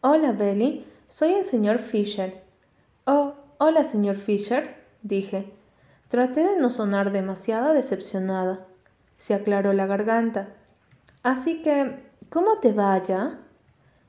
Hola, 0.00 0.32
Belly, 0.32 0.84
soy 1.06 1.34
el 1.34 1.44
señor 1.44 1.78
Fisher. 1.78 2.42
Oh, 3.04 3.34
hola, 3.58 3.84
señor 3.84 4.16
Fisher, 4.16 4.76
dije. 5.02 5.52
Traté 6.08 6.46
de 6.46 6.58
no 6.58 6.68
sonar 6.68 7.12
demasiado 7.12 7.72
decepcionada. 7.72 8.66
Se 9.16 9.34
aclaró 9.34 9.72
la 9.72 9.86
garganta. 9.86 10.48
Así 11.22 11.62
que, 11.62 12.02
¿cómo 12.28 12.58
te 12.58 12.72
va 12.72 12.92
allá? 12.92 13.38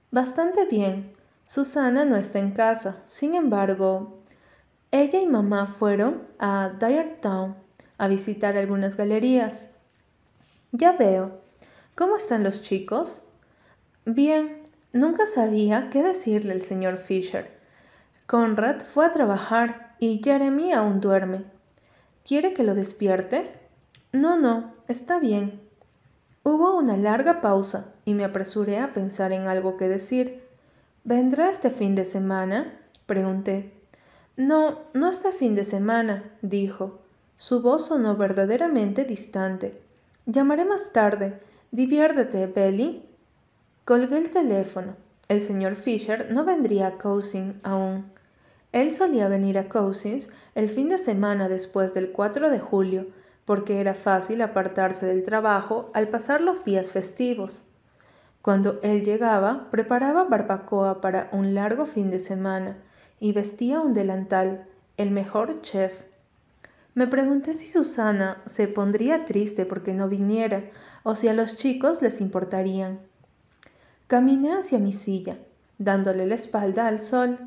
Bastante 0.10 0.66
bien. 0.66 1.14
Susana 1.46 2.04
no 2.04 2.16
está 2.16 2.40
en 2.40 2.52
casa. 2.52 3.04
Sin 3.06 3.36
embargo, 3.36 4.19
ella 4.92 5.20
y 5.20 5.28
mamá 5.28 5.68
fueron 5.68 6.24
a 6.40 6.72
Dyer 6.80 7.20
Town 7.22 7.56
a 7.98 8.08
visitar 8.08 8.58
algunas 8.58 8.98
galerías. 8.98 9.76
Ya 10.72 10.94
veo. 10.94 11.42
¿Cómo 11.96 12.18
están 12.18 12.44
los 12.44 12.62
chicos? 12.64 13.24
Bien, 14.06 14.64
nunca 14.94 15.26
sabía 15.26 15.90
qué 15.92 16.02
decirle 16.02 16.54
al 16.54 16.62
señor 16.62 16.98
Fisher. 16.98 17.60
Conrad 18.26 18.82
fue 18.82 19.06
a 19.06 19.12
trabajar 19.12 19.96
y 20.00 20.22
Jeremy 20.24 20.72
aún 20.72 21.02
duerme. 21.02 21.44
¿Quiere 22.26 22.54
que 22.54 22.64
lo 22.64 22.74
despierte? 22.74 23.52
No, 24.12 24.38
no, 24.38 24.74
está 24.88 25.20
bien. 25.20 25.62
Hubo 26.44 26.78
una 26.78 26.98
larga 26.98 27.42
pausa 27.42 27.94
y 28.06 28.14
me 28.14 28.24
apresuré 28.24 28.80
a 28.80 28.94
pensar 28.94 29.34
en 29.34 29.48
algo 29.48 29.78
que 29.78 29.88
decir. 29.88 30.44
¿Vendrá 31.04 31.50
este 31.50 31.70
fin 31.70 31.96
de 31.96 32.06
semana? 32.06 32.80
pregunté. 33.06 33.79
No, 34.40 34.80
no 34.94 35.10
este 35.10 35.34
fin 35.34 35.54
de 35.54 35.66
semana, 35.66 36.24
dijo. 36.42 37.00
Su 37.36 37.62
voz 37.62 37.88
sonó 37.88 38.16
verdaderamente 38.16 39.04
distante. 39.04 39.82
Llamaré 40.26 40.64
más 40.64 40.94
tarde. 40.94 41.42
Diviértete, 41.72 42.48
Belly. 42.48 43.06
Colgué 43.84 44.18
el 44.18 44.30
teléfono. 44.30 44.96
El 45.28 45.42
señor 45.42 45.76
Fisher 45.76 46.32
no 46.32 46.46
vendría 46.46 46.88
a 46.88 46.98
Cousins 46.98 47.56
aún. 47.64 48.06
Él 48.72 48.94
solía 48.94 49.28
venir 49.28 49.58
a 49.60 49.68
Cousins 49.68 50.30
el 50.56 50.70
fin 50.70 50.88
de 50.88 51.00
semana 51.00 51.50
después 51.50 51.94
del 51.94 52.14
4 52.14 52.50
de 52.50 52.62
julio, 52.62 53.08
porque 53.44 53.82
era 53.82 53.94
fácil 53.94 54.42
apartarse 54.42 55.06
del 55.06 55.24
trabajo 55.24 55.92
al 55.94 56.08
pasar 56.08 56.40
los 56.40 56.64
días 56.64 56.94
festivos. 56.94 57.66
Cuando 58.42 58.80
él 58.84 59.04
llegaba, 59.04 59.68
preparaba 59.70 60.24
barbacoa 60.24 61.02
para 61.02 61.28
un 61.34 61.54
largo 61.54 61.86
fin 61.86 62.10
de 62.10 62.20
semana 62.20 62.78
y 63.20 63.34
vestía 63.34 63.82
un 63.82 63.94
delantal, 63.94 64.66
el 64.98 65.12
mejor 65.12 65.62
chef. 65.62 66.04
Me 66.94 67.08
pregunté 67.08 67.54
si 67.54 67.68
Susana 67.70 68.42
se 68.46 68.68
pondría 68.68 69.26
triste 69.26 69.66
porque 69.66 69.94
no 69.94 70.10
viniera 70.10 70.64
o 71.04 71.16
si 71.16 71.28
a 71.28 71.34
los 71.34 71.56
chicos 71.56 72.02
les 72.02 72.20
importarían. 72.20 73.00
Caminé 74.08 74.54
hacia 74.54 74.80
mi 74.80 74.92
silla, 74.92 75.38
dándole 75.78 76.26
la 76.26 76.36
espalda 76.36 76.88
al 76.88 77.00
sol. 77.00 77.38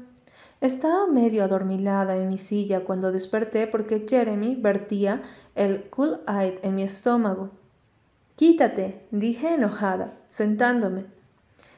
Estaba 0.61 1.07
medio 1.09 1.43
adormilada 1.43 2.16
en 2.16 2.29
mi 2.29 2.39
silla 2.39 2.85
cuando 2.85 3.11
desperté 3.11 3.66
porque 3.66 4.07
Jeremy 4.09 4.55
vertía 4.55 5.23
el 5.55 5.91
Cool 5.91 6.20
Aid 6.27 6.55
en 6.62 6.77
mi 6.77 6.85
estómago. 6.85 7.51
Quítate, 8.37 9.05
dije 9.11 9.55
enojada, 9.55 10.14
sentándome. 10.29 11.05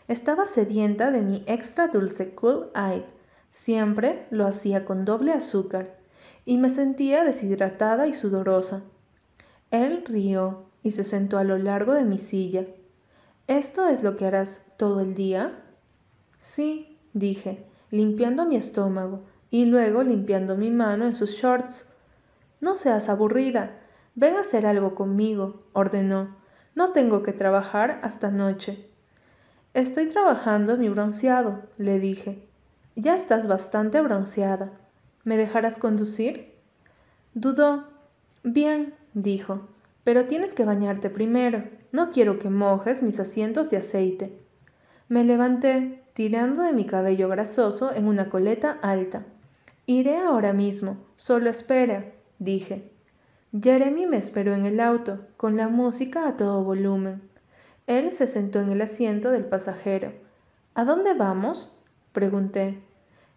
Estaba 0.06 0.46
sedienta 0.46 1.10
de 1.10 1.22
mi 1.22 1.42
extra 1.46 1.88
dulce 1.88 2.34
Cool 2.34 2.68
Aid. 2.74 3.04
Siempre 3.54 4.26
lo 4.30 4.48
hacía 4.48 4.84
con 4.84 5.04
doble 5.04 5.32
azúcar 5.32 5.96
y 6.44 6.58
me 6.58 6.70
sentía 6.70 7.22
deshidratada 7.22 8.08
y 8.08 8.12
sudorosa. 8.12 8.82
Él 9.70 10.02
rió 10.04 10.64
y 10.82 10.90
se 10.90 11.04
sentó 11.04 11.38
a 11.38 11.44
lo 11.44 11.56
largo 11.56 11.94
de 11.94 12.04
mi 12.04 12.18
silla. 12.18 12.66
¿Esto 13.46 13.86
es 13.86 14.02
lo 14.02 14.16
que 14.16 14.26
harás 14.26 14.66
todo 14.76 14.98
el 15.00 15.14
día? 15.14 15.62
Sí, 16.40 16.98
dije, 17.12 17.64
limpiando 17.92 18.44
mi 18.44 18.56
estómago 18.56 19.22
y 19.52 19.66
luego 19.66 20.02
limpiando 20.02 20.56
mi 20.56 20.70
mano 20.70 21.06
en 21.06 21.14
sus 21.14 21.36
shorts. 21.36 21.94
No 22.60 22.74
seas 22.74 23.08
aburrida. 23.08 23.78
Ven 24.16 24.34
a 24.34 24.40
hacer 24.40 24.66
algo 24.66 24.96
conmigo, 24.96 25.62
ordenó. 25.74 26.34
No 26.74 26.90
tengo 26.90 27.22
que 27.22 27.32
trabajar 27.32 28.00
hasta 28.02 28.32
noche. 28.32 28.90
Estoy 29.74 30.08
trabajando 30.08 30.76
mi 30.76 30.88
bronceado, 30.88 31.62
le 31.78 32.00
dije. 32.00 32.48
Ya 32.96 33.16
estás 33.16 33.48
bastante 33.48 34.00
bronceada. 34.00 34.70
¿Me 35.24 35.36
dejarás 35.36 35.78
conducir? 35.78 36.54
Dudó. 37.34 37.88
Bien, 38.44 38.94
dijo, 39.14 39.68
pero 40.04 40.26
tienes 40.26 40.54
que 40.54 40.64
bañarte 40.64 41.10
primero. 41.10 41.64
No 41.90 42.10
quiero 42.10 42.38
que 42.38 42.50
mojes 42.50 43.02
mis 43.02 43.18
asientos 43.18 43.70
de 43.70 43.78
aceite. 43.78 44.38
Me 45.08 45.24
levanté, 45.24 46.04
tirando 46.12 46.62
de 46.62 46.72
mi 46.72 46.86
cabello 46.86 47.28
grasoso 47.28 47.92
en 47.92 48.06
una 48.06 48.30
coleta 48.30 48.78
alta. 48.82 49.24
Iré 49.86 50.18
ahora 50.18 50.52
mismo, 50.52 50.98
solo 51.16 51.50
espera, 51.50 52.12
dije. 52.38 52.92
Jeremy 53.60 54.06
me 54.06 54.18
esperó 54.18 54.54
en 54.54 54.66
el 54.66 54.78
auto, 54.80 55.26
con 55.36 55.56
la 55.56 55.68
música 55.68 56.28
a 56.28 56.36
todo 56.36 56.62
volumen. 56.62 57.22
Él 57.86 58.12
se 58.12 58.26
sentó 58.26 58.60
en 58.60 58.70
el 58.70 58.80
asiento 58.82 59.30
del 59.30 59.44
pasajero. 59.44 60.12
¿A 60.74 60.84
dónde 60.84 61.14
vamos? 61.14 61.73
Pregunté, 62.14 62.80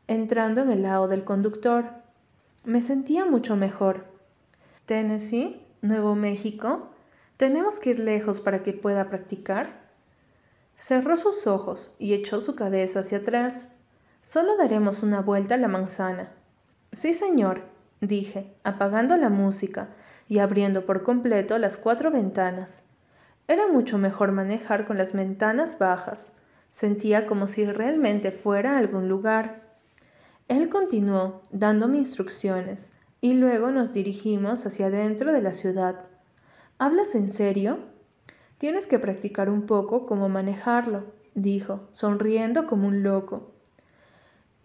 entrando 0.08 0.62
en 0.62 0.70
el 0.70 0.84
lado 0.84 1.10
del 1.10 1.26
conductor. 1.26 1.86
Me 2.64 2.82
sentía 2.82 3.26
mucho 3.26 3.58
mejor. 3.58 4.06
Tennessee, 4.86 5.62
Nuevo 5.82 6.16
México. 6.16 6.92
¿Tenemos 7.38 7.80
que 7.80 7.90
ir 7.90 8.00
lejos 8.00 8.40
para 8.40 8.64
que 8.64 8.74
pueda 8.74 9.10
practicar? 9.10 9.82
Cerró 10.78 11.18
sus 11.18 11.48
ojos 11.48 11.96
y 11.98 12.14
echó 12.14 12.40
su 12.40 12.56
cabeza 12.56 13.00
hacia 13.00 13.18
atrás. 13.18 13.68
Solo 14.22 14.56
daremos 14.58 15.02
una 15.02 15.22
vuelta 15.22 15.56
a 15.56 15.58
la 15.58 15.68
manzana. 15.68 16.32
Sí, 16.92 17.14
señor, 17.14 17.64
dije, 18.00 18.54
apagando 18.64 19.18
la 19.18 19.30
música 19.30 19.90
y 20.30 20.38
abriendo 20.38 20.86
por 20.86 21.02
completo 21.02 21.58
las 21.58 21.78
cuatro 21.78 22.12
ventanas. 22.12 22.84
Era 23.48 23.68
mucho 23.68 23.98
mejor 23.98 24.34
manejar 24.34 24.86
con 24.86 25.00
las 25.00 25.14
ventanas 25.14 25.80
bajas. 25.80 26.38
Sentía 26.70 27.26
como 27.26 27.48
si 27.48 27.66
realmente 27.66 28.32
fuera 28.32 28.76
a 28.76 28.78
algún 28.78 29.10
lugar. 29.10 29.68
Él 30.48 30.70
continuó 30.70 31.42
dándome 31.52 31.98
instrucciones 31.98 32.94
y 33.22 33.34
luego 33.34 33.72
nos 33.72 33.94
dirigimos 33.94 34.66
hacia 34.66 34.88
adentro 34.88 35.34
de 35.34 35.42
la 35.42 35.54
ciudad. 35.54 36.08
¿Hablas 36.78 37.16
en 37.16 37.32
serio? 37.32 37.80
Tienes 38.58 38.88
que 38.88 39.00
practicar 39.00 39.50
un 39.50 39.66
poco 39.66 40.06
cómo 40.06 40.30
manejarlo, 40.30 41.06
dijo, 41.36 41.88
sonriendo 41.92 42.68
como 42.68 42.88
un 42.88 43.04
loco. 43.04 43.52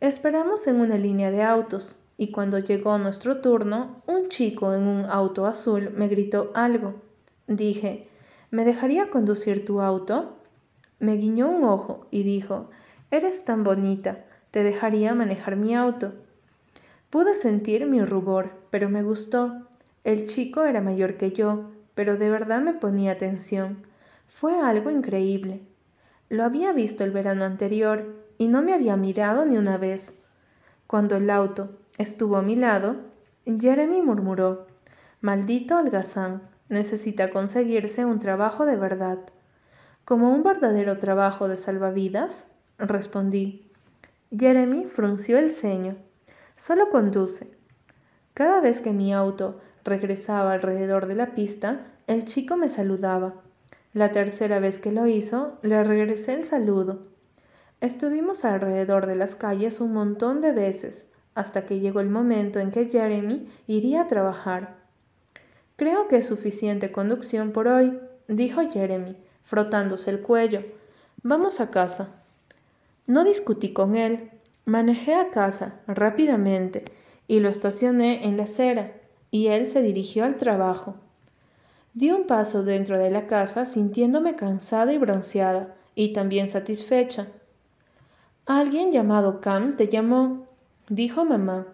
Esperamos 0.01 0.67
en 0.67 0.81
una 0.81 0.97
línea 0.97 1.31
de 1.31 1.43
autos, 1.43 1.99
y 2.19 2.31
cuando 2.31 2.59
llegó 2.59 2.99
nuestro 2.99 3.41
turno, 3.41 4.03
un 4.07 4.29
chico 4.29 4.75
en 4.75 4.87
un 4.87 5.07
auto 5.07 5.47
azul 5.47 5.91
me 5.97 6.09
gritó 6.09 6.53
algo. 6.55 6.95
Dije, 7.47 8.09
¿me 8.51 8.65
dejaría 8.65 9.11
conducir 9.11 9.65
tu 9.65 9.81
auto? 9.81 10.37
Me 11.03 11.17
guiñó 11.17 11.51
un 11.51 11.65
ojo 11.65 12.07
y 12.13 12.23
dijo, 12.23 12.71
Eres 13.11 13.45
tan 13.45 13.65
bonita, 13.65 14.25
te 14.53 14.63
dejaría 14.63 15.17
manejar 15.17 15.57
mi 15.57 15.75
auto. 15.75 16.13
Pude 17.11 17.35
sentir 17.35 17.89
mi 17.89 18.05
rubor, 18.05 18.53
pero 18.71 18.89
me 18.89 19.03
gustó. 19.03 19.67
El 20.05 20.29
chico 20.29 20.63
era 20.63 20.81
mayor 20.81 21.17
que 21.17 21.33
yo, 21.33 21.73
pero 21.97 22.17
de 22.19 22.31
verdad 22.31 22.61
me 22.61 22.73
ponía 22.73 23.11
atención. 23.11 23.85
Fue 24.29 24.61
algo 24.61 24.91
increíble. 24.91 25.63
Lo 26.29 26.45
había 26.45 26.73
visto 26.73 27.03
el 27.03 27.11
verano 27.11 27.43
anterior 27.43 28.15
y 28.39 28.47
no 28.47 28.63
me 28.63 28.73
había 28.73 28.97
mirado 28.97 29.45
ni 29.45 29.57
una 29.57 29.79
vez. 29.79 30.23
Cuando 30.87 31.17
el 31.17 31.31
auto 31.31 31.81
estuvo 31.99 32.37
a 32.37 32.43
mi 32.43 32.55
lado, 32.55 32.99
Jeremy 33.45 34.03
murmuró, 34.03 34.69
Maldito 35.21 35.79
holgazán, 35.79 36.43
necesita 36.69 37.31
conseguirse 37.31 38.05
un 38.05 38.21
trabajo 38.21 38.67
de 38.67 38.77
verdad. 38.77 39.19
¿Como 40.05 40.33
un 40.33 40.43
verdadero 40.43 40.99
trabajo 40.99 41.49
de 41.49 41.57
salvavidas? 41.57 42.49
respondí. 42.79 43.71
Jeremy 44.37 44.87
frunció 44.87 45.39
el 45.39 45.51
ceño. 45.51 45.97
Solo 46.57 46.91
conduce. 46.91 47.57
Cada 48.35 48.61
vez 48.61 48.81
que 48.81 48.93
mi 48.93 49.13
auto 49.13 49.61
regresaba 49.85 50.55
alrededor 50.55 51.07
de 51.07 51.15
la 51.15 51.35
pista, 51.35 51.87
el 52.07 52.25
chico 52.25 52.57
me 52.57 52.69
saludaba. 52.69 53.35
La 53.93 54.11
tercera 54.11 54.59
vez 54.59 54.79
que 54.79 54.91
lo 54.91 55.07
hizo, 55.07 55.59
le 55.63 55.85
regresé 55.85 56.35
el 56.35 56.45
saludo. 56.45 57.07
Estuvimos 57.81 58.45
alrededor 58.45 59.07
de 59.07 59.17
las 59.17 59.37
calles 59.37 59.81
un 59.81 59.93
montón 59.93 60.41
de 60.41 60.53
veces, 60.53 61.11
hasta 61.35 61.67
que 61.67 61.79
llegó 61.79 62.01
el 62.01 62.09
momento 62.09 62.59
en 62.59 62.71
que 62.71 62.89
Jeremy 62.89 63.49
iría 63.67 64.03
a 64.03 64.07
trabajar. 64.07 64.77
Creo 65.77 66.09
que 66.09 66.17
es 66.17 66.27
suficiente 66.27 66.91
conducción 66.93 67.53
por 67.53 67.69
hoy, 67.69 67.99
dijo 68.29 68.63
Jeremy, 68.71 69.17
frotándose 69.43 70.11
el 70.11 70.21
cuello. 70.21 70.63
Vamos 71.23 71.61
a 71.61 71.71
casa. 71.71 72.23
No 73.07 73.25
discutí 73.25 73.73
con 73.73 73.97
él. 73.97 74.31
Manejé 74.65 75.15
a 75.15 75.31
casa 75.31 75.81
rápidamente 75.87 76.85
y 77.27 77.41
lo 77.41 77.49
estacioné 77.49 78.27
en 78.27 78.37
la 78.37 78.43
acera, 78.45 78.93
y 79.31 79.47
él 79.47 79.67
se 79.67 79.83
dirigió 79.83 80.25
al 80.25 80.37
trabajo. 80.37 80.97
Di 81.95 82.11
un 82.11 82.27
paso 82.27 82.63
dentro 82.63 82.99
de 82.99 83.11
la 83.11 83.27
casa 83.27 83.65
sintiéndome 83.65 84.37
cansada 84.37 84.93
y 84.93 84.99
bronceada, 84.99 85.75
y 85.95 86.13
también 86.13 86.49
satisfecha. 86.49 87.29
Alguien 88.45 88.93
llamado 88.93 89.41
Cam 89.41 89.77
te 89.77 89.89
llamó, 89.89 90.47
dijo 90.89 91.25
mamá. 91.25 91.67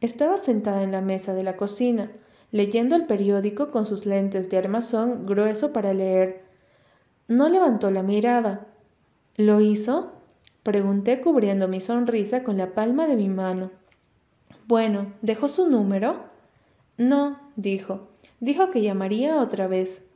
Estaba 0.00 0.38
sentada 0.38 0.82
en 0.82 0.92
la 0.92 1.00
mesa 1.00 1.34
de 1.34 1.42
la 1.42 1.56
cocina, 1.56 2.10
leyendo 2.52 2.94
el 2.94 3.06
periódico 3.06 3.70
con 3.70 3.86
sus 3.86 4.06
lentes 4.06 4.50
de 4.50 4.58
armazón 4.58 5.26
grueso 5.26 5.72
para 5.72 5.92
leer. 5.92 6.43
No 7.26 7.48
levantó 7.48 7.90
la 7.90 8.02
mirada. 8.02 8.66
¿Lo 9.36 9.60
hizo? 9.60 10.12
Pregunté 10.62 11.20
cubriendo 11.20 11.68
mi 11.68 11.80
sonrisa 11.80 12.44
con 12.44 12.58
la 12.58 12.74
palma 12.74 13.06
de 13.06 13.16
mi 13.16 13.28
mano. 13.28 13.70
Bueno, 14.66 15.12
¿dejó 15.22 15.48
su 15.48 15.68
número? 15.68 16.24
No, 16.98 17.38
dijo. 17.56 18.08
Dijo 18.40 18.70
que 18.70 18.82
llamaría 18.82 19.38
otra 19.38 19.68
vez. 19.68 20.06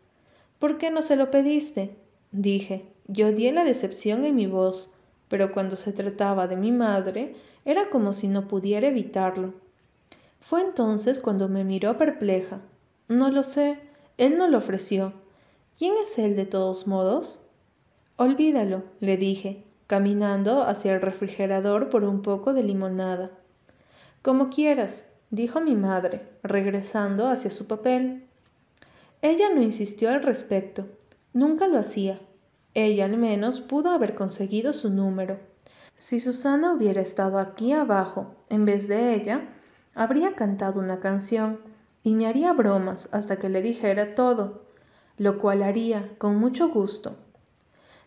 ¿Por 0.58 0.76
qué 0.76 0.90
no 0.90 1.02
se 1.02 1.16
lo 1.16 1.30
pediste? 1.30 1.96
Dije. 2.30 2.86
Yo 3.06 3.28
odié 3.28 3.52
la 3.52 3.64
decepción 3.64 4.24
en 4.24 4.36
mi 4.36 4.46
voz, 4.46 4.92
pero 5.28 5.50
cuando 5.52 5.76
se 5.76 5.92
trataba 5.92 6.46
de 6.46 6.56
mi 6.56 6.72
madre, 6.72 7.36
era 7.64 7.88
como 7.88 8.12
si 8.12 8.28
no 8.28 8.48
pudiera 8.48 8.88
evitarlo. 8.88 9.54
Fue 10.40 10.60
entonces 10.60 11.18
cuando 11.18 11.48
me 11.48 11.64
miró 11.64 11.96
perpleja. 11.96 12.60
No 13.08 13.30
lo 13.30 13.42
sé. 13.42 13.78
Él 14.18 14.36
no 14.36 14.46
lo 14.48 14.58
ofreció. 14.58 15.14
¿Quién 15.78 15.94
es 16.02 16.18
él 16.18 16.36
de 16.36 16.44
todos 16.44 16.86
modos? 16.86 17.46
Olvídalo, 18.16 18.82
le 19.00 19.16
dije 19.16 19.64
caminando 19.88 20.64
hacia 20.64 20.94
el 20.94 21.00
refrigerador 21.00 21.88
por 21.88 22.04
un 22.04 22.20
poco 22.20 22.52
de 22.52 22.62
limonada. 22.62 23.30
Como 24.22 24.50
quieras, 24.50 25.08
dijo 25.30 25.62
mi 25.62 25.74
madre, 25.74 26.28
regresando 26.42 27.26
hacia 27.26 27.50
su 27.50 27.66
papel. 27.66 28.26
Ella 29.22 29.48
no 29.52 29.62
insistió 29.62 30.10
al 30.10 30.22
respecto. 30.22 30.86
Nunca 31.32 31.68
lo 31.68 31.78
hacía. 31.78 32.20
Ella 32.74 33.06
al 33.06 33.16
menos 33.16 33.60
pudo 33.60 33.90
haber 33.90 34.14
conseguido 34.14 34.74
su 34.74 34.90
número. 34.90 35.38
Si 35.96 36.20
Susana 36.20 36.74
hubiera 36.74 37.00
estado 37.00 37.38
aquí 37.38 37.72
abajo 37.72 38.34
en 38.50 38.66
vez 38.66 38.88
de 38.88 39.14
ella, 39.14 39.48
habría 39.94 40.34
cantado 40.34 40.80
una 40.80 41.00
canción 41.00 41.60
y 42.04 42.14
me 42.14 42.26
haría 42.26 42.52
bromas 42.52 43.08
hasta 43.12 43.38
que 43.38 43.48
le 43.48 43.62
dijera 43.62 44.14
todo, 44.14 44.67
lo 45.18 45.38
cual 45.38 45.62
haría 45.62 46.14
con 46.18 46.36
mucho 46.36 46.68
gusto. 46.68 47.16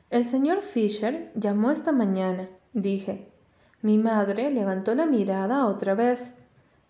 El 0.09 0.25
señor 0.25 0.61
Fisher 0.61 1.31
llamó 1.35 1.71
esta 1.71 1.91
mañana, 1.91 2.49
dije. 2.73 3.29
Mi 3.81 3.97
madre 3.97 4.51
levantó 4.51 4.93
la 4.95 5.05
mirada 5.05 5.65
otra 5.65 5.95
vez. 5.95 6.37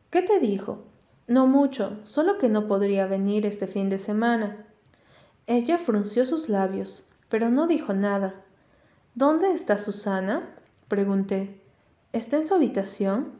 ¿Qué 0.09 0.21
te 0.21 0.39
dijo? 0.39 0.83
No 1.27 1.47
mucho, 1.47 1.99
solo 2.03 2.37
que 2.37 2.49
no 2.49 2.67
podría 2.67 3.05
venir 3.05 3.45
este 3.45 3.67
fin 3.67 3.89
de 3.89 3.99
semana. 3.99 4.65
Ella 5.47 5.77
frunció 5.77 6.25
sus 6.25 6.49
labios, 6.49 7.05
pero 7.29 7.49
no 7.49 7.67
dijo 7.67 7.93
nada. 7.93 8.35
¿Dónde 9.15 9.51
está 9.51 9.77
Susana? 9.77 10.49
pregunté. 10.87 11.61
¿Está 12.11 12.37
en 12.37 12.45
su 12.45 12.55
habitación? 12.55 13.31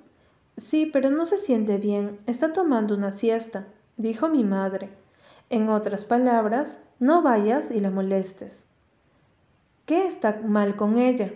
Sí, 0.56 0.86
pero 0.86 1.10
no 1.10 1.26
se 1.26 1.38
siente 1.38 1.78
bien. 1.78 2.18
Está 2.26 2.54
tomando 2.54 2.96
una 2.96 3.12
siesta, 3.12 3.68
dijo 3.98 4.30
mi 4.30 4.44
madre. 4.44 5.01
En 5.52 5.68
otras 5.68 6.06
palabras, 6.06 6.88
no 7.00 7.22
vayas 7.22 7.72
y 7.72 7.82
la 7.82 7.92
molestes. 7.92 8.68
¿Qué 9.86 10.08
está 10.08 10.40
mal 10.46 10.78
con 10.78 10.98
ella? 10.98 11.34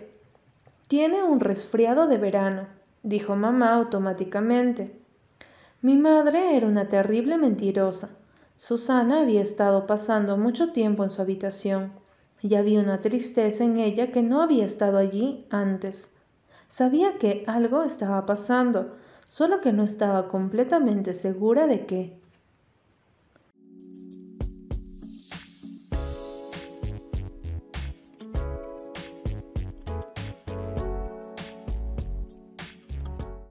Tiene 0.88 1.22
un 1.22 1.38
resfriado 1.38 2.06
de 2.06 2.16
verano, 2.16 2.66
dijo 3.02 3.36
mamá 3.36 3.74
automáticamente. 3.74 4.98
Mi 5.82 5.98
madre 5.98 6.56
era 6.56 6.66
una 6.66 6.88
terrible 6.88 7.36
mentirosa. 7.36 8.16
Susana 8.56 9.20
había 9.20 9.42
estado 9.42 9.86
pasando 9.86 10.38
mucho 10.38 10.72
tiempo 10.72 11.04
en 11.04 11.10
su 11.10 11.20
habitación 11.20 11.92
y 12.40 12.54
había 12.54 12.80
una 12.80 13.02
tristeza 13.02 13.64
en 13.64 13.76
ella 13.76 14.12
que 14.12 14.22
no 14.22 14.40
había 14.40 14.64
estado 14.64 14.96
allí 14.96 15.44
antes. 15.50 16.14
Sabía 16.68 17.18
que 17.18 17.44
algo 17.46 17.82
estaba 17.82 18.24
pasando, 18.24 18.96
solo 19.28 19.60
que 19.60 19.74
no 19.74 19.82
estaba 19.82 20.26
completamente 20.28 21.12
segura 21.12 21.66
de 21.66 21.84
qué. 21.84 22.25